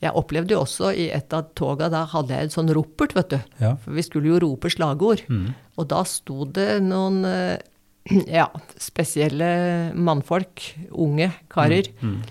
Mm. 0.00 0.06
Jeg 0.06 0.16
opplevde 0.16 0.54
jo 0.54 0.60
også 0.64 0.94
i 0.96 1.10
et 1.12 1.32
av 1.36 1.50
toga, 1.54 1.90
da 1.92 2.06
hadde 2.08 2.32
jeg 2.32 2.48
en 2.48 2.54
sånn 2.54 2.70
ropert, 2.72 3.12
vet 3.14 3.28
du. 3.34 3.38
Ja. 3.60 3.74
For 3.84 3.92
vi 3.92 4.02
skulle 4.06 4.30
jo 4.32 4.38
rope 4.40 4.70
slagord. 4.72 5.20
Mm. 5.28 5.50
Og 5.76 5.88
da 5.92 6.00
sto 6.08 6.46
det 6.48 6.80
noen 6.82 7.18
eh, 7.28 7.58
ja, 8.40 8.46
spesielle 8.80 9.92
mannfolk, 9.94 10.70
unge 10.92 11.30
karer, 11.52 11.90
Mm. 12.00 12.22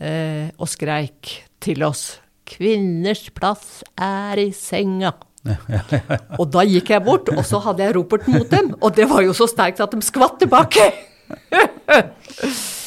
eh, 0.00 0.50
og 0.60 0.68
skreik 0.68 1.38
til 1.60 1.82
oss 1.88 2.18
'Kvinners 2.50 3.30
plass 3.32 3.82
er 3.96 4.36
i 4.38 4.50
senga'. 4.50 5.14
Og 6.40 6.50
da 6.52 6.64
gikk 6.68 6.90
jeg 6.90 7.04
bort, 7.04 7.28
og 7.32 7.44
så 7.46 7.60
hadde 7.64 7.80
jeg 7.86 7.94
ropert 7.96 8.26
mot 8.28 8.50
dem. 8.50 8.74
Og 8.82 8.92
det 8.94 9.06
var 9.08 9.22
jo 9.22 9.32
så 9.32 9.46
sterkt 9.48 9.80
at 9.80 9.90
de 9.94 10.02
skvatt 10.04 10.36
tilbake! 10.42 10.90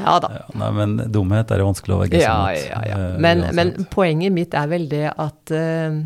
ja 0.00 0.16
da. 0.24 0.30
Ja, 0.40 0.44
nei, 0.60 0.70
men 0.78 0.96
dumhet 1.12 1.50
er 1.54 1.62
jo 1.62 1.68
vanskelig 1.70 1.94
å 1.96 2.00
være 2.02 2.10
seg 2.16 2.24
Ja, 2.24 2.38
ja, 2.56 2.80
ja. 2.88 2.98
eh, 3.10 3.18
Men, 3.22 3.44
men 3.56 3.72
poenget 3.92 4.32
mitt 4.34 4.54
er 4.58 4.66
vel 4.72 4.88
det 4.90 5.06
at 5.12 5.52
uh, 5.54 6.00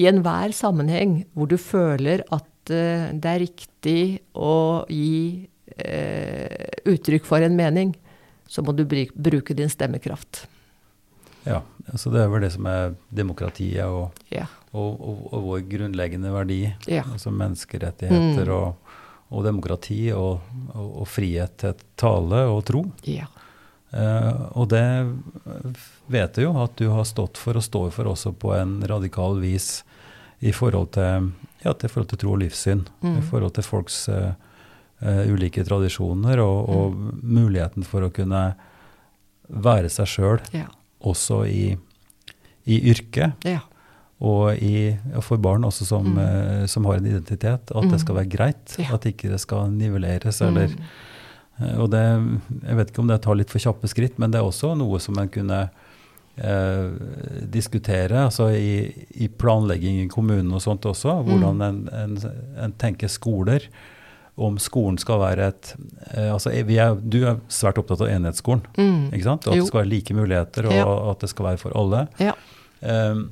i 0.00 0.08
enhver 0.10 0.54
sammenheng 0.56 1.20
hvor 1.36 1.46
du 1.52 1.56
føler 1.60 2.24
at 2.34 2.72
uh, 2.74 3.12
det 3.12 3.30
er 3.34 3.42
riktig 3.44 3.98
å 4.34 4.54
gi 4.90 5.46
uh, 5.76 6.90
uttrykk 6.90 7.24
for 7.28 7.44
en 7.44 7.56
mening, 7.58 7.94
så 8.48 8.62
må 8.64 8.74
du 8.76 8.84
bruke 8.88 9.54
din 9.56 9.70
stemmekraft. 9.72 10.46
Ja, 11.44 11.60
så 12.00 12.08
det 12.12 12.22
er 12.24 12.30
vel 12.32 12.40
det 12.46 12.52
som 12.54 12.66
er 12.70 12.94
demokratiet 13.12 13.84
og, 13.84 14.14
Ja. 14.32 14.46
og, 14.72 14.94
og, 15.00 15.18
og 15.34 15.42
vår 15.50 15.64
grunnleggende 15.68 16.30
verdi, 16.32 16.62
Ja. 16.88 17.02
altså 17.12 17.30
menneskerettigheter 17.34 18.48
Mm. 18.48 18.54
og, 18.54 18.83
og 19.34 19.44
demokrati 19.46 20.12
og, 20.14 20.44
og, 20.74 20.90
og 21.02 21.08
frihet 21.10 21.56
til 21.60 21.74
tale 22.00 22.44
og 22.50 22.62
tro. 22.68 22.84
Ja. 23.08 23.26
Eh, 23.94 24.30
og 24.58 24.68
det 24.72 24.84
vet 26.10 26.38
jeg 26.38 26.46
jo 26.48 26.54
at 26.62 26.74
du 26.78 26.88
har 26.90 27.06
stått 27.06 27.38
for 27.38 27.58
og 27.58 27.66
står 27.66 27.90
for 27.94 28.10
også 28.14 28.32
på 28.38 28.54
en 28.56 28.78
radikal 28.90 29.38
vis 29.42 29.82
i 30.44 30.52
forhold 30.54 30.90
til, 30.96 31.30
ja, 31.64 31.72
til, 31.72 31.88
forhold 31.92 32.10
til 32.10 32.20
tro 32.24 32.34
og 32.34 32.40
livssyn. 32.42 32.82
Mm. 33.04 33.18
I 33.20 33.26
forhold 33.30 33.54
til 33.56 33.66
folks 33.66 34.00
eh, 34.12 34.32
uh, 35.04 35.22
ulike 35.30 35.62
tradisjoner 35.64 36.42
og, 36.42 36.58
og 36.74 36.98
muligheten 37.22 37.86
for 37.86 38.04
å 38.06 38.12
kunne 38.14 38.42
være 39.48 39.90
seg 39.92 40.10
sjøl 40.10 40.42
Ja. 40.54 40.66
også 41.04 41.44
i, 41.48 41.76
i 42.66 42.80
yrket. 42.90 43.46
ja. 43.46 43.62
Og, 44.24 44.54
i, 44.62 44.94
og 45.18 45.24
for 45.26 45.36
barn 45.42 45.66
også 45.68 45.84
som, 45.84 46.06
Mm. 46.14 46.18
eh, 46.22 46.66
som 46.70 46.84
har 46.88 46.96
en 47.00 47.06
identitet, 47.10 47.70
at 47.74 47.90
det 47.90 47.98
skal 48.00 48.14
være 48.22 48.30
greit. 48.32 48.76
Ja. 48.80 48.94
At 48.96 49.04
ikke 49.10 49.28
det 49.34 49.40
skal 49.42 49.68
nivelleres. 49.74 50.38
Eller, 50.46 50.68
Mm. 50.68 50.84
eh, 51.60 51.78
og 51.82 51.90
det, 51.92 52.04
jeg 52.64 52.76
vet 52.78 52.90
ikke 52.92 53.02
om 53.04 53.08
det 53.10 53.20
tar 53.22 53.34
litt 53.36 53.50
for 53.52 53.58
kjappe 53.60 53.90
skritt, 53.90 54.18
men 54.18 54.30
det 54.30 54.40
er 54.40 54.46
også 54.48 54.72
noe 54.78 54.98
som 55.02 55.18
en 55.18 55.28
kunne 55.28 55.68
eh, 56.36 56.88
diskutere 57.52 58.24
altså 58.26 58.48
i, 58.56 58.92
i 59.22 59.28
planlegging 59.28 60.00
i 60.04 60.08
kommunen 60.10 60.52
og 60.56 60.62
sånt 60.64 60.86
også. 60.88 61.18
Hvordan 61.26 61.60
en, 61.62 61.82
en, 61.92 62.16
en 62.64 62.72
tenker 62.80 63.08
skoler. 63.12 63.68
Om 64.36 64.56
skolen 64.58 64.96
skal 64.98 65.20
være 65.20 65.44
et 65.52 65.68
eh, 66.16 66.32
altså 66.34 66.50
vi 66.66 66.74
er, 66.82 66.96
Du 66.98 67.20
er 67.22 67.36
svært 67.48 67.76
opptatt 67.78 68.00
av 68.02 68.08
enhetsskolen. 68.10 68.64
Mm. 68.74 69.12
ikke 69.14 69.28
sant? 69.28 69.46
At 69.46 69.54
Jo. 69.54 69.60
det 69.62 69.68
skal 69.68 69.82
være 69.84 69.92
like 69.92 70.14
muligheter, 70.16 70.66
og 70.66 70.74
Ja. 70.74 71.10
at 71.12 71.20
det 71.20 71.28
skal 71.30 71.46
være 71.52 71.58
for 71.62 71.70
alle. 71.78 72.08
Ja. 72.18 72.32
Um, 72.82 73.28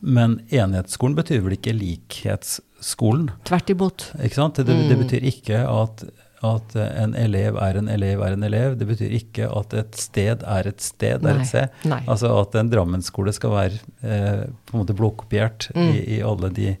men 0.00 0.40
enhetsskolen 0.50 1.14
betyr 1.18 1.42
vel 1.44 1.56
ikke 1.58 1.74
likhetsskolen? 1.76 3.30
Tvert 3.44 3.70
imot. 3.70 4.06
Ikke 4.24 4.34
sant? 4.38 4.54
Det, 4.56 4.66
det 4.66 4.96
Mm. 4.96 5.02
betyr 5.04 5.26
ikke 5.28 5.60
at, 5.68 6.04
at 6.42 6.74
en 6.76 7.12
elev 7.14 7.58
er 7.60 7.76
en 7.76 7.88
elev 7.92 8.22
er 8.24 8.32
en 8.32 8.42
elev. 8.46 8.78
Det 8.80 8.86
betyr 8.88 9.12
ikke 9.18 9.50
at 9.52 9.74
et 9.74 9.94
sted 10.00 10.42
er 10.46 10.66
et 10.70 10.80
sted 10.80 11.24
er 11.26 11.40
et 11.42 11.46
sted. 11.46 11.68
Nei. 11.84 12.00
Altså 12.08 12.30
at 12.40 12.54
en 12.56 12.70
Drammensskole 12.72 13.32
skal 13.36 13.50
være 13.50 13.80
eh, 14.02 14.46
på 14.66 14.74
en 14.76 14.82
måte 14.84 14.96
blåkopiert 14.96 15.68
Mm. 15.76 15.90
i, 15.94 16.16
i 16.16 16.22
alle 16.24 16.48
de 16.56 16.76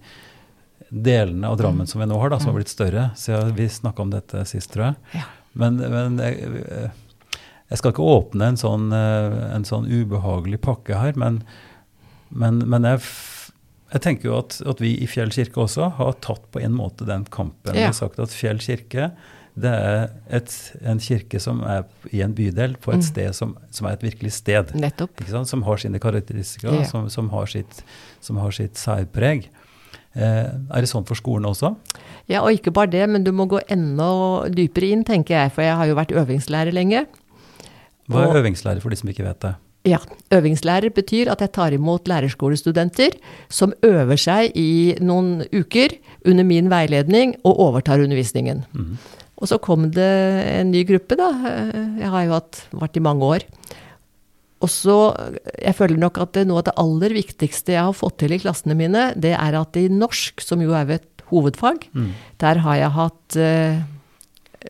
delene 0.90 1.46
av 1.46 1.56
Drammen 1.60 1.86
som 1.86 2.00
vi 2.00 2.06
nå 2.10 2.16
har, 2.18 2.30
da, 2.32 2.38
som 2.40 2.50
har 2.50 2.56
blitt 2.58 2.72
større. 2.72 3.10
Så 3.16 3.36
vi 3.54 3.68
snakka 3.68 4.02
om 4.02 4.10
dette 4.10 4.42
sist, 4.48 4.72
tror 4.72 4.88
jeg. 4.88 4.96
Ja. 5.20 5.28
Men, 5.52 5.76
men 5.76 6.16
jeg, 6.18 6.90
jeg 7.70 7.78
skal 7.78 7.92
ikke 7.92 8.06
åpne 8.16 8.48
en 8.50 8.58
sånn, 8.58 8.88
eh, 8.96 9.54
en 9.54 9.64
sånn 9.68 9.86
ubehagelig 9.86 10.58
pakke 10.64 10.98
her, 10.98 11.12
men, 11.20 11.42
men, 12.30 12.58
men 12.70 12.82
jeg, 12.84 13.00
jeg 13.92 14.00
tenker 14.02 14.28
jo 14.30 14.38
at, 14.38 14.60
at 14.66 14.80
vi 14.80 14.94
i 15.02 15.06
Fjell 15.10 15.30
kirke 15.34 15.60
også 15.64 15.90
har 15.98 16.12
tatt 16.22 16.44
på 16.54 16.60
en 16.62 16.72
måte 16.76 17.06
den 17.08 17.24
kampen. 17.24 17.74
Vi 17.74 17.82
har 17.82 17.92
sagt 17.96 18.18
at 18.22 18.30
Fjell 18.34 18.58
kirke 18.62 19.10
det 19.60 19.68
er 19.74 20.04
et, 20.30 20.52
en 20.86 21.00
kirke 21.02 21.40
som 21.42 21.58
er 21.66 21.82
i 22.14 22.20
en 22.22 22.32
bydel, 22.32 22.76
på 22.80 22.92
et 22.94 23.00
Mm. 23.02 23.02
sted 23.02 23.34
som, 23.34 23.56
som 23.74 23.86
er 23.90 23.96
et 23.98 24.04
virkelig 24.06 24.30
sted. 24.32 24.70
Nettopp. 24.78 25.18
Som 25.44 25.62
har 25.66 25.76
sine 25.82 25.98
karakteristikker, 26.00 26.72
Ja. 26.78 26.84
som, 26.86 27.08
som, 27.10 27.28
har 27.34 27.46
sitt, 27.50 27.82
som 28.22 28.38
har 28.38 28.50
sitt 28.54 28.78
særpreg. 28.78 29.48
Eh, 30.14 30.46
er 30.54 30.80
det 30.80 30.88
sånn 30.88 31.04
for 31.06 31.18
skolen 31.18 31.44
også? 31.50 31.74
Ja, 32.30 32.40
og 32.44 32.54
ikke 32.54 32.72
bare 32.72 32.90
det, 32.94 33.02
men 33.10 33.24
du 33.26 33.32
må 33.32 33.48
gå 33.50 33.58
enda 33.68 34.48
dypere 34.54 34.92
inn, 34.94 35.04
tenker 35.04 35.34
jeg, 35.34 35.52
for 35.52 35.62
jeg 35.66 35.76
har 35.76 35.86
jo 35.90 35.98
vært 35.98 36.14
øvingslærer 36.14 36.72
lenge. 36.72 37.04
Hva 38.08 38.22
Og- 38.28 38.30
er 38.36 38.40
øvingslærer 38.44 38.80
for 38.80 38.88
de 38.90 38.96
som 38.96 39.10
ikke 39.10 39.26
vet 39.26 39.40
det? 39.40 39.54
Ja, 39.88 39.96
øvingslærer 40.34 40.92
betyr 40.92 41.30
at 41.32 41.40
jeg 41.40 41.52
tar 41.56 41.72
imot 41.72 42.08
lærerskolestudenter 42.10 43.14
som 43.48 43.72
øver 43.86 44.18
seg 44.20 44.52
i 44.58 44.96
noen 45.00 45.46
uker 45.56 45.94
under 46.28 46.44
min 46.44 46.68
veiledning 46.68 47.32
og 47.48 47.56
overtar 47.64 48.02
undervisningen. 48.04 48.64
Mm. 48.76 48.98
Og 49.40 49.48
så 49.48 49.56
kom 49.58 49.86
det 49.96 50.10
en 50.60 50.68
ny 50.74 50.82
gruppe, 50.84 51.16
da. 51.16 51.30
Jeg 51.96 52.10
har 52.12 52.26
jo 52.26 52.34
hatt, 52.36 52.58
vært 52.76 52.98
i 53.00 53.04
mange 53.06 53.24
år. 53.24 53.46
Og 54.60 54.68
så, 54.68 55.16
Jeg 55.64 55.74
føler 55.78 55.96
nok 55.96 56.18
at 56.20 56.34
det, 56.36 56.46
noe 56.46 56.60
av 56.60 56.66
det 56.68 56.76
aller 56.76 57.14
viktigste 57.16 57.72
jeg 57.72 57.80
har 57.86 57.96
fått 57.96 58.18
til 58.20 58.32
i 58.36 58.38
klassene 58.42 58.76
mine, 58.76 59.14
det 59.16 59.32
er 59.32 59.56
at 59.56 59.76
i 59.80 59.86
norsk, 59.88 60.44
som 60.44 60.60
jo 60.60 60.76
er 60.76 60.90
et 60.98 61.24
hovedfag, 61.30 61.88
Mm. 61.94 62.10
der 62.38 62.58
har 62.58 62.76
jeg 62.76 62.90
hatt 62.90 63.36
eh, 63.36 63.80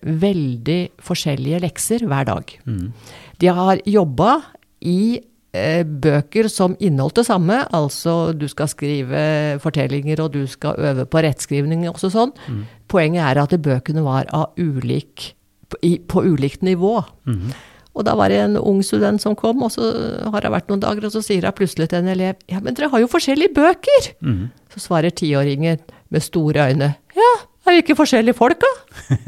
veldig 0.06 0.90
forskjellige 1.02 1.60
lekser 1.64 2.06
hver 2.06 2.24
dag. 2.28 2.52
Mm. 2.64 2.92
De 3.40 3.46
har 3.48 3.80
jobba 3.84 4.42
i 4.80 5.20
eh, 5.52 5.82
bøker 5.84 6.48
som 6.52 6.76
inneholdt 6.80 7.20
det 7.20 7.26
samme, 7.28 7.62
altså 7.76 8.32
du 8.36 8.46
skal 8.50 8.70
skrive 8.72 9.22
fortellinger 9.62 10.22
og 10.24 10.32
du 10.36 10.44
skal 10.50 10.78
øve 10.78 11.06
på 11.10 11.24
rettskrivning 11.26 11.86
og 11.88 11.96
også 11.96 12.12
sånn. 12.14 12.32
Mm. 12.48 12.62
Poenget 12.90 13.26
er 13.26 13.42
at 13.42 13.56
bøkene 13.62 14.04
var 14.06 14.30
av 14.36 14.54
ulik, 14.58 15.34
på, 15.70 15.80
på 16.10 16.24
ulikt 16.26 16.64
nivå. 16.66 16.98
Mm. 17.28 17.50
Og 17.98 18.06
da 18.06 18.14
var 18.18 18.30
det 18.30 18.38
en 18.38 18.56
ung 18.56 18.80
student 18.86 19.22
som 19.22 19.34
kom, 19.38 19.64
og 19.66 19.72
så 19.74 19.88
har 20.30 20.44
det 20.44 20.52
vært 20.54 20.68
noen 20.70 20.82
dager, 20.82 21.08
og 21.08 21.14
så 21.14 21.22
sier 21.26 21.46
hun 21.46 21.56
plutselig 21.58 21.90
til 21.90 22.04
en 22.04 22.12
elev 22.12 22.38
Ja, 22.50 22.60
men 22.62 22.76
dere 22.78 22.90
har 22.92 23.02
jo 23.02 23.10
forskjellige 23.10 23.54
bøker! 23.56 24.12
Mm. 24.22 24.44
Så 24.70 24.84
svarer 24.86 25.10
tiåringen 25.10 25.80
med 26.10 26.22
store 26.22 26.70
øyne 26.70 26.92
Ja, 27.18 27.32
er 27.66 27.74
vi 27.74 27.82
ikke 27.82 27.98
forskjellige 27.98 28.38
folk, 28.38 28.62
da? 28.62 28.70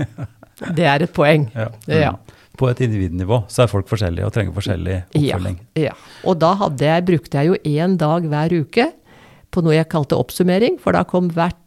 Det 0.77 0.85
er 0.87 1.03
et 1.03 1.11
poeng. 1.11 1.49
Ja. 1.57 1.67
Ja. 1.91 2.11
Mm. 2.63 2.67
På 2.67 2.71
et 2.71 2.83
individnivå 2.87 3.39
så 3.51 3.65
er 3.65 3.71
folk 3.73 3.89
forskjellige 3.91 4.29
og 4.29 4.35
trenger 4.35 4.55
forskjellig 4.55 4.99
oppfølging. 5.11 5.59
Ja, 5.75 5.89
ja. 5.91 5.95
Og 6.25 6.39
da 6.39 6.55
jeg, 6.79 7.05
brukte 7.09 7.41
jeg 7.41 7.51
jo 7.51 7.59
én 7.67 7.97
dag 7.99 8.29
hver 8.31 8.55
uke 8.63 8.93
på 9.53 9.63
noe 9.65 9.75
jeg 9.75 9.91
kalte 9.93 10.17
oppsummering, 10.17 10.79
for 10.81 10.97
da 10.97 11.03
kom 11.05 11.29
hvert, 11.35 11.59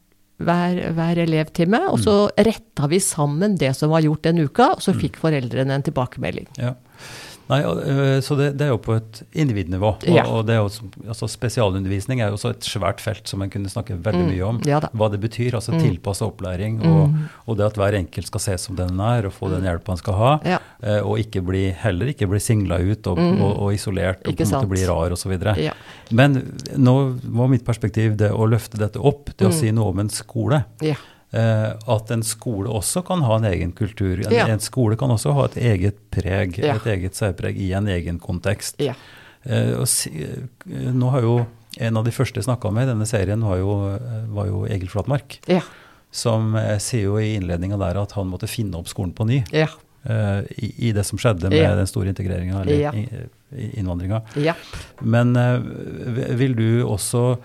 hver, 0.42 0.80
hver 0.96 1.20
elev 1.22 1.52
til 1.54 1.70
meg, 1.70 1.86
og 1.92 2.00
så 2.02 2.16
Mm. 2.32 2.46
retta 2.48 2.88
vi 2.90 3.00
sammen 3.00 3.58
det 3.58 3.76
som 3.76 3.92
var 3.92 4.02
gjort 4.02 4.24
den 4.24 4.40
uka, 4.40 4.72
og 4.74 4.82
så 4.82 4.96
fikk 4.96 5.20
foreldrene 5.22 5.72
en 5.76 5.84
tilbakemelding. 5.86 6.48
Ja. 6.58 6.74
Nei, 7.48 7.60
øh, 7.62 8.22
så 8.26 8.36
det, 8.40 8.58
det 8.58 8.66
er 8.66 8.72
jo 8.74 8.78
på 8.82 8.96
et 8.98 9.20
individnivå. 9.38 9.92
Og, 10.02 10.04
Ja. 10.10 10.24
og 10.26 10.48
det 10.48 10.56
er 10.56 10.64
jo, 10.64 10.70
altså 11.08 11.28
spesialundervisning 11.30 12.20
er 12.22 12.32
jo 12.32 12.38
også 12.40 12.50
et 12.56 12.62
svært 12.66 13.00
felt 13.00 13.28
som 13.30 13.42
en 13.46 13.50
kunne 13.54 13.70
snakke 13.70 13.98
veldig 14.02 14.24
Mm. 14.26 14.32
mye 14.34 14.46
om. 14.48 14.62
Ja. 14.66 14.80
Hva 14.80 15.12
det 15.12 15.20
betyr, 15.22 15.54
altså 15.54 15.74
Mm. 15.74 15.82
tilpassa 15.84 16.26
opplæring, 16.26 16.80
og, 16.86 17.10
Mm. 17.10 17.30
og 17.48 17.58
det 17.58 17.66
at 17.66 17.74
hver 17.76 17.94
enkelt 18.00 18.26
skal 18.28 18.40
se 18.40 18.58
som 18.58 18.76
den 18.76 18.90
en 18.90 19.00
er, 19.00 19.26
og 19.28 19.34
få 19.34 19.50
den 19.50 19.62
hjelpa 19.62 19.88
han 19.94 19.98
skal 19.98 20.14
ha. 20.14 20.40
Ja. 20.46 20.58
eh, 20.84 21.02
og 21.06 21.18
ikke 21.20 21.42
bli, 21.46 21.72
heller 21.72 22.08
ikke 22.08 22.28
bli 22.30 22.40
singla 22.40 22.78
ut 22.80 23.06
og, 23.08 23.18
Mm. 23.18 23.42
og, 23.42 23.58
og 23.60 23.74
isolert 23.74 24.26
og 24.26 24.34
Ikke 24.34 24.44
på 24.46 24.54
en 24.54 24.62
måte 24.62 24.70
bli 24.70 24.86
rar 24.86 25.12
osv. 25.12 25.32
Ja. 25.58 25.74
Men 26.12 26.36
nå 26.78 27.20
var 27.24 27.48
mitt 27.48 27.64
perspektiv 27.66 28.18
det 28.18 28.32
å 28.32 28.48
løfte 28.50 28.78
dette 28.78 28.98
opp, 29.00 29.26
det 29.38 29.48
å 29.48 29.52
Mm. 29.52 29.60
si 29.60 29.72
noe 29.72 29.90
om 29.90 30.00
en 30.00 30.10
skole. 30.10 30.66
Ja. 30.82 30.96
Eh, 31.36 31.74
at 31.92 32.12
en 32.16 32.22
skole 32.24 32.70
også 32.72 33.02
kan 33.06 33.24
ha 33.28 33.36
en 33.42 33.48
egen 33.50 33.74
kultur. 33.76 34.22
En, 34.26 34.32
Ja. 34.34 34.46
en 34.48 34.60
skole 34.64 34.96
kan 34.96 35.10
også 35.12 35.34
ha 35.34 35.46
et 35.50 35.56
eget 35.58 35.98
preg, 36.12 36.58
Ja. 36.64 36.76
et 36.76 36.86
eget 36.86 37.14
særpreg 37.18 37.58
i 37.60 37.74
en 37.74 37.88
egen 37.88 38.20
kontekst. 38.20 38.76
Ja. 38.80 38.94
Eh, 39.44 39.74
og 39.76 39.88
eh, 40.14 40.92
nå 40.94 41.10
har 41.12 41.22
jo 41.22 41.46
En 41.78 41.98
av 41.98 42.06
de 42.06 42.12
første 42.12 42.36
jeg 42.40 42.46
snakka 42.46 42.72
med 42.72 42.88
i 42.88 42.92
denne 42.94 43.06
serien, 43.06 43.42
var 43.44 43.58
jo, 43.58 43.74
var 44.32 44.46
jo 44.48 44.62
Egil 44.66 44.88
Flatmark. 44.88 45.42
Som 46.10 46.56
sier 46.80 47.02
jo 47.04 47.18
i 47.20 47.34
innledninga 47.36 47.78
der 47.78 47.98
at 48.00 48.14
han 48.14 48.30
måtte 48.32 48.48
finne 48.48 48.76
opp 48.80 48.88
skolen 48.88 49.12
på 49.12 49.26
ny. 49.28 49.44
Ja. 49.52 49.68
i, 50.56 50.88
I 50.88 50.92
det 50.94 51.04
som 51.06 51.18
skjedde 51.20 51.50
med 51.50 51.78
den 51.78 51.86
store 51.86 52.14
integreringa, 52.14 52.62
eller 52.62 53.28
innvandringa. 53.76 54.22
Men 55.02 55.34
vil 56.38 56.56
du 56.56 56.84
også, 56.86 57.38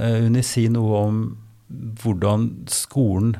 Unni, 0.00 0.42
si 0.42 0.66
noe 0.66 0.98
om 1.06 1.36
hvordan 1.70 2.66
skolen 2.68 3.36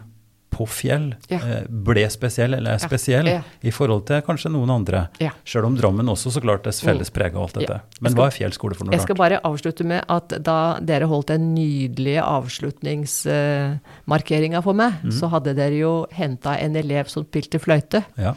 på 0.57 0.65
Fjell 0.73 1.11
Ja. 1.29 1.37
eh, 1.37 1.67
ble 1.69 2.07
spesiell, 2.09 2.55
eller 2.57 2.71
er 2.73 2.79
spesiell, 2.81 3.27
Ja. 3.29 3.43
i 3.63 3.71
forhold 3.71 4.07
til 4.07 4.23
kanskje 4.23 4.49
noen 4.51 4.71
andre? 4.71 5.09
Ja. 5.21 5.31
Sjøl 5.45 5.65
om 5.67 5.77
Drammen 5.77 6.07
også 6.09 6.31
så 6.33 6.41
klart 6.41 6.67
er 6.67 6.71
felles 6.73 7.11
preg 7.13 7.35
av 7.37 7.43
alt 7.43 7.53
dette. 7.55 7.73
Ja. 7.75 7.81
Men 8.01 8.13
skal- 8.13 8.23
hva 8.23 8.27
er 8.29 8.33
Fjell 8.39 8.53
skole 8.53 8.75
for 8.75 8.85
noe 8.87 8.93
Jeg 8.93 9.01
skal 9.03 9.17
bare 9.17 9.39
avslutte 9.45 9.85
med 9.85 10.05
at 10.09 10.29
da 10.43 10.79
dere 10.81 11.07
holdt 11.07 11.27
den 11.27 11.55
nydelige 11.55 12.23
avslutningsmarkeringa 12.23 14.63
for 14.63 14.73
meg, 14.73 14.93
mm. 15.03 15.11
så 15.13 15.29
hadde 15.31 15.55
dere 15.55 15.77
jo 15.79 16.07
henta 16.13 16.57
en 16.59 16.75
elev 16.77 17.07
som 17.13 17.25
spilte 17.25 17.59
fløyte. 17.61 18.05
Ja. 18.17 18.33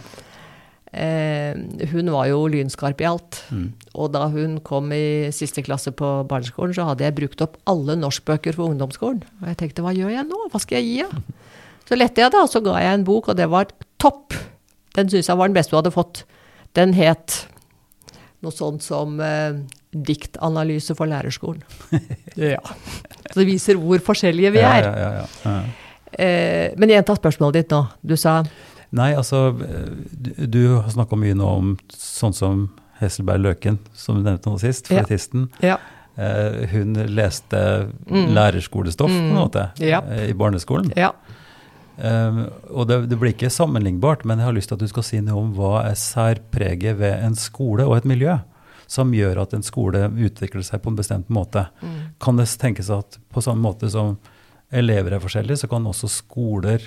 Eh, 0.89 1.53
hun 1.91 2.09
var 2.09 2.29
jo 2.31 2.47
lynskarp 2.49 3.01
i 3.03 3.07
alt. 3.09 3.43
Mm. 3.53 3.67
Og 3.93 4.11
da 4.15 4.25
hun 4.33 4.57
kom 4.65 4.89
i 4.95 5.29
siste 5.35 5.61
klasse 5.65 5.93
på 5.93 6.13
barneskolen, 6.29 6.73
så 6.73 6.87
hadde 6.89 7.05
jeg 7.05 7.17
brukt 7.19 7.43
opp 7.45 7.59
alle 7.69 7.97
norskbøker 7.99 8.57
for 8.57 8.73
ungdomsskolen. 8.73 9.21
Og 9.41 9.51
jeg 9.51 9.59
tenkte 9.61 9.85
hva 9.85 9.93
gjør 9.93 10.15
jeg 10.15 10.25
nå, 10.29 10.47
hva 10.49 10.61
skal 10.61 10.81
jeg 10.81 10.89
gi 10.89 10.97
henne? 11.05 11.23
Så 11.89 11.97
lette 11.97 12.21
jeg 12.21 12.29
da, 12.29 12.43
og 12.45 12.51
så 12.53 12.59
ga 12.61 12.75
jeg 12.77 12.99
en 12.99 13.03
bok, 13.07 13.31
og 13.31 13.37
det 13.39 13.47
var 13.49 13.71
topp. 13.97 14.35
Den 14.93 15.07
syns 15.09 15.25
jeg 15.25 15.39
var 15.39 15.49
den 15.49 15.55
beste 15.55 15.73
hun 15.73 15.79
hadde 15.79 15.91
fått. 15.95 16.19
Den 16.77 16.91
het 16.93 17.39
noe 18.45 18.53
sånt 18.53 18.85
som 18.85 19.17
eh, 19.25 19.57
Diktanalyse 19.89 20.93
for 20.93 21.09
lærerskolen. 21.09 21.63
ja. 22.37 22.61
Så 23.31 23.39
det 23.39 23.47
viser 23.49 23.79
hvor 23.81 24.01
forskjellige 24.05 24.53
vi 24.53 24.61
er. 24.61 24.85
ja, 24.85 24.93
ja, 24.93 25.09
ja. 25.23 25.25
Ja. 25.49 25.55
Eh, 26.19 26.71
men 26.77 26.89
gjenta 26.89 27.13
spørsmålet 27.17 27.63
ditt 27.63 27.73
nå. 27.73 27.83
Du 28.01 28.15
sa 28.17 28.39
Nei, 28.91 29.11
altså, 29.15 29.49
eh, 29.61 29.89
du, 30.11 30.31
du 30.47 30.61
har 30.79 30.89
snakka 30.89 31.17
mye 31.19 31.35
nå 31.37 31.45
om 31.59 31.73
sånn 31.93 32.33
som 32.33 32.63
Hesselberg 32.99 33.39
Løken, 33.43 33.77
som 33.93 34.17
du 34.17 34.23
nevnte 34.25 34.49
nå 34.49 34.57
sist, 34.59 34.89
Ja. 34.91 35.03
ja. 35.61 35.77
eh, 36.17 36.65
hun 36.73 36.93
leste 37.13 37.61
lærerskolestoff 38.09 39.11
på 39.11 39.21
en 39.29 39.35
måte 39.37 39.69
Mm. 39.79 39.87
Ja. 39.87 40.01
eh, 40.09 40.29
i 40.29 40.33
barneskolen. 40.33 40.91
Ja. 40.97 41.11
Um, 41.99 42.45
og 42.71 42.87
det, 42.87 43.09
det 43.11 43.17
blir 43.19 43.33
ikke 43.33 43.49
sammenlignbart, 43.51 44.21
men 44.23 44.39
jeg 44.39 44.45
har 44.47 44.53
lyst 44.55 44.69
til 44.71 44.77
at 44.77 44.83
du 44.85 44.87
skal 44.87 45.03
si 45.03 45.17
noe 45.19 45.41
om 45.41 45.49
hva 45.57 45.81
er 45.89 45.97
særpreget 45.99 46.95
ved 46.97 47.25
en 47.25 47.35
skole 47.35 47.83
og 47.83 47.97
et 47.97 48.05
miljø 48.07 48.37
som 48.89 49.11
gjør 49.13 49.41
at 49.43 49.51
en 49.53 49.61
skole 49.67 50.05
utvikler 50.15 50.63
seg 50.63 50.79
på 50.81 50.89
en 50.93 50.95
bestemt 50.97 51.27
måte. 51.29 51.65
Mm. 51.83 51.97
Kan 52.23 52.39
det 52.39 52.47
tenkes 52.57 52.87
at 52.89 53.19
på 53.29 53.43
samme 53.43 53.61
måte 53.61 53.89
som 53.91 54.15
elever 54.71 55.13
er 55.17 55.19
forskjellige, 55.21 55.59
så 55.59 55.67
kan 55.69 55.85
også 55.91 56.07
skoler 56.09 56.79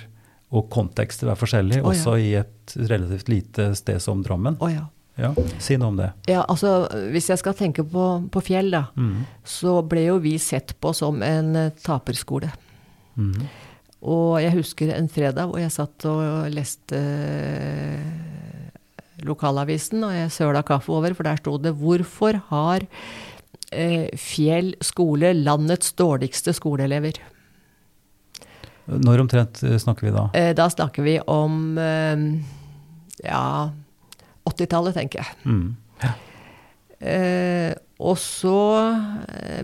og 0.53 0.67
kontekster 0.73 1.31
er 1.33 1.39
forskjellige, 1.39 1.81
oh, 1.81 1.89
ja. 1.89 1.97
også 1.97 2.17
i 2.21 2.33
et 2.43 2.75
relativt 2.77 3.29
lite 3.31 3.71
sted 3.79 4.01
som 4.03 4.21
Drammen? 4.25 4.57
Oh, 4.61 4.69
ja. 4.71 4.85
Ja, 5.15 5.29
Si 5.61 5.75
noe 5.77 5.91
om 5.91 5.97
det. 5.99 6.07
Ja, 6.25 6.41
altså 6.49 6.87
hvis 7.13 7.27
jeg 7.29 7.37
skal 7.37 7.53
tenke 7.53 7.83
på, 7.85 8.05
på 8.33 8.41
Fjell, 8.41 8.71
da, 8.73 8.87
Mm. 8.97 9.25
så 9.45 9.81
ble 9.85 10.07
jo 10.07 10.15
vi 10.17 10.37
sett 10.41 10.73
på 10.81 10.93
som 10.97 11.21
en 11.21 11.55
eh, 11.55 11.73
taperskole. 11.83 12.49
Mm. 13.15 13.43
Og 14.09 14.41
jeg 14.41 14.55
husker 14.57 14.89
en 14.95 15.07
fredag 15.07 15.47
hvor 15.47 15.61
jeg 15.61 15.71
satt 15.71 16.05
og 16.09 16.49
leste 16.51 16.97
eh, 16.97 18.71
lokalavisen, 19.23 20.01
og 20.03 20.15
jeg 20.17 20.33
søla 20.33 20.63
kaffe 20.65 20.91
over, 20.91 21.13
for 21.13 21.23
der 21.23 21.37
sto 21.37 21.57
det 21.57 21.75
'Hvorfor 21.77 22.41
har 22.49 22.81
eh, 23.71 24.09
Fjell 24.17 24.73
skole 24.81 25.33
landets 25.33 25.93
dårligste 25.93 26.53
skoleelever'? 26.57 27.21
Når 28.85 29.23
omtrent 29.23 29.61
eh, 29.63 29.77
snakker 29.79 30.09
vi 30.09 30.13
da? 30.15 30.27
Eh, 30.35 30.51
da 30.57 30.67
snakker 30.71 31.05
vi 31.05 31.15
om 31.31 31.77
eh, 31.79 32.23
ja 33.23 33.45
80-tallet, 34.43 34.97
tenker 34.97 35.23
jeg. 35.23 35.37
Mm. 35.47 35.69
Eh, 36.99 37.69
og 38.03 38.17
så 38.19 38.57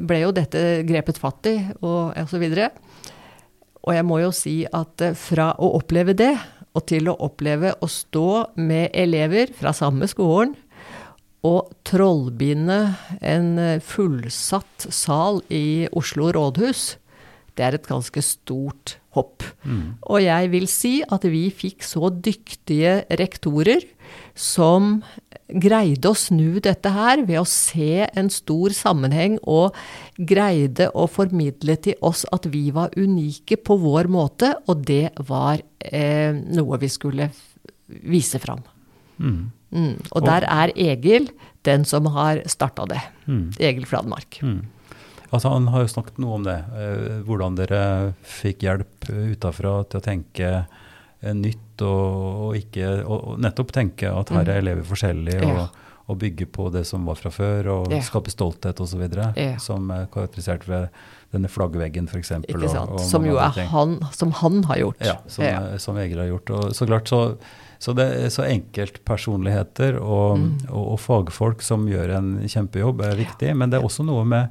ble 0.07 0.21
jo 0.21 0.29
dette 0.35 0.61
grepet 0.87 1.19
fatt 1.19 1.49
i, 1.51 1.57
og, 1.81 2.15
og 2.15 2.29
så 2.31 2.39
videre. 2.39 2.69
Og 3.83 3.91
jeg 3.95 4.05
må 4.07 4.21
jo 4.21 4.31
si 4.35 4.61
at 4.63 5.03
fra 5.19 5.49
å 5.59 5.73
oppleve 5.81 6.15
det, 6.15 6.31
og 6.77 6.85
til 6.87 7.09
å 7.11 7.17
oppleve 7.25 7.73
å 7.83 7.89
stå 7.91 8.55
med 8.61 8.95
elever 8.95 9.51
fra 9.57 9.73
samme 9.75 10.07
skolen 10.07 10.53
og 11.47 11.71
trollbinde 11.87 12.77
en 13.25 13.51
fullsatt 13.83 14.87
sal 14.93 15.41
i 15.51 15.89
Oslo 15.97 16.29
rådhus, 16.35 16.93
det 17.59 17.65
er 17.67 17.75
et 17.75 17.87
ganske 17.89 18.23
stort 18.23 18.95
hopp. 19.17 19.43
Og 20.07 20.21
jeg 20.23 20.51
vil 20.53 20.67
si 20.71 20.93
at 21.03 21.25
vi 21.27 21.49
fikk 21.51 21.83
så 21.83 22.07
dyktige 22.13 23.01
rektorer 23.19 23.83
som 24.37 25.01
greide 25.49 26.11
å 26.11 26.17
snu 26.17 26.61
dette 26.63 26.93
her 26.93 27.25
ved 27.25 27.41
å 27.41 27.47
se 27.49 28.05
en 28.07 28.29
stor 28.31 28.73
sammenheng 28.77 29.37
og 29.43 29.75
greide 30.15 30.89
å 30.93 31.07
formidle 31.11 31.75
til 31.83 31.99
oss 32.05 32.23
at 32.31 32.47
vi 32.53 32.69
var 32.75 32.95
unike 32.95 33.59
på 33.59 33.79
vår 33.81 34.09
måte, 34.13 34.53
og 34.69 34.85
det 34.87 35.11
var 35.27 35.59
eh, 35.83 36.31
noe 36.33 36.79
vi 36.79 36.91
skulle 36.93 37.31
vise 37.87 38.39
fram. 38.39 38.63
Mm. 39.19 39.49
Mm. 39.75 39.95
Og 40.15 40.25
der 40.25 40.47
er 40.47 40.73
Egil 40.77 41.29
den 41.67 41.83
som 41.85 42.07
har 42.13 42.41
starta 42.49 42.87
det. 42.89 43.01
Mm. 43.27 43.49
Egil 43.59 43.89
Fladmark. 43.89 44.39
Mm. 44.45 44.61
Altså, 45.31 45.49
han 45.53 45.67
har 45.69 45.83
jo 45.85 45.91
snakket 45.93 46.17
noe 46.23 46.35
om 46.39 46.43
det, 46.47 46.57
eh, 46.73 47.19
hvordan 47.27 47.55
dere 47.59 48.13
fikk 48.25 48.63
hjelp 48.65 49.09
utafra 49.35 49.83
til 49.89 49.99
å 49.99 50.03
tenke 50.05 50.47
eh, 51.21 51.33
nytt, 51.35 51.81
og, 51.81 52.15
og, 52.47 52.55
ikke, 52.57 53.05
og, 53.05 53.37
nettopp 53.43 53.71
tenke 53.75 54.09
at 54.09 54.29
her 54.33 54.49
er 54.49 54.61
elever 54.63 54.83
forskjellige, 54.87 55.43
og 55.43 55.53
Ja. 55.53 55.61
og, 55.67 55.85
og 56.09 56.17
bygge 56.17 56.47
på 56.49 56.71
det 56.73 56.87
som 56.89 57.05
var 57.05 57.15
fra 57.19 57.29
før, 57.29 57.67
og 57.69 57.91
Ja. 57.93 57.99
skape 58.01 58.31
stolthet 58.33 58.79
osv., 58.81 59.03
Ja. 59.37 59.57
som 59.61 59.91
er 59.91 60.07
karakterisert 60.07 60.65
ved 60.67 60.89
denne 61.31 61.47
flaggveggen 61.47 62.07
f.eks. 62.09 62.31
Som 63.05 63.25
jo 63.25 63.37
er 63.37 63.51
han, 63.69 63.99
som 64.11 64.31
han 64.31 64.63
har 64.63 64.77
gjort. 64.77 65.05
Ja, 65.05 65.17
som, 65.27 65.43
Ja. 65.45 65.77
som 65.77 65.95
Egil 65.97 66.17
har 66.17 66.25
gjort. 66.31 66.49
Og 66.49 66.71
så 66.73 66.87
klart 66.87 67.05
så, 67.07 67.37
så 67.79 67.93
det 67.93 68.07
er 68.25 68.29
så 68.33 68.41
enkeltpersonligheter 68.49 69.99
og, 70.01 70.37
Mm. 70.39 70.57
og, 70.71 70.91
og 70.93 70.99
fagfolk 70.99 71.61
som 71.61 71.85
gjør 71.87 72.15
en 72.17 72.31
kjempejobb, 72.47 73.01
er 73.05 73.15
viktig. 73.15 73.55
Men 73.55 73.69
det 73.69 73.79
er 73.79 73.85
også 73.85 74.03
noe 74.05 74.25
med, 74.25 74.49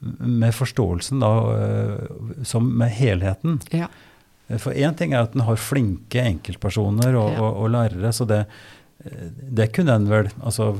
med 0.00 0.54
forståelsen, 0.54 1.20
da, 1.20 1.30
øh, 1.56 2.44
som 2.44 2.68
med 2.78 2.90
helheten. 2.90 3.60
Ja. 3.72 3.88
For 4.58 4.72
én 4.74 4.94
ting 4.98 5.14
er 5.14 5.22
at 5.22 5.34
en 5.34 5.40
har 5.46 5.56
flinke 5.56 6.20
enkeltpersoner 6.20 7.14
og, 7.16 7.30
Ja. 7.32 7.40
og, 7.40 7.56
og 7.62 7.70
lærere, 7.70 8.12
så 8.12 8.26
det, 8.28 8.46
det 9.50 9.72
kunne 9.74 9.94
en 9.94 10.08
vel 10.10 10.28
altså, 10.44 10.76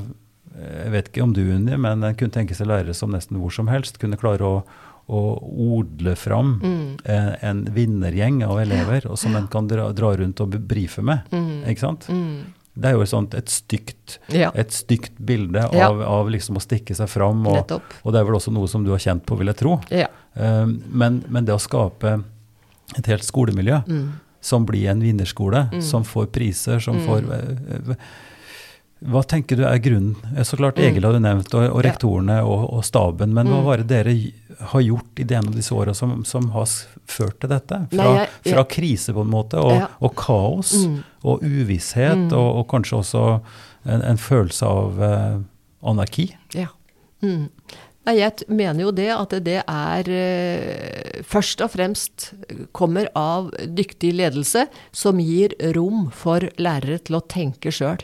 Jeg 0.53 0.93
vet 0.93 1.07
ikke 1.09 1.23
om 1.25 1.33
du, 1.33 1.41
Unni, 1.55 1.77
men 1.81 2.05
en 2.05 2.15
kunne 2.15 2.31
tenke 2.35 2.55
seg 2.55 2.67
lærere 2.69 2.93
som 2.95 3.11
nesten 3.11 3.39
hvor 3.41 3.51
som 3.51 3.69
helst 3.73 3.97
kunne 3.99 4.19
klare 4.21 4.45
å, 4.45 4.59
å 5.09 5.21
odle 5.79 6.13
fram 6.15 6.59
Mm. 6.61 6.99
en, 7.09 7.31
en 7.43 7.63
vinnergjeng 7.75 8.43
av 8.45 8.61
elever, 8.61 9.07
og 9.09 9.17
som 9.19 9.35
en 9.37 9.49
kan 9.49 9.67
dra, 9.67 9.89
dra 9.97 10.13
rundt 10.21 10.41
og 10.45 10.51
brife 10.69 11.01
med. 11.03 11.25
Mm. 11.33 11.65
Ikke 11.73 11.81
sant? 11.81 12.07
Mm. 12.13 12.53
Det 12.75 12.89
er 12.89 12.93
jo 12.97 13.05
sånt, 13.05 13.35
et, 13.35 13.51
stygt, 13.53 14.18
Ja, 14.33 14.51
et 14.55 14.70
stygt 14.73 15.12
bilde 15.20 15.61
Ja. 15.75 15.91
av, 15.91 16.01
av 16.03 16.31
liksom 16.31 16.57
å 16.57 16.62
stikke 16.64 16.95
seg 16.97 17.09
fram, 17.09 17.47
og, 17.47 17.70
og 17.70 18.12
det 18.12 18.20
er 18.20 18.25
vel 18.25 18.35
også 18.39 18.53
noe 18.53 18.66
som 18.68 18.83
du 18.85 18.91
har 18.91 18.99
kjent 18.99 19.27
på, 19.27 19.37
vil 19.37 19.47
jeg 19.53 19.57
tro. 19.61 19.81
Ja. 19.91 20.07
Um, 20.35 20.79
men, 20.89 21.23
men 21.29 21.45
det 21.45 21.53
å 21.55 21.61
skape 21.61 22.23
et 22.97 23.07
helt 23.07 23.23
skolemiljø 23.25 23.83
Mm. 23.87 24.12
som 24.41 24.64
blir 24.66 24.89
en 24.91 25.01
vinnerskole, 25.01 25.68
Mm. 25.70 25.83
som 25.83 26.03
får 26.03 26.27
priser, 26.33 26.81
som 26.81 26.97
Mm. 26.97 27.07
får 27.07 27.33
eh, 27.33 27.91
eh, 27.93 27.97
Hva 29.05 29.23
tenker 29.27 29.57
du 29.57 29.64
er 29.66 29.79
grunnen? 29.83 30.14
Så 30.47 30.57
klart 30.57 30.77
Mm. 30.79 30.85
Egil 30.93 31.03
har 31.05 31.12
du 31.12 31.18
nevnt, 31.20 31.53
og, 31.55 31.73
og 31.75 31.83
rektorene 31.83 32.41
og, 32.47 32.73
og 32.73 32.85
staben, 32.85 33.33
men 33.35 33.47
hva 33.49 33.59
Mm. 33.61 33.64
var 33.64 33.77
det 33.79 33.89
dere 33.89 34.12
har 34.71 34.81
gjort 34.81 35.19
i 35.21 35.25
det 35.25 35.37
ene 35.37 35.49
av 35.49 35.55
disse 35.57 35.75
åra 35.75 35.95
som, 35.95 36.25
som 36.25 36.51
har 36.55 36.67
ført 37.11 37.39
til 37.41 37.51
dette? 37.51 37.79
Fra, 37.91 37.97
Nei, 38.03 38.17
jeg- 38.19 38.29
jeg- 38.45 38.55
fra 38.55 38.65
krise, 38.65 39.13
på 39.15 39.21
en 39.25 39.31
måte, 39.31 39.55
og, 39.59 39.73
Ja. 39.73 39.87
og 40.01 40.15
kaos, 40.17 40.73
Mm. 40.87 41.03
og 41.25 41.41
uvisshet, 41.43 42.17
Mm. 42.17 42.33
og, 42.33 42.57
og 42.59 42.69
kanskje 42.69 42.99
også 42.99 43.41
en, 43.87 44.03
en 44.03 44.17
følelse 44.17 44.63
av 44.67 45.01
uh, 45.01 45.41
anarki? 45.91 46.35
Ja. 46.55 46.69
Mm. 47.23 47.49
Nei, 48.05 48.17
jeg 48.19 48.33
mener 48.49 48.83
jo 48.83 48.91
det 48.91 49.11
at 49.15 49.31
det 49.45 49.63
er 49.69 50.09
uh, 50.11 51.23
først 51.23 51.61
og 51.63 51.71
fremst 51.71 52.33
kommer 52.75 53.07
av 53.15 53.51
dyktig 53.67 54.13
ledelse 54.19 54.67
som 54.93 55.19
gir 55.23 55.55
rom 55.77 56.11
for 56.11 56.41
lærere 56.59 56.99
til 57.05 57.17
å 57.17 57.27
tenke 57.27 57.71
sjøl. 57.71 58.01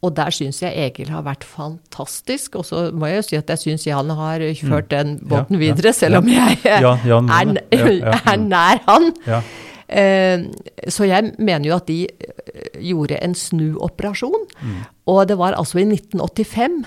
Og 0.00 0.14
der 0.16 0.32
syns 0.32 0.62
jeg 0.62 0.72
Egil 0.80 1.10
har 1.12 1.22
vært 1.26 1.44
fantastisk. 1.44 2.54
Og 2.56 2.64
så 2.64 2.86
må 2.96 3.10
jeg 3.10 3.20
jo 3.20 3.24
si 3.28 3.36
at 3.36 3.50
jeg 3.52 3.60
syns 3.64 3.86
Jan 3.86 4.12
har 4.16 4.40
ført 4.62 4.88
den 4.92 5.18
båten 5.20 5.56
Mm. 5.56 5.60
Ja, 5.60 5.74
videre, 5.74 5.92
selv 5.92 6.12
ja. 6.12 6.20
om 6.20 6.28
jeg 6.28 6.58
Ja, 6.64 6.94
Jan 7.04 7.28
er, 7.28 7.50
er 7.72 8.38
mm. 8.38 8.46
nær 8.48 8.80
han. 8.86 9.10
Ja. 9.26 9.42
Eh, 9.90 10.46
Så 10.88 11.04
jeg 11.04 11.34
mener 11.38 11.68
jo 11.68 11.76
at 11.76 11.86
de 11.90 12.06
eh, 12.06 12.80
gjorde 12.80 13.18
en 13.20 13.34
snuoperasjon. 13.34 14.48
Mm. 14.62 14.80
Og 15.06 15.28
det 15.28 15.36
var 15.36 15.52
altså 15.58 15.82
i 15.82 15.84
1985 15.84 16.80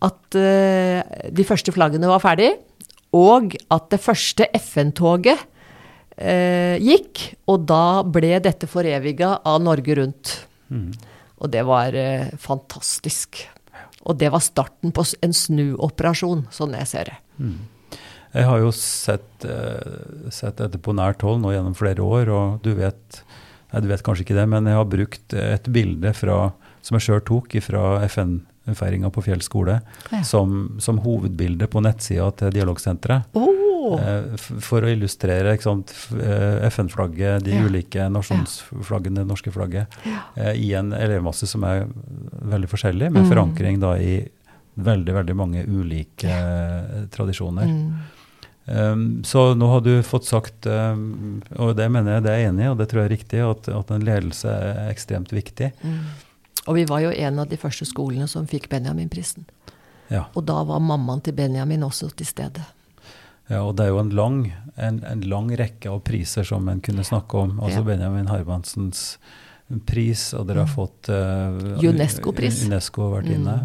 at 0.00 0.36
eh, 0.38 1.28
de 1.34 1.44
første 1.44 1.72
flaggene 1.74 2.08
var 2.08 2.22
ferdig, 2.22 2.52
og 3.12 3.56
at 3.74 3.90
det 3.90 4.00
første 4.00 4.46
FN-toget 4.56 5.42
eh, 6.16 6.76
gikk. 6.80 7.34
Og 7.48 7.66
da 7.68 8.02
ble 8.04 8.38
dette 8.44 8.68
foreviga 8.70 9.38
av 9.44 9.62
Norge 9.64 9.98
Rundt. 9.98 10.34
Mm. 10.70 10.92
Og 11.38 11.50
det 11.54 11.62
var 11.68 11.94
eh, 11.94 12.28
fantastisk. 12.42 13.44
Og 14.08 14.16
det 14.18 14.30
var 14.32 14.40
starten 14.42 14.92
på 14.94 15.04
en 15.22 15.34
snuoperasjon, 15.34 16.46
sånn 16.54 16.74
jeg 16.78 16.88
ser 16.90 17.10
det. 17.12 17.18
Jeg 18.34 18.44
har 18.44 18.60
jo 18.60 18.70
sett, 18.74 19.44
eh, 19.44 20.30
sett 20.34 20.58
dette 20.60 20.78
på 20.82 20.94
nært 20.96 21.22
hold 21.26 21.40
nå 21.42 21.52
gjennom 21.54 21.76
flere 21.78 22.04
år, 22.04 22.28
og 22.34 22.62
du 22.64 22.72
vet, 22.78 23.20
nei, 23.72 23.80
du 23.84 23.88
vet 23.90 24.02
kanskje 24.06 24.26
ikke 24.26 24.36
det, 24.38 24.46
men 24.52 24.68
jeg 24.68 24.78
har 24.80 24.88
brukt 24.90 25.34
et 25.38 25.70
bilde 25.74 26.12
fra, 26.16 26.38
som 26.84 26.98
jeg 26.98 27.06
sjøl 27.08 27.22
tok 27.28 27.56
fra 27.64 27.84
FN-feiringa 28.08 29.10
på 29.14 29.24
Fjell 29.24 29.42
skole, 29.44 29.80
Ja. 30.12 30.22
som, 30.22 30.76
som 30.82 31.00
hovedbilde 31.04 31.68
på 31.72 31.82
nettsida 31.84 32.30
til 32.36 32.52
Dialogsenteret. 32.58 33.30
Åh, 33.34 33.54
Eh, 33.96 34.36
For 34.60 34.82
å 34.84 34.90
illustrere 34.92 35.54
ikke 35.56 35.62
sant, 35.62 35.90
f- 35.94 36.12
eh, 36.20 36.66
FN-flagget, 36.68 37.42
de 37.44 37.50
Ja. 37.56 37.62
ulike 37.64 38.08
nasjonsflaggene, 38.12 39.22
det 39.22 39.26
norske 39.26 39.50
flagget, 39.54 39.86
ja. 40.04 40.52
i 40.52 40.74
en 40.74 40.92
elevmasse 40.92 41.46
som 41.46 41.64
er 41.64 41.86
veldig 42.44 42.68
forskjellig, 42.68 43.10
med 43.12 43.24
Mm. 43.24 43.30
forankring 43.30 43.80
da 43.80 43.94
i 43.96 44.28
veldig, 44.78 45.14
veldig 45.14 45.34
mange 45.36 45.64
ulike 45.66 46.28
ja. 46.28 47.06
tradisjoner. 47.10 47.64
mm. 47.66 47.92
Um, 48.70 49.22
så 49.24 49.54
nå 49.56 49.66
har 49.70 49.80
du 49.80 50.02
fått 50.02 50.24
sagt, 50.28 50.66
um, 50.66 51.40
og 51.56 51.74
det 51.76 51.86
mener 51.90 52.18
jeg 52.18 52.22
det 52.24 52.32
er 52.34 52.48
enig 52.50 52.64
i, 52.66 52.68
og 52.68 52.76
det 52.76 52.88
tror 52.90 53.00
jeg 53.00 53.08
er 53.08 53.16
riktig, 53.16 53.38
at, 53.50 53.68
at 53.72 53.90
en 53.90 54.02
ledelse 54.04 54.44
er 54.44 54.90
ekstremt 54.92 55.30
viktig. 55.32 55.72
Mm. 55.82 56.00
Og 56.66 56.74
vi 56.76 56.84
var 56.84 57.00
jo 57.00 57.08
en 57.10 57.38
av 57.38 57.48
de 57.48 57.56
første 57.56 57.86
skolene 57.88 58.28
som 58.28 58.46
fikk 58.46 58.68
Benjaminprisen. 58.68 59.46
Ja, 60.10 60.26
Og 60.36 60.44
da 60.44 60.62
var 60.64 60.80
mammaen 60.80 61.22
til 61.24 61.32
Benjamin 61.32 61.80
også 61.80 62.10
til 62.14 62.26
stede. 62.26 62.60
Ja 63.48 63.62
og 63.64 63.76
det 63.78 63.86
er 63.86 63.92
jo 63.94 64.00
en 64.02 64.14
lang, 64.16 64.38
en, 64.76 65.02
en 65.08 65.20
lang 65.28 65.50
rekke 65.56 65.90
av 65.90 66.00
priser 66.06 66.44
som 66.44 66.68
en 66.68 66.80
kunne 66.84 67.04
snakke 67.06 67.38
om. 67.38 67.58
Altså 67.60 67.80
Ja. 67.82 67.86
Benjamin 67.90 68.28
Harmansens 68.30 69.18
pris, 69.84 70.32
og 70.32 70.46
dere 70.48 70.62
har 70.64 70.70
fått 70.72 71.10
uh, 71.12 71.76
UNESCO-pris. 71.84 72.62
UNESCO 72.64 73.02
har 73.04 73.10
vært 73.18 73.32
inne, 73.34 73.56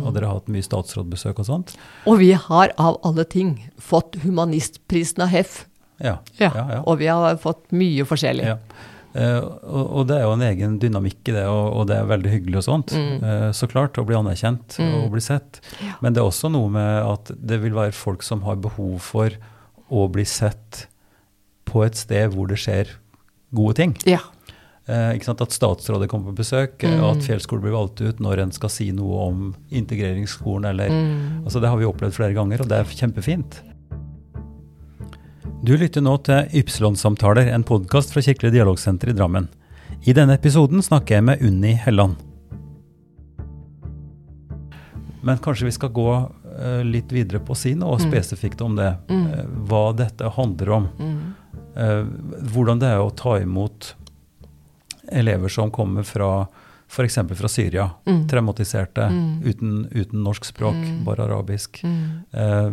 og 0.00 0.14
dere 0.16 0.30
har 0.30 0.38
hatt 0.38 0.48
mye 0.48 0.64
statsrådbesøk 0.64 1.42
og 1.42 1.48
sånt. 1.50 1.74
Og 2.08 2.16
vi 2.22 2.30
har 2.32 2.72
av 2.80 2.96
alle 3.04 3.26
ting 3.28 3.58
fått 3.76 4.16
humanistprisen 4.24 5.20
av 5.26 5.28
HEF. 5.34 5.66
Ja, 6.00 6.14
ja, 6.40 6.48
ja. 6.56 6.78
Og 6.88 6.96
vi 7.02 7.10
har 7.12 7.36
fått 7.42 7.66
mye 7.76 8.06
forskjellig. 8.08 8.54
Ja. 9.12 9.20
Eh, 9.20 9.38
og, 9.42 9.84
og 10.00 10.08
det 10.10 10.18
er 10.18 10.26
jo 10.26 10.34
en 10.36 10.46
egen 10.46 10.76
dynamikk 10.82 11.32
i 11.32 11.34
det, 11.34 11.46
og, 11.50 11.64
og 11.80 11.88
det 11.90 11.98
er 11.98 12.10
veldig 12.10 12.34
hyggelig 12.34 12.60
og 12.62 12.66
sånt. 12.66 12.94
Eh, 12.94 13.48
så 13.56 13.68
klart, 13.70 13.98
å 13.98 14.06
bli 14.06 14.18
anerkjent 14.18 14.78
og 14.86 15.10
bli 15.14 15.22
sett. 15.24 15.62
Men 16.04 16.14
det 16.14 16.22
er 16.22 16.30
også 16.30 16.52
noe 16.52 16.70
med 16.72 16.92
at 17.04 17.32
det 17.34 17.60
vil 17.64 17.76
være 17.76 17.96
folk 17.96 18.24
som 18.26 18.44
har 18.46 18.60
behov 18.62 18.98
for 19.04 19.34
å 19.90 20.06
bli 20.12 20.26
sett 20.28 20.86
på 21.70 21.84
et 21.86 21.98
sted 21.98 22.34
hvor 22.34 22.50
det 22.50 22.60
skjer 22.62 22.92
gode 23.54 23.78
ting. 23.80 23.96
Ja. 24.08 24.22
Uh? 24.90 25.14
At 25.14 25.54
statsrådet 25.54 26.08
kommer 26.10 26.32
på 26.32 26.40
besøk, 26.40 26.82
mm. 26.82 27.02
at 27.06 27.22
fjellskole 27.22 27.62
blir 27.62 27.76
valgt 27.76 28.00
ut 28.02 28.22
når 28.22 28.44
en 28.46 28.54
skal 28.54 28.72
si 28.72 28.88
noe 28.94 29.26
om 29.28 29.42
integreringsskolen. 29.68 30.66
Eller, 30.72 30.94
altså 31.44 31.62
Det 31.62 31.70
har 31.70 31.78
vi 31.78 31.86
opplevd 31.86 32.16
flere 32.16 32.34
ganger, 32.34 32.64
og 32.64 32.70
det 32.70 32.80
er 32.80 32.96
kjempefint. 33.02 33.60
Du 35.60 35.74
lytter 35.76 36.00
nå 36.00 36.14
til 36.24 36.46
Ypsilon-samtaler, 36.56 37.50
en 37.52 37.64
podkast 37.68 38.14
fra 38.14 38.22
Kirkelig 38.24 38.54
dialogsenter 38.54 39.10
i 39.12 39.14
Drammen. 39.16 39.44
I 40.08 40.14
denne 40.16 40.38
episoden 40.38 40.80
snakker 40.80 41.18
jeg 41.18 41.26
med 41.26 41.42
Unni 41.44 41.74
Helland. 41.76 42.16
Men 45.20 45.42
kanskje 45.44 45.68
vi 45.68 45.74
skal 45.76 45.92
gå 45.92 46.06
eh, 46.16 46.80
litt 46.88 47.12
videre 47.12 47.42
på 47.44 47.52
si 47.58 47.74
noe 47.76 48.00
spesifikt 48.00 48.64
om 48.64 48.78
det. 48.78 48.88
eh, 49.12 49.44
hva 49.68 49.82
dette 49.92 50.32
handler 50.38 50.72
om. 50.78 50.88
Eh, 51.76 52.08
hvordan 52.54 52.80
det 52.80 52.94
er 52.94 53.04
å 53.04 53.12
ta 53.12 53.36
imot 53.42 53.92
elever 55.12 55.52
som 55.52 55.68
kommer 55.68 56.08
fra 56.08 56.46
f.eks. 56.90 57.18
fra 57.38 57.48
Syria, 57.48 57.84
traumatiserte, 58.30 59.04
uten, 59.44 59.84
uten 59.92 60.24
norsk 60.24 60.48
språk, 60.48 60.78
bare 61.06 61.28
arabisk. 61.28 61.84
Eh, 61.84 62.72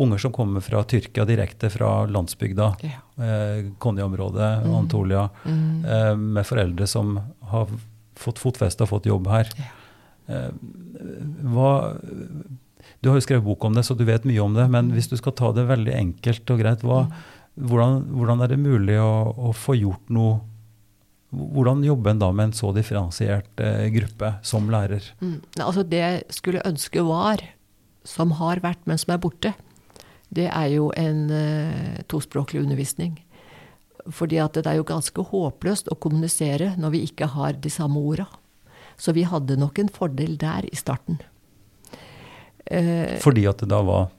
unger 0.00 0.18
som 0.18 0.32
kommer 0.32 0.60
fra 0.64 0.80
Tyrkia 0.88 1.24
direkte 1.28 1.68
fra 1.70 2.06
landsbygda, 2.08 2.70
Ja. 2.82 2.98
eh, 3.24 3.66
Konya-området, 3.78 4.64
Antolia, 4.66 5.28
eh, 5.44 6.14
med 6.16 6.46
foreldre 6.46 6.86
som 6.86 7.18
har 7.50 7.68
fått 8.16 8.38
fotfeste 8.38 8.82
og 8.82 8.88
fått 8.88 9.06
jobb 9.06 9.26
her. 9.28 9.48
Eh, 10.28 10.50
hva, 11.52 11.96
du 13.02 13.08
har 13.10 13.18
jo 13.18 13.24
skrevet 13.26 13.44
bok 13.44 13.64
om 13.64 13.74
det, 13.74 13.84
så 13.84 13.96
du 13.96 14.04
vet 14.04 14.24
mye 14.24 14.40
om 14.42 14.54
det, 14.54 14.68
men 14.70 14.92
hvis 14.92 15.08
du 15.10 15.16
skal 15.16 15.32
ta 15.32 15.52
det 15.52 15.66
veldig 15.68 15.94
enkelt 15.94 16.50
og 16.50 16.58
greit, 16.62 16.80
hva, 16.86 17.02
hvordan, 17.60 18.04
hvordan 18.16 18.40
er 18.42 18.48
det 18.48 18.58
mulig 18.62 18.96
å, 18.98 19.34
å 19.36 19.52
få 19.52 19.76
gjort 19.76 20.08
noe 20.08 20.40
hvordan 21.32 21.80
jobber 21.84 22.10
en 22.12 22.18
da 22.20 22.28
med 22.32 22.44
en 22.50 22.52
så 22.52 22.74
differensiert 22.76 23.60
eh, 23.64 23.86
gruppe 23.94 24.34
som 24.44 24.66
lærer? 24.68 25.00
Mm. 25.22 25.38
Altså 25.64 25.82
det 25.88 26.00
jeg 26.02 26.24
skulle 26.28 26.60
ønske 26.68 27.00
var, 27.08 27.40
som 28.04 28.34
har 28.36 28.60
vært, 28.60 28.82
men 28.84 28.98
som 29.00 29.14
er 29.14 29.18
borte, 29.22 29.54
det 30.32 30.48
er 30.48 30.68
jo 30.72 30.90
en 30.96 31.30
eh, 31.30 32.02
tospråklig 32.08 32.62
undervisning. 32.62 33.18
Fordi 34.10 34.38
at 34.42 34.52
det 34.58 34.66
er 34.66 34.78
jo 34.80 34.84
ganske 34.88 35.22
håpløst 35.28 35.88
å 35.92 35.98
kommunisere 36.00 36.72
når 36.80 36.90
vi 36.96 37.02
ikke 37.06 37.28
har 37.36 37.52
de 37.52 37.70
samme 37.70 38.00
orda. 38.00 38.26
Så 38.98 39.12
vi 39.14 39.22
hadde 39.28 39.56
nok 39.58 39.78
en 39.78 39.88
fordel 39.92 40.36
der 40.40 40.66
i 40.72 40.76
starten. 40.76 41.20
Eh, 42.66 43.18
Fordi 43.22 43.46
at 43.50 43.58
det 43.62 43.68
da 43.72 43.82
var 43.82 44.10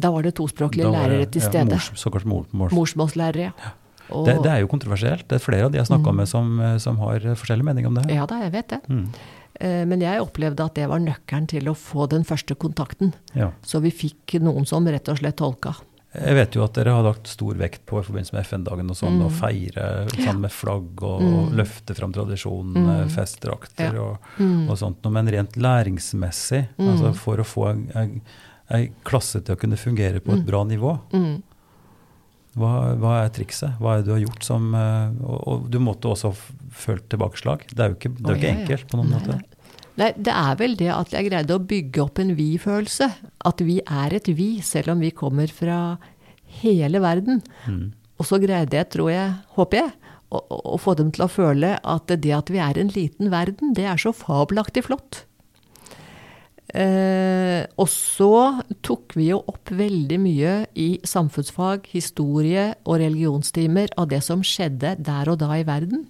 da 0.00 0.08
var 0.10 0.24
det 0.24 0.32
tospråklige 0.38 0.88
var 0.88 0.96
det, 0.96 1.18
lærere 1.18 1.30
til 1.30 1.42
ja, 1.42 1.48
stede. 1.50 1.74
mors, 1.76 1.90
såkalt 2.00 2.24
mor, 2.24 2.46
mors. 2.56 2.72
Morsmålslærere, 2.72 3.50
ja. 3.52 3.72
Og- 4.10 4.24
Det, 4.26 4.42
det 4.42 4.50
er 4.50 4.60
jo 4.60 4.66
kontroversielt. 4.66 5.28
Det 5.28 5.36
er 5.36 5.44
flere 5.44 5.64
av 5.66 5.72
de 5.72 5.78
jeg 5.78 5.86
har 5.86 5.98
Mm. 5.98 6.16
med 6.16 6.26
som, 6.28 6.60
eh, 6.60 6.78
som 6.78 6.96
har 6.98 7.20
forskjellige 7.20 7.62
meninger 7.64 7.86
om 7.86 7.94
det. 7.94 8.10
Ja 8.10 8.24
da, 8.26 8.40
jeg 8.42 8.52
vet 8.52 8.68
det. 8.68 8.80
Mm. 8.88 9.12
Eh, 9.60 9.84
Men 9.86 10.00
jeg 10.00 10.20
opplevde 10.22 10.64
at 10.64 10.74
det 10.74 10.88
var 10.88 10.98
nøkkelen 10.98 11.46
til 11.48 11.68
å 11.68 11.74
få 11.76 12.08
den 12.08 12.24
første 12.24 12.54
kontakten. 12.56 13.12
Ja. 13.34 13.50
Så 13.62 13.80
vi 13.82 13.90
fikk 13.90 14.40
noen 14.40 14.66
som 14.66 14.86
rett 14.88 15.08
og 15.08 15.18
slett 15.18 15.36
tolka. 15.36 15.74
Jeg 16.12 16.34
vet 16.34 16.56
jo 16.56 16.64
at 16.64 16.72
dere 16.74 16.90
har 16.90 17.04
lagt 17.06 17.28
stor 17.28 17.54
vekt 17.54 17.84
på 17.86 18.00
i 18.00 18.02
forbindelse 18.02 18.32
med 18.34 18.42
FN-dagen 18.44 18.88
og 18.90 18.96
sånn, 18.96 19.20
Mm. 19.20 19.26
å 19.26 19.30
feire 19.30 20.08
sammen 20.10 20.40
med 20.40 20.50
flagg 20.50 21.02
og, 21.06 21.22
og 21.22 21.52
løfte 21.54 21.94
fram 21.94 22.10
tradisjonen, 22.12 23.06
festdrakter 23.14 23.92
Mm. 23.92 23.94
Ja. 23.94 24.02
og, 24.02 24.70
og 24.70 24.76
sånt. 24.78 24.96
noe. 25.04 25.12
Men 25.12 25.28
rent 25.28 25.52
læringsmessig, 25.56 26.68
Mm. 26.78 26.88
altså 26.90 27.14
for 27.14 27.36
å 27.36 27.44
få 27.46 28.22
ei- 28.70 28.90
klasse 29.04 29.40
til 29.44 29.54
å 29.54 29.58
kunne 29.58 29.76
fungere 29.76 30.20
på 30.20 30.32
et 30.34 30.44
bra 30.46 30.64
nivå, 30.64 30.98
Mm. 31.12 31.42
Hva, 32.58 32.72
hva 32.98 33.12
er 33.22 33.30
trikset? 33.34 33.76
Hva 33.78 33.94
er 33.94 34.00
det 34.00 34.08
du 34.08 34.14
har 34.16 34.24
gjort 34.24 34.46
som 34.46 34.72
eh, 34.74 35.12
Og, 35.22 35.38
og 35.38 35.68
du 35.70 35.78
måtte 35.82 36.10
også 36.10 36.32
ha 36.32 36.56
følt 36.74 37.06
tilbakeslag. 37.12 37.66
Det 37.70 37.84
er 37.84 37.92
jo 37.92 37.98
ikke, 37.98 38.12
er 38.16 38.26
jo 38.26 38.40
ikke 38.40 38.48
ja, 38.48 38.54
ja. 38.54 38.60
enkelt 38.64 38.90
på 38.90 38.98
noen 38.98 39.12
Nei, 39.12 39.20
måte. 39.20 39.38
nei. 40.00 40.10
Det 40.16 40.32
er 40.32 40.54
vel 40.56 40.76
det 40.80 40.90
at 40.94 41.12
jeg 41.12 41.28
greide 41.28 41.56
å 41.56 41.62
bygge 41.70 42.02
opp 42.02 42.20
en 42.22 42.34
vi-følelse. 42.38 43.10
At 43.50 43.62
vi 43.66 43.80
er 43.84 44.16
et 44.16 44.30
vi, 44.32 44.50
selv 44.64 44.94
om 44.94 45.02
vi 45.04 45.12
kommer 45.14 45.50
fra 45.52 45.80
hele 46.60 47.02
verden. 47.04 47.42
Mm. 47.68 47.90
Og 48.20 48.28
så 48.28 48.40
greide 48.42 48.78
jeg, 48.80 48.88
tror 48.96 49.10
jeg, 49.12 49.34
håper 49.58 49.82
jeg, 49.82 49.92
å 50.30 50.40
å 50.50 50.76
få 50.78 50.94
dem 50.98 51.10
til 51.14 51.26
å 51.26 51.30
føle 51.30 51.72
at 51.82 52.12
det 52.22 52.32
at 52.36 52.50
vi 52.54 52.60
er 52.62 52.78
en 52.78 52.92
liten 52.94 53.32
verden, 53.32 53.74
det 53.74 53.86
er 53.90 53.98
så 54.00 54.12
fabelaktig 54.14 54.84
flott. 54.86 55.24
Eh, 56.70 57.66
og 57.80 57.88
så 57.90 58.62
tok 58.86 59.16
vi 59.18 59.30
jo 59.32 59.40
opp 59.50 59.72
veldig 59.74 60.18
mye 60.22 60.54
i 60.78 60.90
samfunnsfag, 61.06 61.88
historie 61.90 62.70
og 62.84 63.00
religionstimer 63.02 63.90
av 63.98 64.10
det 64.12 64.22
som 64.26 64.44
skjedde 64.46 64.96
der 65.02 65.30
og 65.32 65.40
da 65.42 65.54
i 65.58 65.66
verden. 65.66 66.06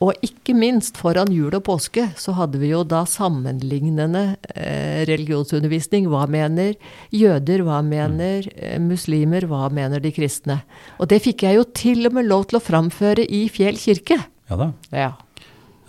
Og 0.00 0.16
ikke 0.24 0.54
minst 0.56 0.96
foran 0.96 1.28
jul 1.32 1.52
og 1.52 1.66
påske 1.66 2.06
så 2.16 2.32
hadde 2.38 2.60
vi 2.62 2.70
jo 2.70 2.80
da 2.88 3.02
sammenlignende 3.04 4.22
eh, 4.54 5.02
religionsundervisning. 5.10 6.06
Hva 6.08 6.24
mener 6.30 6.72
jøder, 7.12 7.60
hva 7.66 7.82
mener 7.84 8.48
eh, 8.56 8.78
muslimer, 8.80 9.44
hva 9.50 9.68
mener 9.68 10.00
de 10.00 10.12
kristne? 10.16 10.62
Og 10.96 11.12
det 11.12 11.20
fikk 11.26 11.44
jeg 11.44 11.60
jo 11.60 11.66
til 11.76 12.08
og 12.08 12.16
med 12.16 12.30
lov 12.30 12.48
til 12.48 12.58
å 12.58 12.64
framføre 12.64 13.28
i 13.28 13.44
Fjell 13.52 13.76
kirke. 13.80 14.16
Ja 14.48 14.58
da. 14.62 14.70
Ja. 14.88 15.12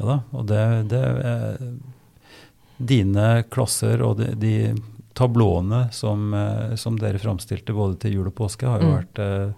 Ja 0.01 0.09
da, 0.09 0.19
og 0.35 0.45
det, 0.49 0.61
det 0.91 1.01
er 1.07 1.63
Dine 2.85 3.43
klasser 3.49 4.01
og 4.01 4.17
de, 4.17 4.31
de 4.35 4.53
tablåene 5.13 5.91
som, 5.93 6.33
eh, 6.33 6.75
som 6.79 6.97
dere 6.97 7.19
framstilte 7.19 7.73
både 7.75 7.99
til 7.99 8.13
jul 8.15 8.27
og 8.31 8.35
påske, 8.35 8.67
har 8.67 8.79
jo 8.81 8.87
Mm. 8.87 8.97
vært 8.97 9.19
eh, 9.19 9.53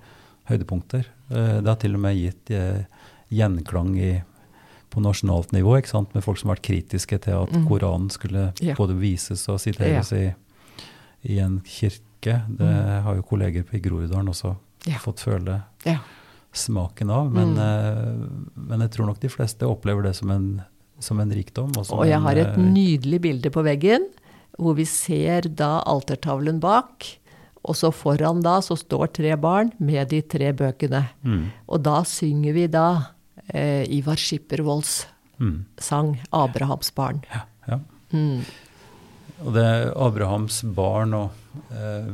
høydepunkter. 0.49 1.05
Eh, 1.31 1.61
det 1.61 1.67
har 1.67 1.75
til 1.81 1.95
og 1.95 2.01
med 2.01 2.15
gitt 2.17 2.51
gjenklang 3.33 3.97
i, 3.99 4.23
på 4.89 5.01
nasjonalt 5.01 5.51
nivå, 5.55 5.77
ikke 5.79 5.89
sant? 5.89 6.13
med 6.13 6.23
folk 6.23 6.37
som 6.37 6.49
har 6.49 6.57
vært 6.57 6.67
kritiske 6.69 7.19
til 7.21 7.33
at 7.43 7.51
Mm. 7.51 7.67
Koranen 7.67 8.09
skulle 8.11 8.53
Ja. 8.61 8.75
både 8.75 8.97
vises 8.99 9.47
og 9.49 9.59
siteres 9.59 10.11
i, 10.13 10.33
i 11.25 11.39
en 11.39 11.61
kirke. 11.65 12.43
Det 12.49 13.03
har 13.03 13.15
jo 13.15 13.21
kolleger 13.23 13.63
i 13.73 13.79
Groruddalen 13.79 14.29
også 14.29 14.55
Mm. 14.85 14.91
Ja. 14.91 14.97
fått 14.99 15.19
føle 15.23 15.61
smaken 16.53 17.09
av. 17.09 17.31
Men, 17.31 17.55
Mm. 17.55 18.53
men 18.55 18.79
jeg 18.81 18.91
tror 18.91 19.05
nok 19.07 19.19
de 19.19 19.29
fleste 19.29 19.61
opplever 19.65 20.03
det 20.03 20.15
som 20.15 20.29
en, 20.31 20.63
som 20.99 21.19
en 21.19 21.31
rikdom. 21.33 21.71
Og, 21.77 21.85
som 21.87 21.99
Og 21.99 22.07
jeg 22.09 22.19
har 22.21 22.39
et 22.39 22.53
eh, 22.57 22.61
nydelig 22.61 23.21
bilde 23.23 23.51
på 23.53 23.63
veggen, 23.65 24.07
hvor 24.59 24.77
vi 24.77 24.85
ser 24.85 25.49
da 25.49 25.81
altertavlen 25.89 26.59
bak. 26.63 27.07
Og 27.63 27.77
så 27.79 27.93
foran 27.95 28.41
da 28.43 28.57
så 28.61 28.75
står 28.75 29.13
tre 29.15 29.37
barn 29.39 29.71
med 29.79 30.09
de 30.11 30.21
tre 30.21 30.51
bøkene. 30.53 31.05
mm, 31.23 31.45
Og 31.67 31.81
da 31.83 32.03
synger 32.03 32.53
vi 32.53 32.67
da 32.67 32.87
eh, 33.47 33.87
Ivar 33.87 34.19
Skippervolds 34.19 35.05
mm, 35.39 35.65
sang 35.79 36.19
'Abrahams 36.31 36.91
barn'. 36.91 37.23
ja, 37.31 37.45
ja. 37.67 37.79
Mm. 38.11 38.43
Og 39.43 39.53
det 39.53 39.63
er 39.63 39.91
Abrahams 39.97 40.61
barn 40.75 41.13
og 41.13 41.31
eh, 41.71 42.11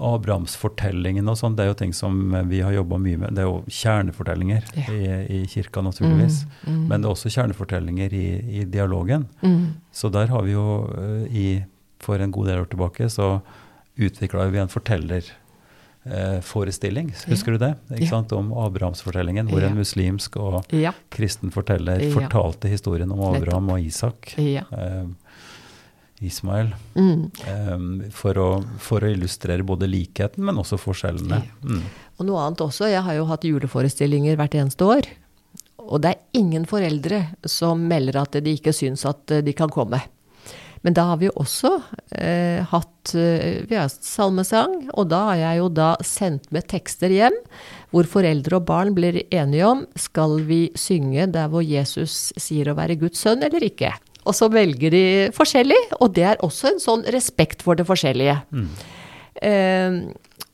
Abrahamsfortellingen 0.00 1.28
og 1.28 1.36
sånn, 1.36 1.56
det 1.56 1.62
er 1.64 1.68
jo 1.70 1.74
ting 1.80 1.92
som 1.94 2.32
vi 2.48 2.60
har 2.64 2.72
jobba 2.72 2.96
mye 2.98 3.16
med. 3.18 3.34
Det 3.36 3.42
er 3.44 3.48
jo 3.50 3.64
kjernefortellinger 3.68 4.62
Ja. 4.76 4.82
i, 4.92 5.26
i 5.42 5.46
kirka, 5.46 5.80
naturligvis. 5.84 6.44
Mm, 6.66 6.74
mm. 6.74 6.86
Men 6.88 7.00
det 7.02 7.06
er 7.08 7.12
også 7.14 7.28
kjernefortellinger 7.34 8.12
i, 8.12 8.40
i 8.60 8.64
dialogen. 8.64 9.26
Mm. 9.42 9.66
Så 9.92 10.08
der 10.10 10.26
har 10.32 10.42
vi 10.42 10.50
jo 10.52 10.88
eh, 10.96 11.36
i 11.36 11.64
For 12.00 12.16
en 12.18 12.30
god 12.32 12.46
del 12.48 12.58
år 12.62 12.66
tilbake 12.72 13.10
så 13.12 13.40
utvikla 14.00 14.46
vi 14.50 14.58
en 14.58 14.68
fortellerforestilling, 14.72 17.10
husker 17.28 17.52
du 17.52 17.58
det? 17.60 17.74
Ikke 17.90 18.04
Ja. 18.06 18.10
sant? 18.14 18.32
Om 18.32 18.52
Abrahamsfortellingen, 18.56 19.48
hvor 19.50 19.60
Ja. 19.60 19.66
en 19.68 19.76
muslimsk 19.76 20.36
og 20.40 20.64
Ja. 20.72 20.92
kristen 21.10 21.50
forteller 21.52 22.00
Ja. 22.00 22.10
fortalte 22.14 22.68
historien 22.68 23.12
om 23.12 23.20
Abraham 23.34 23.68
og 23.70 23.80
Isak. 23.80 24.34
ja. 24.38 24.62
Eh, 24.72 25.04
Ismael. 26.20 26.74
Mm. 26.94 27.30
eh, 27.46 28.12
for, 28.14 28.38
å, 28.38 28.50
for 28.82 29.04
å 29.04 29.10
illustrere 29.10 29.66
både 29.66 29.88
likheten, 29.90 30.44
men 30.46 30.60
også 30.60 30.78
forskjellene. 30.80 31.42
Mm. 31.64 31.82
Og 32.20 32.28
noe 32.28 32.44
annet 32.44 32.62
også. 32.66 32.90
Jeg 32.90 33.04
har 33.06 33.16
jo 33.16 33.26
hatt 33.30 33.48
juleforestillinger 33.48 34.38
hvert 34.40 34.56
eneste 34.60 34.88
år. 34.88 35.10
Og 35.80 36.02
det 36.04 36.12
er 36.12 36.40
ingen 36.40 36.66
foreldre 36.68 37.24
som 37.48 37.82
melder 37.90 38.20
at 38.20 38.40
de 38.44 38.56
ikke 38.56 38.74
syns 38.76 39.06
at 39.08 39.32
eh, 39.32 39.44
de 39.44 39.56
kan 39.56 39.72
komme. 39.72 40.02
Men 40.80 40.96
da 40.96 41.10
har 41.10 41.18
vi 41.20 41.28
også 41.28 41.74
eh, 42.16 42.64
hatt 42.70 43.12
eh, 43.12 43.66
Vi 43.68 43.76
har 43.76 43.90
salmesang, 43.92 44.86
og 44.96 45.10
da 45.12 45.26
har 45.28 45.40
jeg 45.42 45.58
jo 45.60 45.66
da 45.76 45.90
sendt 46.04 46.48
med 46.54 46.68
tekster 46.72 47.12
hjem 47.12 47.36
hvor 47.92 48.08
foreldre 48.08 48.60
og 48.60 48.68
barn 48.68 48.94
blir 48.96 49.18
enige 49.28 49.66
om 49.66 49.82
skal 49.98 50.38
vi 50.48 50.68
synge 50.78 51.26
der 51.34 51.50
hvor 51.52 51.64
Jesus 51.66 52.30
sier 52.40 52.70
å 52.70 52.76
være 52.78 52.96
Guds 53.00 53.20
sønn 53.26 53.44
eller 53.44 53.66
ikke. 53.66 53.92
Og 54.28 54.36
så 54.36 54.50
velger 54.52 54.92
de 54.92 55.04
forskjellig, 55.32 55.78
og 56.00 56.12
det 56.16 56.26
er 56.34 56.42
også 56.44 56.74
en 56.74 56.82
sånn 56.82 57.04
respekt 57.14 57.62
for 57.64 57.78
det 57.78 57.86
forskjellige. 57.88 58.36
Eh, 59.40 60.00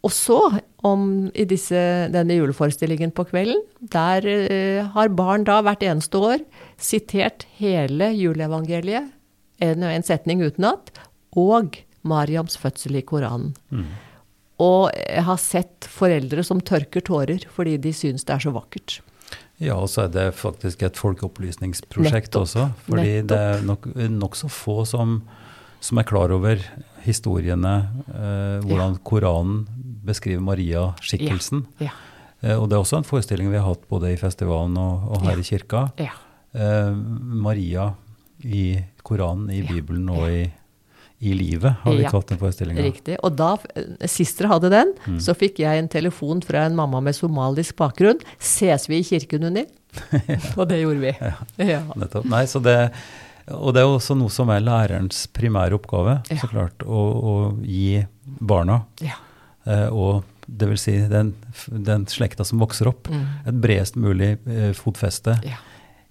og 0.07 0.12
så, 0.14 0.39
i 1.35 1.45
disse, 1.51 1.81
denne 2.14 2.37
juleforestillingen 2.37 3.11
på 3.17 3.25
kvelden, 3.27 3.59
der 3.91 4.27
eh, 4.31 4.87
har 4.95 5.11
barn 5.19 5.43
da 5.49 5.59
hvert 5.67 5.83
eneste 5.83 6.21
år 6.23 6.45
sitert 6.79 7.49
hele 7.59 8.12
juleevangeliet, 8.14 9.11
en 9.64 9.83
en 9.83 10.05
setning 10.05 10.45
utenat, 10.45 10.93
og 11.35 11.79
Mariams 12.07 12.59
fødsel 12.61 13.01
i 13.01 13.03
Koranen. 13.03 13.57
Og 14.62 14.93
jeg 14.95 15.25
har 15.27 15.41
sett 15.43 15.89
foreldre 15.91 16.45
som 16.45 16.62
tørker 16.64 17.03
tårer 17.05 17.43
fordi 17.53 17.77
de 17.77 17.93
syns 17.93 18.25
det 18.25 18.37
er 18.37 18.45
så 18.47 18.53
vakkert. 18.55 19.01
Ja, 19.59 19.75
og 19.81 19.89
så 19.89 20.05
er 20.05 20.09
det 20.13 20.27
faktisk 20.37 20.83
et 20.85 20.99
folkeopplysningsprosjekt 21.01 22.29
Nettopp. 22.35 22.43
også. 22.45 22.67
Fordi 22.87 23.23
Nettopp. 23.23 23.29
det 23.95 24.05
er 24.05 24.09
nok 24.13 24.37
så 24.37 24.51
få 24.53 24.85
som, 24.87 25.23
som 25.81 25.99
er 25.99 26.05
klar 26.09 26.31
over 26.35 26.61
historiene, 27.07 27.89
eh, 28.13 28.61
hvordan 28.67 28.99
Koranen 29.07 29.67
beskriver 30.07 30.43
Maria-skikkelsen. 30.45 31.65
Ja. 31.81 31.91
Eh, 32.43 32.57
og 32.59 32.69
det 32.69 32.77
er 32.77 32.83
også 32.85 32.99
en 33.01 33.09
forestilling 33.09 33.49
vi 33.51 33.57
har 33.57 33.67
hatt 33.71 33.89
både 33.89 34.13
i 34.13 34.17
festivalen 34.21 34.77
og, 34.77 35.09
og 35.17 35.23
her 35.25 35.37
Ja. 35.37 35.41
i 35.41 35.43
kirka. 35.49 35.85
ja. 35.99 36.13
Eh, 36.57 36.93
Maria 36.95 37.95
i 38.45 38.79
Koranen, 39.03 39.51
i 39.51 39.63
Ja. 39.63 39.73
Bibelen 39.73 40.09
og 40.11 40.29
i, 40.31 40.51
i 41.21 41.33
livet, 41.33 41.77
har 41.83 41.93
vi 41.97 42.03
Ja. 42.03 42.11
kalt 42.11 42.27
den 42.29 42.39
forestillinga. 42.39 42.83
Riktig. 42.83 43.17
Og 43.25 43.37
da, 43.37 43.57
eh, 43.75 44.07
sist 44.07 44.39
dere 44.39 44.49
hadde 44.49 44.71
den, 44.71 44.93
Mm. 45.07 45.19
så 45.21 45.35
fikk 45.35 45.59
jeg 45.59 45.79
en 45.79 45.89
telefon 45.89 46.43
fra 46.45 46.67
en 46.67 46.77
mamma 46.77 47.01
med 47.01 47.14
somalisk 47.14 47.77
bakgrunn. 47.77 48.21
Ses 48.39 48.87
vi 48.89 48.99
i 48.99 49.03
kirken, 49.03 49.45
Unni? 49.45 49.64
Og 50.59 50.69
det 50.69 50.83
gjorde 50.83 51.01
vi. 51.01 51.17
Ja. 51.64 51.81
Nettopp. 51.97 52.25
Nei, 52.29 52.45
så 52.45 52.61
det, 52.62 52.93
og 53.49 53.73
det 53.73 53.81
er 53.81 53.87
også 53.87 54.17
noe 54.17 54.29
som 54.29 54.51
er 54.51 54.61
lærerens 54.61 55.27
primære 55.33 55.73
oppgave, 55.81 56.23
Ja. 56.31 56.37
så 56.37 56.49
klart, 56.51 56.79
å, 56.85 57.23
å 57.25 57.64
gi 57.64 58.05
barna, 58.41 58.85
Ja. 59.01 59.14
eh, 59.67 59.89
og 59.89 60.23
det 60.49 60.69
vil 60.69 60.77
si 60.79 60.99
den, 61.09 61.35
den 61.73 62.05
slekta 62.07 62.45
som 62.45 62.61
vokser 62.61 62.87
opp, 62.89 63.05
Mm. 63.09 63.27
et 63.47 63.55
bredest 63.61 63.97
mulig 63.97 64.37
eh, 64.47 64.73
fotfeste 64.75 65.43
Ja. 65.45 65.57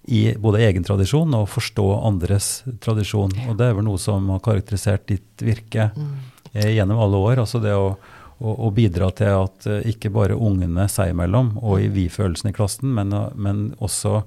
I 0.06 0.34
både 0.38 0.60
egen 0.68 0.84
tradisjon 0.86 1.34
og 1.34 1.48
forstå 1.50 1.86
andres 2.06 2.62
tradisjon. 2.80 3.32
Og 3.48 3.56
det 3.58 3.66
er 3.70 3.74
vel 3.74 3.86
noe 3.88 3.98
som 3.98 4.28
har 4.30 4.42
karakterisert 4.44 5.06
ditt 5.10 5.42
virke 5.42 5.90
Mm. 5.96 6.12
eh, 6.54 6.74
gjennom 6.76 6.98
alle 7.02 7.16
år. 7.16 7.40
Altså 7.42 7.60
det 7.62 7.74
å, 7.74 7.96
å 8.40 8.70
bidra 8.74 9.10
til 9.10 9.32
at 9.34 9.66
eh, 9.66 9.90
ikke 9.92 10.12
bare 10.14 10.36
ungene 10.38 10.86
seg 10.88 11.10
imellom 11.10 11.56
og 11.62 11.80
i 11.80 11.88
vi-følelsen 11.88 12.50
i 12.50 12.54
klassen, 12.56 12.94
men, 12.94 13.12
eh, 13.12 13.34
men 13.34 13.74
også 13.80 14.22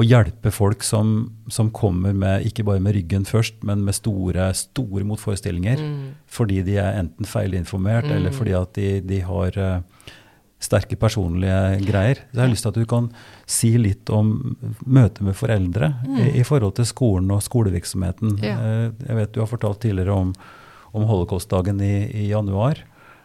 å 0.00 0.04
hjelpe 0.06 0.50
folk 0.54 0.82
som, 0.86 1.32
som 1.52 1.68
kommer 1.70 2.14
med, 2.16 2.46
ikke 2.46 2.64
bare 2.64 2.80
med 2.80 2.94
ryggen 2.96 3.26
først, 3.28 3.60
men 3.66 3.82
med 3.84 3.94
store, 3.98 4.48
store 4.56 5.04
motforestillinger. 5.04 5.76
Mm. 5.82 6.14
Fordi 6.30 6.62
de 6.64 6.78
er 6.80 6.96
enten 7.02 7.28
feilinformert, 7.28 8.08
eller 8.08 8.32
fordi 8.32 8.54
at 8.56 8.72
de, 8.78 9.00
de 9.04 9.20
har 9.26 9.58
eh, 9.60 9.80
sterke 10.60 10.96
personlige 11.00 11.80
greier. 11.88 12.18
Så 12.30 12.36
jeg 12.36 12.42
har 12.44 12.52
lyst 12.52 12.66
til 12.66 12.72
at 12.74 12.78
du 12.82 12.84
kan 12.90 13.08
si 13.48 13.70
litt 13.80 14.10
om 14.12 14.34
møtet 14.84 15.22
med 15.24 15.34
foreldre 15.38 15.88
i, 16.20 16.26
i 16.42 16.44
forhold 16.44 16.74
til 16.76 16.84
skolen 16.90 17.30
og 17.32 17.40
skolevirksomheten. 17.46 18.36
Ja. 18.44 18.58
Eh, 18.60 18.86
Jeg 19.08 19.16
vet 19.22 19.32
du 19.34 19.40
har 19.40 19.48
fortalt 19.50 19.80
tidligere 19.80 20.12
om, 20.26 20.34
om 20.92 21.08
holocaustdagen 21.08 21.80
i, 21.80 21.94
i 22.12 22.28
januar, 22.28 22.76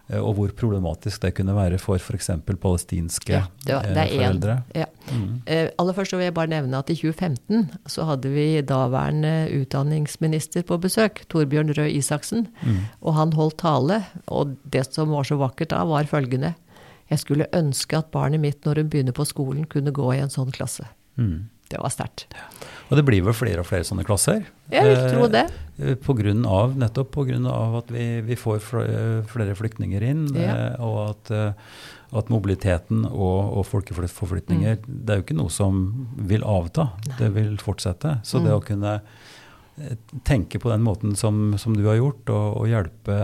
eh, 0.08 0.20
og 0.22 0.36
hvor 0.40 0.56
problematisk 0.56 1.22
det 1.28 1.34
kunne 1.36 1.56
være 1.58 1.78
for 1.82 2.00
f.eks. 2.00 2.32
palestinske 2.48 3.34
Ja, 3.36 3.44
det, 3.66 3.76
var, 3.76 3.84
det 3.84 3.98
eh, 3.98 4.02
er 4.06 4.16
foreldre. 4.16 4.58
foreldre. 4.72 4.80
Ja. 4.80 4.88
Eh, 5.46 5.70
aller 5.78 5.94
først 6.00 6.16
så 6.16 6.18
vil 6.22 6.30
jeg 6.30 6.38
bare 6.40 6.54
nevne 6.56 6.80
at 6.80 6.90
i 6.90 6.96
2015 6.96 7.68
så 7.92 8.08
hadde 8.08 8.32
vi 8.34 8.48
daværende 8.66 9.36
utdanningsminister 9.60 10.64
på 10.66 10.80
besøk, 10.82 11.26
Torbjørn 11.30 11.76
Røe 11.78 11.92
Isaksen. 12.00 12.48
Mm. 12.64 12.80
Og 13.04 13.14
han 13.20 13.34
holdt 13.36 13.60
tale, 13.62 14.04
og 14.32 14.56
det 14.72 14.88
som 14.94 15.12
var 15.12 15.28
så 15.28 15.36
vakkert 15.42 15.76
da, 15.76 15.84
var 15.86 16.08
følgende. 16.10 16.56
Jeg 17.10 17.20
skulle 17.22 17.46
ønske 17.54 17.98
at 17.98 18.12
barnet 18.12 18.40
mitt 18.42 18.62
når 18.66 18.76
hun 18.82 18.90
begynner 18.90 19.14
på 19.14 19.26
skolen, 19.30 19.66
kunne 19.70 19.92
gå 19.94 20.08
i 20.16 20.22
en 20.24 20.30
sånn 20.34 20.52
klasse. 20.52 20.88
Mm. 21.18 21.50
Det 21.70 21.80
var 21.82 21.90
sterkt. 21.90 22.28
Og 22.92 22.98
det 22.98 23.06
blir 23.08 23.24
vel 23.26 23.34
flere 23.34 23.60
og 23.64 23.66
flere 23.66 23.84
sånne 23.84 24.04
klasser? 24.06 24.44
Jeg 24.70 24.86
vil 24.86 25.10
tro 25.10 25.28
det. 25.34 25.48
Eh, 25.82 25.96
På 25.96 26.14
grunn 26.18 26.46
av, 26.46 26.76
nettopp 26.78 27.12
pga. 27.12 27.40
at 27.80 27.90
vi, 27.92 28.22
vi 28.22 28.36
får 28.36 28.60
flere 29.26 29.56
flyktninger 29.56 30.02
inn, 30.04 30.28
Ja. 30.36 30.56
eh, 30.74 30.76
og 30.82 31.10
at, 31.10 31.32
eh, 31.32 31.54
at 32.14 32.30
mobiliteten 32.30 33.06
og, 33.06 33.58
og 33.58 33.66
folkeforflytninger 33.66 34.78
Mm. 34.78 35.06
Det 35.06 35.10
er 35.10 35.18
jo 35.18 35.24
ikke 35.24 35.38
noe 35.42 35.50
som 35.50 36.08
vil 36.18 36.42
avta, 36.44 36.92
det 37.18 37.34
vil 37.34 37.58
fortsette. 37.58 38.22
Så 38.24 38.40
Mm. 38.40 38.44
det 38.46 38.52
å 38.54 38.64
kunne 38.66 38.94
eh, 38.96 39.02
tenke 40.24 40.60
på 40.64 40.70
den 40.72 40.84
måten 40.86 41.16
som, 41.20 41.56
som 41.60 41.74
du 41.76 41.82
har 41.90 41.98
gjort, 42.00 42.30
og, 42.32 42.62
og 42.62 42.68
hjelpe 42.72 43.16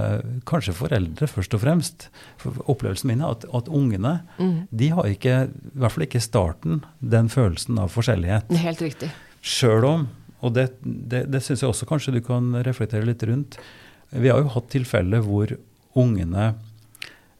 kanskje 0.49 0.73
foreldre 0.75 1.29
først 1.31 1.53
og 1.55 1.61
fremst 1.63 2.09
For 2.41 2.57
Opplevelsen 2.73 3.07
min 3.07 3.21
er 3.23 3.31
at, 3.37 3.45
at 3.55 3.69
ungene 3.71 4.17
Mm. 4.37 4.67
de 4.71 4.89
har 4.91 5.07
ikke, 5.07 5.35
i 5.47 5.79
hvert 5.79 5.93
fall 5.95 6.03
ikke 6.07 6.19
i 6.19 6.25
starten, 6.25 6.81
den 6.99 7.29
følelsen 7.31 7.77
av 7.79 7.91
forskjellighet. 7.93 8.51
Helt 8.63 8.81
riktig. 8.83 9.11
Sjøl 9.41 9.85
om, 9.87 10.03
og 10.41 10.53
det, 10.57 10.67
det, 10.83 11.23
det 11.31 11.41
syns 11.45 11.61
jeg 11.63 11.69
også 11.71 11.87
kanskje 11.89 12.15
du 12.17 12.21
kan 12.25 12.51
reflektere 12.65 13.05
litt 13.07 13.23
rundt 13.29 13.57
Vi 14.11 14.27
har 14.31 14.41
jo 14.41 14.49
hatt 14.51 14.67
tilfeller 14.73 15.21
hvor 15.23 15.53
ungene 15.95 16.49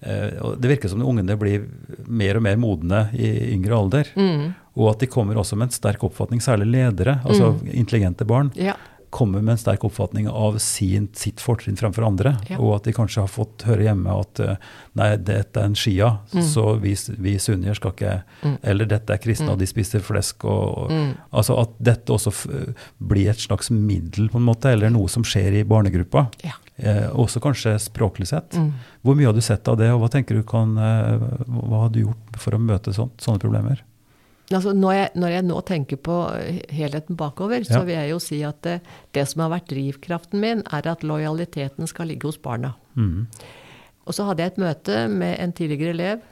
eh, 0.02 0.56
Det 0.62 0.70
virker 0.72 0.90
som 0.92 1.02
ungene 1.04 1.36
blir 1.40 1.66
mer 2.08 2.38
og 2.40 2.46
mer 2.46 2.58
modne 2.62 3.04
i 3.18 3.32
yngre 3.56 3.76
alder. 3.78 4.12
Mm. 4.16 4.54
Og 4.80 4.88
at 4.94 5.02
de 5.04 5.10
kommer 5.12 5.36
også 5.42 5.58
med 5.60 5.68
en 5.68 5.76
sterk 5.76 6.04
oppfatning, 6.08 6.40
særlig 6.44 6.70
ledere, 6.72 7.18
altså 7.28 7.54
intelligente 7.74 8.24
barn, 8.30 8.54
Ja. 8.56 8.78
Kommer 9.12 9.44
med 9.44 9.54
en 9.56 9.60
sterk 9.60 9.84
oppfatning 9.84 10.30
av 10.30 10.58
sin, 10.64 11.10
sitt 11.14 11.42
fortrinn 11.44 11.78
fremfor 11.80 12.06
andre. 12.08 12.34
Ja. 12.50 12.58
Og 12.64 12.78
at 12.78 12.88
de 12.88 12.94
kanskje 12.96 13.26
har 13.26 13.32
fått 13.32 13.66
høre 13.68 13.86
hjemme 13.86 14.16
at 14.24 14.42
eh, 14.42 14.70
nei, 15.00 15.10
dette 15.20 15.60
er 15.60 15.68
en 15.68 15.78
shia, 15.78 16.12
så 16.48 16.78
vi, 16.82 16.96
vi 17.20 17.36
sunnier 17.42 17.78
skal 17.78 17.94
ikke 17.96 18.16
Eller 18.68 18.88
dette 18.90 19.14
er 19.14 19.22
kristne, 19.22 19.52
og 19.54 19.60
de 19.62 19.68
spiser 19.70 20.04
flesk. 20.06 20.48
Og, 20.48 20.88
og, 20.88 20.98
Altså 21.42 21.58
at 21.60 21.76
dette 21.84 22.14
også 22.14 22.32
blir 22.98 23.32
et 23.32 23.44
slags 23.44 23.72
middel, 23.74 24.30
på 24.32 24.40
en 24.40 24.48
måte, 24.48 24.72
eller 24.72 24.92
noe 24.94 25.12
som 25.12 25.26
skjer 25.28 25.60
i 25.60 25.68
barnegruppa. 25.68 26.28
Ja. 26.46 26.56
Eh, 26.82 27.08
også 27.12 27.42
kanskje 27.44 27.76
språklig 27.82 28.32
sett. 28.32 28.58
Hvor 29.06 29.18
mye 29.18 29.30
har 29.30 29.38
du 29.38 29.44
sett 29.44 29.68
av 29.70 29.78
det, 29.82 29.92
og 29.94 30.02
hva 30.02 30.12
tenker 30.14 30.40
du 30.40 30.44
kan, 30.48 30.78
eh, 30.78 31.30
hva 31.46 31.86
har 31.86 31.94
du 31.94 32.06
gjort 32.06 32.42
for 32.42 32.58
å 32.58 32.62
møte 32.62 32.94
sånt, 32.96 33.20
sånne 33.22 33.44
problemer? 33.44 33.84
Altså, 34.52 34.74
når, 34.76 34.94
jeg, 34.96 35.10
når 35.22 35.34
jeg 35.36 35.46
nå 35.48 35.62
tenker 35.68 36.00
på 36.02 36.18
helheten 36.74 37.18
bakover, 37.20 37.64
så 37.68 37.84
vil 37.88 37.96
jeg 37.96 38.12
jo 38.12 38.20
si 38.24 38.42
at 38.48 38.60
det, 38.66 38.78
det 39.16 39.26
som 39.30 39.46
har 39.46 39.54
vært 39.54 39.70
drivkraften 39.72 40.42
min, 40.44 40.64
er 40.74 40.90
at 40.92 41.06
lojaliteten 41.08 41.90
skal 41.90 42.12
ligge 42.12 42.30
hos 42.30 42.40
barna. 42.42 42.74
Mm. 43.00 43.28
Og 44.06 44.18
så 44.18 44.26
hadde 44.28 44.44
jeg 44.44 44.54
et 44.54 44.62
møte 44.62 45.02
med 45.12 45.38
en 45.40 45.56
tidligere 45.56 45.96
elev, 45.96 46.28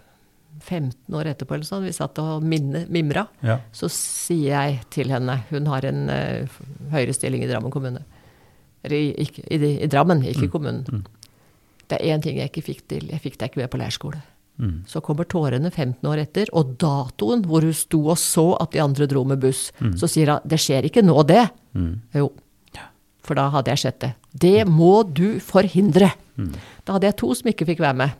15 0.59 1.15
år 1.15 1.29
etterpå 1.31 1.55
eller 1.55 1.67
sånn, 1.67 1.85
vi 1.85 1.93
satt 1.95 2.19
og 2.19 2.43
minne, 2.43 2.83
mimra. 2.91 3.27
Ja. 3.45 3.59
Så 3.75 3.87
sier 3.93 4.65
jeg 4.65 4.81
til 4.91 5.13
henne, 5.13 5.37
hun 5.53 5.69
har 5.71 5.85
en 5.87 6.09
uh, 6.11 6.57
høyere 6.91 7.15
stilling 7.15 7.45
i 7.45 7.49
Drammen 7.49 7.71
kommune. 7.71 8.01
Eller 8.83 8.97
i, 8.97 9.13
ikke, 9.23 9.45
i, 9.47 9.71
i 9.85 9.89
Drammen, 9.91 10.23
ikke 10.27 10.49
i 10.49 10.51
kommunen. 10.51 11.05
Det 11.89 11.97
er 11.97 12.11
én 12.13 12.23
ting 12.23 12.37
jeg 12.39 12.51
ikke 12.51 12.65
fikk 12.65 12.83
til. 12.91 13.07
Jeg 13.13 13.23
fikk 13.23 13.39
deg 13.39 13.51
ikke 13.51 13.61
med 13.63 13.71
på 13.71 13.79
leirskole. 13.81 14.19
Mm. 14.59 14.83
Så 14.87 14.99
kommer 15.01 15.23
tårene 15.29 15.71
15 15.71 16.03
år 16.09 16.25
etter, 16.25 16.51
og 16.51 16.75
datoen 16.81 17.45
hvor 17.47 17.63
hun 17.63 17.75
sto 17.75 18.01
og 18.11 18.19
så 18.19 18.51
at 18.59 18.73
de 18.75 18.83
andre 18.83 19.07
dro 19.07 19.23
med 19.27 19.39
buss. 19.39 19.69
Så 19.95 20.09
sier 20.11 20.33
hun 20.35 20.45
'det 20.45 20.59
skjer 20.59 20.85
ikke 20.89 21.05
nå, 21.05 21.15
det'. 21.23 21.49
Mm. 21.73 22.01
Jo. 22.13 22.31
For 23.23 23.35
da 23.35 23.49
hadde 23.53 23.71
jeg 23.71 23.79
sett 23.79 23.99
det. 23.99 24.13
Det 24.33 24.67
må 24.67 25.03
du 25.03 25.39
forhindre. 25.39 26.11
Da 26.85 26.95
hadde 26.95 27.09
jeg 27.09 27.17
to 27.19 27.33
som 27.35 27.49
ikke 27.51 27.67
fikk 27.69 27.79
være 27.83 27.99
med. 27.99 28.11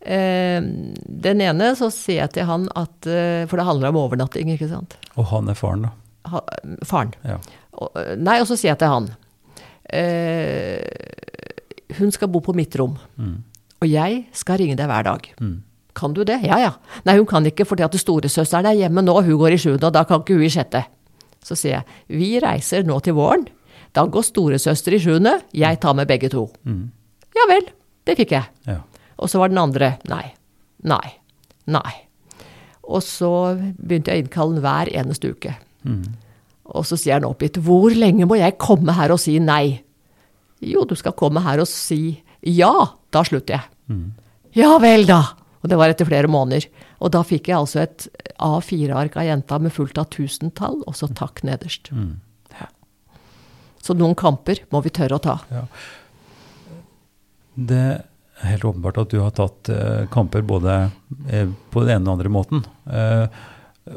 Eh, 0.00 0.60
den 1.04 1.42
ene 1.44 1.74
så 1.76 1.90
sier 1.92 2.22
jeg 2.24 2.32
til 2.38 2.46
han 2.48 2.62
at 2.72 3.04
eh, 3.04 3.44
For 3.50 3.60
det 3.60 3.66
handler 3.68 3.92
om 3.92 3.98
overnatting, 4.00 4.48
ikke 4.54 4.70
sant. 4.70 4.96
Og 5.20 5.28
han 5.28 5.50
er 5.52 5.58
faren, 5.58 5.84
da. 5.84 5.90
Ha, 6.32 6.40
faren. 6.88 7.12
Ja. 7.26 7.36
Og, 7.76 7.92
eh, 8.00 8.14
nei, 8.16 8.38
og 8.40 8.48
så 8.48 8.56
sier 8.56 8.72
jeg 8.72 8.80
til 8.80 8.88
han 8.88 9.10
eh, 9.92 10.80
Hun 12.00 12.12
skal 12.16 12.32
bo 12.32 12.40
på 12.44 12.56
mitt 12.56 12.76
rom. 12.80 12.96
Og 13.80 13.88
jeg 13.88 14.24
skal 14.36 14.60
ringe 14.60 14.76
deg 14.76 14.88
hver 14.90 15.06
dag. 15.06 15.28
Kan 15.96 16.14
du 16.14 16.22
det? 16.24 16.40
Ja, 16.46 16.58
ja. 16.60 16.72
Nei, 17.08 17.16
hun 17.18 17.26
kan 17.28 17.46
ikke 17.48 17.66
fordi 17.66 17.84
at 17.86 17.96
storesøsteren 17.98 18.68
er 18.70 18.78
hjemme 18.78 19.02
nå, 19.02 19.14
hun 19.26 19.38
går 19.40 19.56
i 19.56 19.60
sjuende, 19.60 19.88
og 19.88 19.94
da 19.96 20.04
kan 20.08 20.22
ikke 20.22 20.36
hun 20.38 20.46
i 20.46 20.52
sjette. 20.52 20.84
Så 21.44 21.56
sier 21.56 21.78
jeg, 21.78 21.98
vi 22.12 22.30
reiser 22.42 22.84
nå 22.86 22.98
til 23.04 23.16
våren. 23.16 23.46
Da 23.96 24.04
går 24.06 24.22
storesøster 24.22 24.94
i 24.94 25.00
sjuende, 25.02 25.32
jeg 25.56 25.80
tar 25.82 25.96
med 25.98 26.06
begge 26.10 26.30
to. 26.30 26.44
Ja 27.34 27.48
vel, 27.50 27.66
det 28.06 28.18
fikk 28.20 28.36
jeg. 28.36 28.46
Ja. 28.68 28.78
Og 29.20 29.28
så 29.32 29.40
var 29.40 29.50
den 29.50 29.58
andre 29.60 29.94
nei, 30.08 30.26
nei, 30.86 31.16
nei. 31.66 31.92
Og 32.90 33.02
så 33.04 33.32
begynte 33.58 34.12
jeg 34.12 34.22
å 34.22 34.24
innkalle 34.24 34.56
den 34.56 34.64
hver 34.64 34.90
eneste 35.02 35.32
uke. 35.34 35.56
Og 36.70 36.86
så 36.86 36.96
sier 37.00 37.18
han 37.18 37.26
oppgitt, 37.26 37.58
hvor 37.64 37.90
lenge 37.90 38.28
må 38.30 38.38
jeg 38.38 38.58
komme 38.62 38.94
her 38.94 39.10
og 39.10 39.18
si 39.22 39.38
nei? 39.42 39.80
Jo, 40.60 40.84
du 40.84 40.94
skal 40.94 41.16
komme 41.16 41.42
her 41.42 41.62
og 41.62 41.68
si 41.70 42.20
ja, 42.46 42.72
da 43.12 43.22
slutter 43.26 43.58
jeg. 43.58 44.00
Ja 44.56 44.76
vel, 44.82 45.06
da. 45.08 45.20
Og 45.60 45.68
det 45.68 45.76
var 45.76 45.92
etter 45.92 46.08
flere 46.08 46.30
måneder. 46.30 46.66
Og 47.04 47.12
da 47.14 47.22
fikk 47.26 47.50
jeg 47.50 47.58
altså 47.58 47.82
et 47.84 48.06
A4-ark 48.40 49.16
av 49.20 49.28
jenta 49.28 49.58
med 49.60 49.74
fullt 49.74 49.98
av 50.00 50.08
tusentall, 50.12 50.80
og 50.88 50.96
så 50.96 51.08
takk 51.16 51.42
nederst. 51.46 51.92
Ja. 52.56 52.68
Så 53.84 53.96
noen 53.96 54.16
kamper 54.18 54.62
må 54.72 54.82
vi 54.84 54.92
tørre 54.96 55.18
å 55.20 55.24
ta. 55.24 55.36
Det 57.60 57.84
er 58.40 58.52
helt 58.54 58.66
åpenbart 58.68 59.00
at 59.02 59.12
du 59.12 59.20
har 59.20 59.32
tatt 59.36 59.68
eh, 59.72 60.04
kamper 60.12 60.44
både 60.46 60.76
eh, 61.28 61.48
på 61.72 61.84
den 61.84 61.96
ene 61.96 62.00
og 62.00 62.06
den 62.06 62.12
andre 62.14 62.32
måten. 62.32 62.62
Eh, 62.88 63.40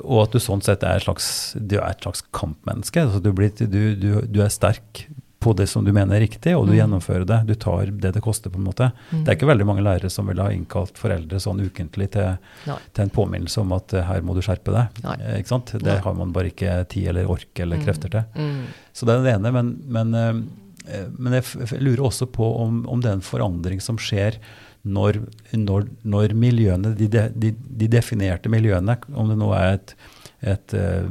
og 0.01 0.23
at 0.23 0.35
du 0.35 0.41
sånn 0.41 0.63
sett 0.65 0.83
er 0.87 1.03
slags, 1.03 1.27
du 1.55 1.77
er 1.77 1.91
et 1.91 2.03
slags 2.03 2.23
kampmenneske. 2.35 3.03
Altså, 3.03 3.21
du, 3.23 3.31
blir, 3.35 3.51
du, 3.55 3.95
du, 3.99 4.09
du 4.27 4.39
er 4.43 4.51
sterk 4.51 5.05
på 5.43 5.53
det 5.59 5.67
som 5.67 5.83
du 5.85 5.91
mener 5.93 6.15
er 6.15 6.23
riktig, 6.23 6.53
og 6.55 6.67
du 6.69 6.73
gjennomfører 6.77 7.25
det. 7.27 7.39
Du 7.49 7.53
tar 7.59 7.91
det 7.91 8.13
det 8.15 8.23
koster, 8.23 8.51
på 8.53 8.61
en 8.61 8.67
måte. 8.67 8.89
Det 9.11 9.25
er 9.25 9.37
ikke 9.37 9.49
veldig 9.49 9.67
mange 9.67 9.83
lærere 9.85 10.11
som 10.13 10.29
vil 10.29 10.39
ha 10.39 10.49
innkalt 10.55 10.99
foreldre 10.99 11.41
sånn 11.43 11.61
ukentlig 11.65 12.09
til, 12.15 12.37
til 12.65 13.03
en 13.03 13.13
påminnelse 13.13 13.61
om 13.63 13.75
at 13.75 13.95
eh, 13.97 14.05
her 14.07 14.23
må 14.25 14.35
du 14.37 14.41
skjerpe 14.45 14.73
deg. 14.73 15.03
Eh, 15.17 15.39
ikke 15.41 15.51
sant? 15.51 15.75
Det 15.75 15.89
Nei. 15.89 15.99
har 16.05 16.17
man 16.17 16.33
bare 16.35 16.53
ikke 16.53 16.77
tid 16.93 17.11
eller 17.11 17.29
ork 17.31 17.63
eller 17.63 17.83
krefter 17.83 18.13
til. 18.13 18.27
Mm. 18.39 18.67
Så 18.95 19.09
det 19.09 19.17
er 19.17 19.25
det 19.25 19.35
ene, 19.37 19.53
men, 19.55 19.73
men, 19.97 20.15
eh, 20.19 21.07
men 21.17 21.39
jeg, 21.39 21.81
lurer 21.83 22.05
også 22.07 22.29
på 22.31 22.53
om, 22.63 22.83
om 22.87 23.03
det 23.03 23.11
er 23.11 23.19
en 23.19 23.25
forandring 23.25 23.83
som 23.83 23.99
skjer 23.99 24.39
når, 24.83 25.21
når, 25.55 25.87
når 26.03 26.33
miljøene, 26.35 26.91
de, 26.97 27.07
de, 27.11 27.27
de, 27.39 27.53
de 27.83 27.87
definerte 27.91 28.51
miljøene, 28.51 28.97
om 29.15 29.31
det 29.31 29.39
nå 29.39 29.51
er 29.55 29.77
et, 29.77 29.95
et 30.43 30.75
uh, 30.75 31.07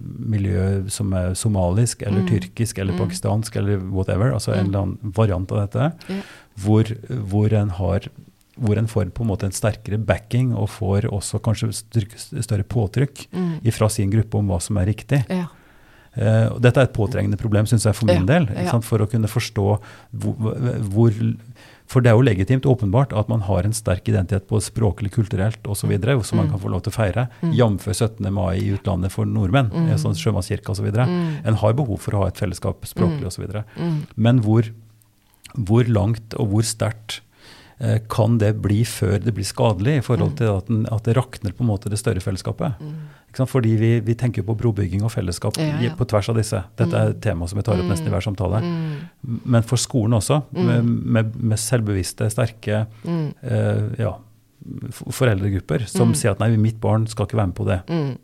miljø 0.00 0.86
som 0.92 1.12
er 1.16 1.34
somalisk 1.38 2.04
eller 2.06 2.26
tyrkisk 2.28 2.78
eller 2.78 2.98
pakistansk 3.00 3.56
eller 3.60 3.82
whatever, 3.82 4.34
altså 4.36 4.54
en 4.54 4.70
eller 4.70 4.84
annen 4.84 5.14
variant 5.16 5.52
av 5.54 5.64
dette, 5.64 5.92
yeah. 6.10 6.34
hvor, 6.64 6.92
hvor 7.32 7.56
en 7.56 7.72
har 7.80 8.10
hvor 8.60 8.76
en 8.76 8.88
får 8.90 9.08
på 9.16 9.24
en 9.24 9.30
måte 9.30 9.48
en 9.48 9.54
sterkere 9.56 9.96
backing 9.96 10.50
og 10.52 10.68
får 10.74 11.06
også 11.08 11.38
kanskje 11.40 11.70
større 11.72 12.66
påtrykk 12.68 13.22
fra 13.72 13.88
sin 13.88 14.10
gruppe 14.12 14.36
om 14.36 14.50
hva 14.52 14.58
som 14.60 14.76
er 14.76 14.90
riktig. 14.90 15.22
Ja. 15.32 15.46
Og 16.18 16.58
dette 16.62 16.80
er 16.80 16.88
et 16.88 16.94
påtrengende 16.96 17.38
problem, 17.38 17.68
syns 17.70 17.84
jeg, 17.86 17.94
for 17.94 18.10
min 18.10 18.24
Ja, 18.24 18.26
del. 18.26 18.48
Ja. 18.56 18.70
sant? 18.72 18.84
For 18.84 18.98
å 18.98 19.06
kunne 19.06 19.30
forstå 19.30 19.66
hvor, 20.10 20.56
hvor 20.90 21.14
For 21.90 22.00
det 22.02 22.10
er 22.10 22.14
jo 22.14 22.22
legitimt 22.22 22.66
åpenbart 22.66 23.12
at 23.18 23.28
man 23.28 23.40
har 23.42 23.66
en 23.66 23.72
sterk 23.74 24.06
identitet 24.06 24.46
både 24.46 24.62
språklig, 24.62 25.10
kulturelt 25.10 25.66
osv., 25.66 25.90
som 26.22 26.38
man 26.38 26.50
kan 26.50 26.60
få 26.62 26.70
lov 26.70 26.84
til 26.86 26.92
å 26.92 26.94
feire. 26.94 27.28
Jf. 27.42 27.88
17. 27.90 28.30
mai 28.30 28.60
i 28.60 28.68
utlandet 28.76 29.10
for 29.10 29.26
nordmenn, 29.26 29.72
mm. 29.74 29.96
sånn 29.98 30.14
sjømannskirke 30.14 30.70
osv. 30.70 30.86
En 30.86 31.58
har 31.62 31.74
behov 31.74 31.98
for 31.98 32.14
å 32.14 32.22
ha 32.22 32.28
et 32.30 32.38
fellesskap 32.38 32.86
språklig 32.86 33.26
osv. 33.26 33.64
Men 34.14 34.38
hvor, 34.46 34.70
hvor 35.58 35.90
langt 35.90 36.38
og 36.38 36.54
hvor 36.54 36.62
sterkt 36.62 37.22
kan 38.12 38.34
det 38.38 38.50
bli 38.60 38.82
før 38.84 39.14
det 39.24 39.32
blir 39.32 39.46
skadelig, 39.48 39.94
i 39.98 40.04
forhold 40.04 40.34
til 40.36 40.50
at, 40.52 40.66
den, 40.68 40.82
at 40.92 41.06
det 41.06 41.14
rakner 41.16 41.54
på 41.56 41.64
en 41.64 41.70
måte 41.70 41.88
det 41.88 41.96
større 42.00 42.20
fellesskapet? 42.20 42.76
Sant? 43.32 43.48
Fordi 43.48 43.72
vi, 43.80 43.90
vi 44.04 44.14
tenker 44.18 44.44
på 44.44 44.56
brobygging 44.58 45.04
og 45.06 45.12
fellesskap 45.14 45.56
Ja, 45.56 45.78
ja. 45.80 45.94
på 45.96 46.04
tvers 46.10 46.28
av 46.28 46.36
disse. 46.36 46.60
Dette 46.76 46.98
er 46.98 47.14
et 47.14 47.20
tema 47.24 47.48
som 47.48 47.56
vi 47.60 47.64
tar 47.64 47.80
opp 47.80 47.88
nesten 47.88 48.10
i 48.10 48.12
hver 48.12 48.24
samtale. 48.26 48.60
Men 49.24 49.64
for 49.64 49.80
skolen 49.80 50.18
også, 50.18 50.42
med, 50.58 50.84
med, 50.84 51.36
med 51.40 51.62
selvbevisste, 51.62 52.28
sterke 52.34 52.82
eh, 53.06 53.84
ja, 54.02 54.12
foreldregrupper 55.16 55.86
som 55.88 56.12
sier 56.18 56.34
at 56.34 56.42
nei, 56.42 56.50
mitt 56.60 56.80
barn 56.82 57.06
skal 57.08 57.28
ikke 57.28 57.38
være 57.40 57.52
med 57.52 57.58
på 57.60 57.68
det, 57.70 57.78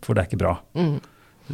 for 0.05 0.13
det 0.17 0.25
er 0.25 0.29
ikke 0.31 0.43
bra. 0.43 0.57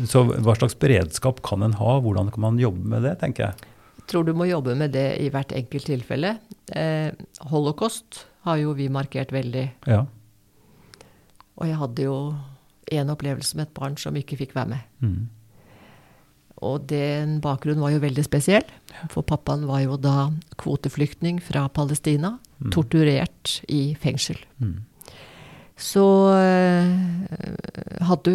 Så 0.08 0.24
hva 0.26 0.54
slags 0.56 0.74
beredskap 0.80 1.42
kan 1.44 1.62
en 1.66 1.76
ha? 1.78 1.98
Hvordan 2.02 2.30
kan 2.32 2.40
man 2.46 2.58
jobbe 2.58 2.82
med 2.94 3.04
det, 3.06 3.18
tenker 3.20 3.50
jeg. 3.50 3.68
Tror 4.10 4.26
du 4.26 4.32
må 4.36 4.48
jobbe 4.48 4.74
med 4.78 4.94
det 4.96 5.08
i 5.22 5.28
hvert 5.32 5.52
enkelt 5.56 5.88
tilfelle. 5.88 6.36
Eh, 6.74 7.12
Holocaust 7.50 8.26
har 8.46 8.58
jo 8.62 8.74
vi 8.78 8.88
markert 8.92 9.32
veldig. 9.34 9.66
Ja. 9.86 10.04
Og 11.58 11.68
jeg 11.68 11.78
hadde 11.78 12.08
jo 12.08 12.16
en 12.92 13.12
opplevelse 13.12 13.56
med 13.56 13.68
et 13.68 13.76
barn 13.76 13.96
som 14.00 14.16
ikke 14.18 14.38
fikk 14.40 14.56
være 14.56 14.74
med. 14.74 14.90
Mm. 15.04 15.20
Og 16.62 16.86
den 16.90 17.38
bakgrunnen 17.42 17.82
var 17.82 17.94
jo 17.94 18.02
veldig 18.02 18.24
spesiell. 18.26 18.66
For 19.10 19.26
pappaen 19.26 19.66
var 19.66 19.82
jo 19.82 19.98
da 19.98 20.30
kvoteflyktning 20.62 21.40
fra 21.42 21.66
Palestina. 21.72 22.36
Torturert 22.70 23.56
i 23.72 23.96
fengsel. 23.98 24.38
Mm. 24.62 24.84
Så 25.82 26.04
eh, 26.36 28.04
hadde 28.06 28.34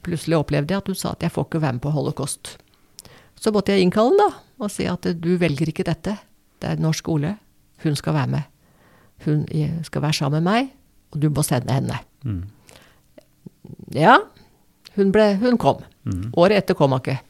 plutselig 0.00 0.38
opplevd 0.38 0.70
det 0.70 0.78
at 0.78 0.88
hun 0.88 0.96
sa 0.96 1.12
at 1.12 1.26
jeg 1.26 1.34
får 1.34 1.48
ikke 1.48 1.60
være 1.66 1.76
med 1.76 1.84
på 1.84 1.92
holocaust. 1.92 2.54
Så 3.40 3.52
måtte 3.54 3.72
jeg 3.72 3.86
innkalle 3.86 4.12
ham, 4.12 4.20
da, 4.20 4.28
og 4.60 4.72
si 4.72 4.86
at 4.90 5.06
du 5.16 5.30
velger 5.40 5.72
ikke 5.72 5.86
dette. 5.88 6.18
Det 6.60 6.74
er 6.74 6.82
norsk 6.82 7.00
skole. 7.04 7.34
Hun 7.84 7.96
skal 7.96 8.16
være 8.18 8.32
med. 8.34 8.48
Hun 9.24 9.46
skal 9.86 10.04
være 10.04 10.18
sammen 10.20 10.44
med 10.44 10.52
meg, 10.52 10.70
og 11.12 11.22
du 11.22 11.28
må 11.32 11.44
sende 11.44 11.72
henne. 11.72 11.96
Mm. 12.24 12.42
Ja, 13.96 14.18
hun, 14.96 15.12
ble, 15.14 15.34
hun 15.40 15.56
kom. 15.60 15.80
Mm. 16.04 16.30
Året 16.40 16.62
etter 16.62 16.76
kom 16.76 16.92
hun 16.92 17.00
ikke. 17.00 17.20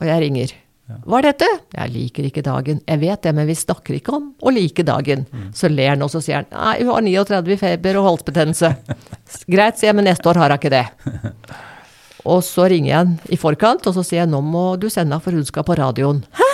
Og 0.00 0.08
jeg 0.08 0.24
ringer. 0.24 0.54
Hva 0.84 1.20
er 1.20 1.30
dette? 1.30 1.46
Jeg 1.72 1.92
liker 1.94 2.26
ikke 2.28 2.42
dagen. 2.44 2.80
Jeg 2.84 3.00
vet 3.00 3.22
det, 3.24 3.32
men 3.36 3.46
vi 3.48 3.56
snakker 3.56 3.96
ikke 3.96 4.16
om 4.18 4.26
å 4.44 4.52
like 4.52 4.84
dagen. 4.84 5.24
Mm. 5.32 5.46
Så 5.56 5.70
ler 5.72 5.94
han, 5.94 6.04
og 6.04 6.12
så 6.12 6.20
sier 6.24 6.42
han 6.42 6.50
nei, 6.52 6.74
hun 6.82 6.92
har 6.92 7.06
39 7.28 7.54
i 7.54 7.60
feber 7.60 8.00
og 8.00 8.08
halsbetennelse. 8.10 8.72
Greit, 9.52 9.80
sier 9.80 9.92
jeg, 9.92 9.96
men 10.00 10.08
neste 10.10 10.28
år 10.28 10.42
har 10.42 10.52
hun 10.52 10.60
ikke 10.60 10.74
det. 10.74 10.84
Og 12.24 12.40
så 12.46 12.68
ringer 12.72 12.88
jeg 12.88 12.98
henne 12.98 13.32
i 13.32 13.38
forkant, 13.40 13.86
og 13.86 13.96
så 13.96 14.04
sier 14.06 14.22
jeg 14.22 14.32
nå 14.32 14.40
må 14.44 14.76
du 14.80 14.88
sende 14.88 15.12
henne, 15.12 15.24
for 15.24 15.36
hun 15.36 15.44
skal 15.44 15.66
på 15.68 15.76
radioen. 15.80 16.22
Hæ? 16.38 16.50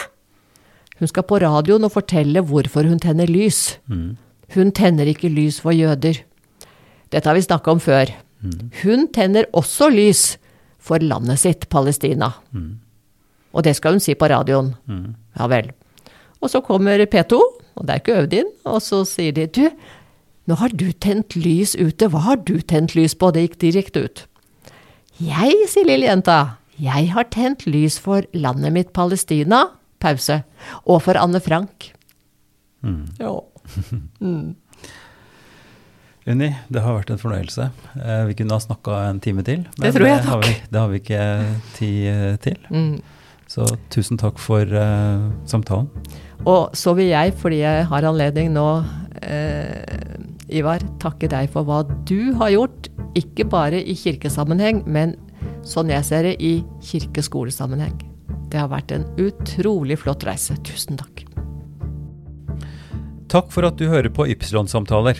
Hun 1.01 1.09
skal 1.09 1.25
på 1.25 1.39
radioen 1.41 1.87
og 1.87 1.95
fortelle 1.95 2.43
hvorfor 2.45 2.89
hun 2.89 2.99
tenner 3.01 3.31
lys. 3.31 3.79
Mm. 3.87 4.17
Hun 4.55 4.73
tenner 4.77 5.09
ikke 5.09 5.31
lys 5.33 5.61
for 5.63 5.73
jøder. 5.73 6.21
Dette 7.11 7.27
har 7.29 7.39
vi 7.39 7.47
snakka 7.47 7.73
om 7.73 7.81
før. 7.81 8.11
Hun 8.83 9.09
tenner 9.15 9.47
også 9.57 9.89
lys 9.93 10.39
for 10.81 10.99
landet 10.99 11.39
sitt, 11.39 11.69
Palestina. 11.69 12.33
Og 13.53 13.65
det 13.65 13.77
skal 13.77 13.97
hun 13.97 14.01
si 14.01 14.15
på 14.15 14.29
radioen. 14.31 14.75
Ja 15.39 15.47
vel. 15.51 15.71
Og 16.41 16.51
så 16.51 16.61
kommer 16.65 16.99
P2, 17.07 17.37
og 17.77 17.87
det 17.87 17.95
er 17.95 18.01
ikke 18.01 18.19
øvd 18.23 18.33
inn, 18.33 18.53
og 18.65 18.81
så 18.83 19.05
sier 19.05 19.33
de 19.37 19.47
du, 19.47 19.67
nå 20.49 20.57
har 20.57 20.73
du 20.73 20.91
tent 20.93 21.37
lys 21.37 21.77
ute, 21.77 22.09
hva 22.09 22.19
har 22.25 22.37
du 22.49 22.61
tent 22.61 22.95
lys 22.97 23.15
på? 23.15 23.31
Det 23.31 23.43
gikk 23.45 23.59
direkte 23.61 24.05
ut. 24.05 24.27
Jeg, 25.21 25.67
sier 25.69 25.85
lille 25.85 26.09
jenta, 26.09 26.57
jeg 26.81 27.11
har 27.13 27.27
tent 27.29 27.67
lys 27.69 27.99
for 28.01 28.25
landet 28.33 28.73
mitt 28.73 28.93
Palestina, 28.97 29.67
pause, 30.01 30.41
og 30.89 31.03
for 31.05 31.21
Anne 31.21 31.41
Frank. 31.45 31.91
Ja. 33.21 33.35
Unni, 36.31 36.51
det 36.73 36.83
har 36.85 36.97
vært 36.97 37.13
en 37.13 37.21
fornøyelse. 37.21 37.69
Eh, 38.01 38.23
vi 38.31 38.37
kunne 38.39 38.57
ha 38.57 38.63
snakka 38.65 38.97
en 39.11 39.21
time 39.25 39.45
til, 39.45 39.65
men 39.77 39.87
Det 39.87 39.93
tror 39.97 40.09
jeg, 40.09 40.25
har 40.25 40.43
vi, 40.45 40.53
det 40.71 40.81
har 40.81 40.89
vi 40.89 41.01
ikke 41.01 41.23
tid 41.77 41.97
eh, 42.11 42.37
til. 42.45 42.59
Mm. 42.73 43.01
Så 43.51 43.67
tusen 43.91 44.21
takk 44.21 44.39
for 44.41 44.63
eh, 44.63 45.25
samtalen. 45.51 45.89
Og 46.49 46.77
så 46.77 46.95
vil 46.97 47.11
jeg, 47.11 47.35
fordi 47.37 47.61
jeg 47.61 47.89
har 47.91 48.07
anledning 48.09 48.53
nå, 48.55 48.69
eh, 49.21 49.83
Ivar, 50.53 50.81
takke 51.03 51.29
deg 51.31 51.51
for 51.53 51.63
hva 51.67 51.83
du 52.09 52.33
har 52.41 52.51
gjort. 52.55 52.89
Ikke 53.19 53.45
bare 53.49 53.83
i 53.83 53.95
kirkesammenheng, 53.99 54.83
men 54.87 55.17
sånn 55.67 55.91
jeg 55.93 56.05
ser 56.07 56.23
det, 56.29 56.37
i 56.43 56.65
kirkeskolesammenheng. 56.87 57.99
Det 58.51 58.59
har 58.59 58.69
vært 58.71 58.91
en 58.95 59.05
utrolig 59.21 59.99
flott 60.03 60.25
reise. 60.27 60.55
Tusen 60.67 60.97
takk. 61.01 61.17
Takk 63.31 63.49
for 63.55 63.63
at 63.69 63.77
du 63.79 63.85
hører 63.87 64.11
på 64.11 64.27
Ypsilon-samtaler. 64.33 65.17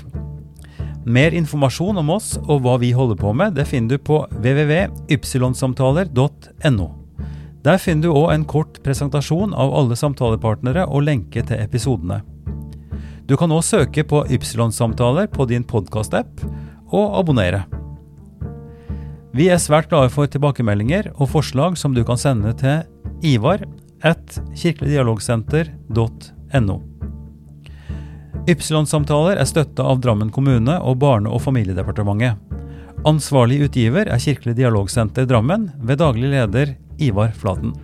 Mer 1.07 1.31
informasjon 1.33 1.99
om 2.03 2.11
oss 2.13 2.39
og 2.43 2.61
hva 2.65 2.79
vi 2.83 2.91
holder 2.93 3.17
på 3.17 3.33
med, 3.33 3.55
det 3.57 3.67
finner 3.71 3.89
du 3.95 3.99
på 4.05 4.27
www.ypsilonsamtaler.no. 4.35 6.89
Der 7.61 7.77
finner 7.81 8.09
du 8.09 8.15
òg 8.17 8.33
en 8.35 8.45
kort 8.49 8.83
presentasjon 8.85 9.53
av 9.53 9.75
alle 9.77 9.97
samtalepartnere 9.97 10.87
og 10.89 11.03
lenke 11.07 11.43
til 11.45 11.57
episodene. 11.61 12.23
Du 13.31 13.37
kan 13.39 13.53
òg 13.55 13.61
søke 13.63 14.03
på 14.11 14.25
Ypsilon-samtaler 14.35 15.29
på 15.31 15.45
din 15.47 15.63
podkast-app 15.63 16.43
og 16.91 17.13
abonnere. 17.21 17.61
Vi 19.31 19.47
er 19.55 19.61
svært 19.63 19.87
glade 19.93 20.11
for 20.11 20.27
tilbakemeldinger 20.27 21.13
og 21.13 21.31
forslag 21.31 21.79
som 21.79 21.95
du 21.95 22.03
kan 22.03 22.19
sende 22.19 22.51
til 22.59 22.83
ivar 23.23 23.63
at 24.03 24.43
kirkeligdialogsenter.no. 24.59 26.77
Ypsilon-samtaler 28.51 29.39
er 29.39 29.47
støtta 29.47 29.87
av 29.87 30.03
Drammen 30.03 30.35
kommune 30.35 30.83
og 30.83 30.99
Barne- 30.99 31.31
og 31.31 31.47
familiedepartementet. 31.47 32.35
Ansvarlig 33.07 33.63
utgiver 33.69 34.11
er 34.11 34.19
Kirkelig 34.19 34.59
dialogsenter 34.59 35.23
Drammen 35.31 35.71
ved 35.79 36.03
daglig 36.03 36.35
leder 36.35 36.75
Ivar 36.99 37.31
Flaten. 37.39 37.79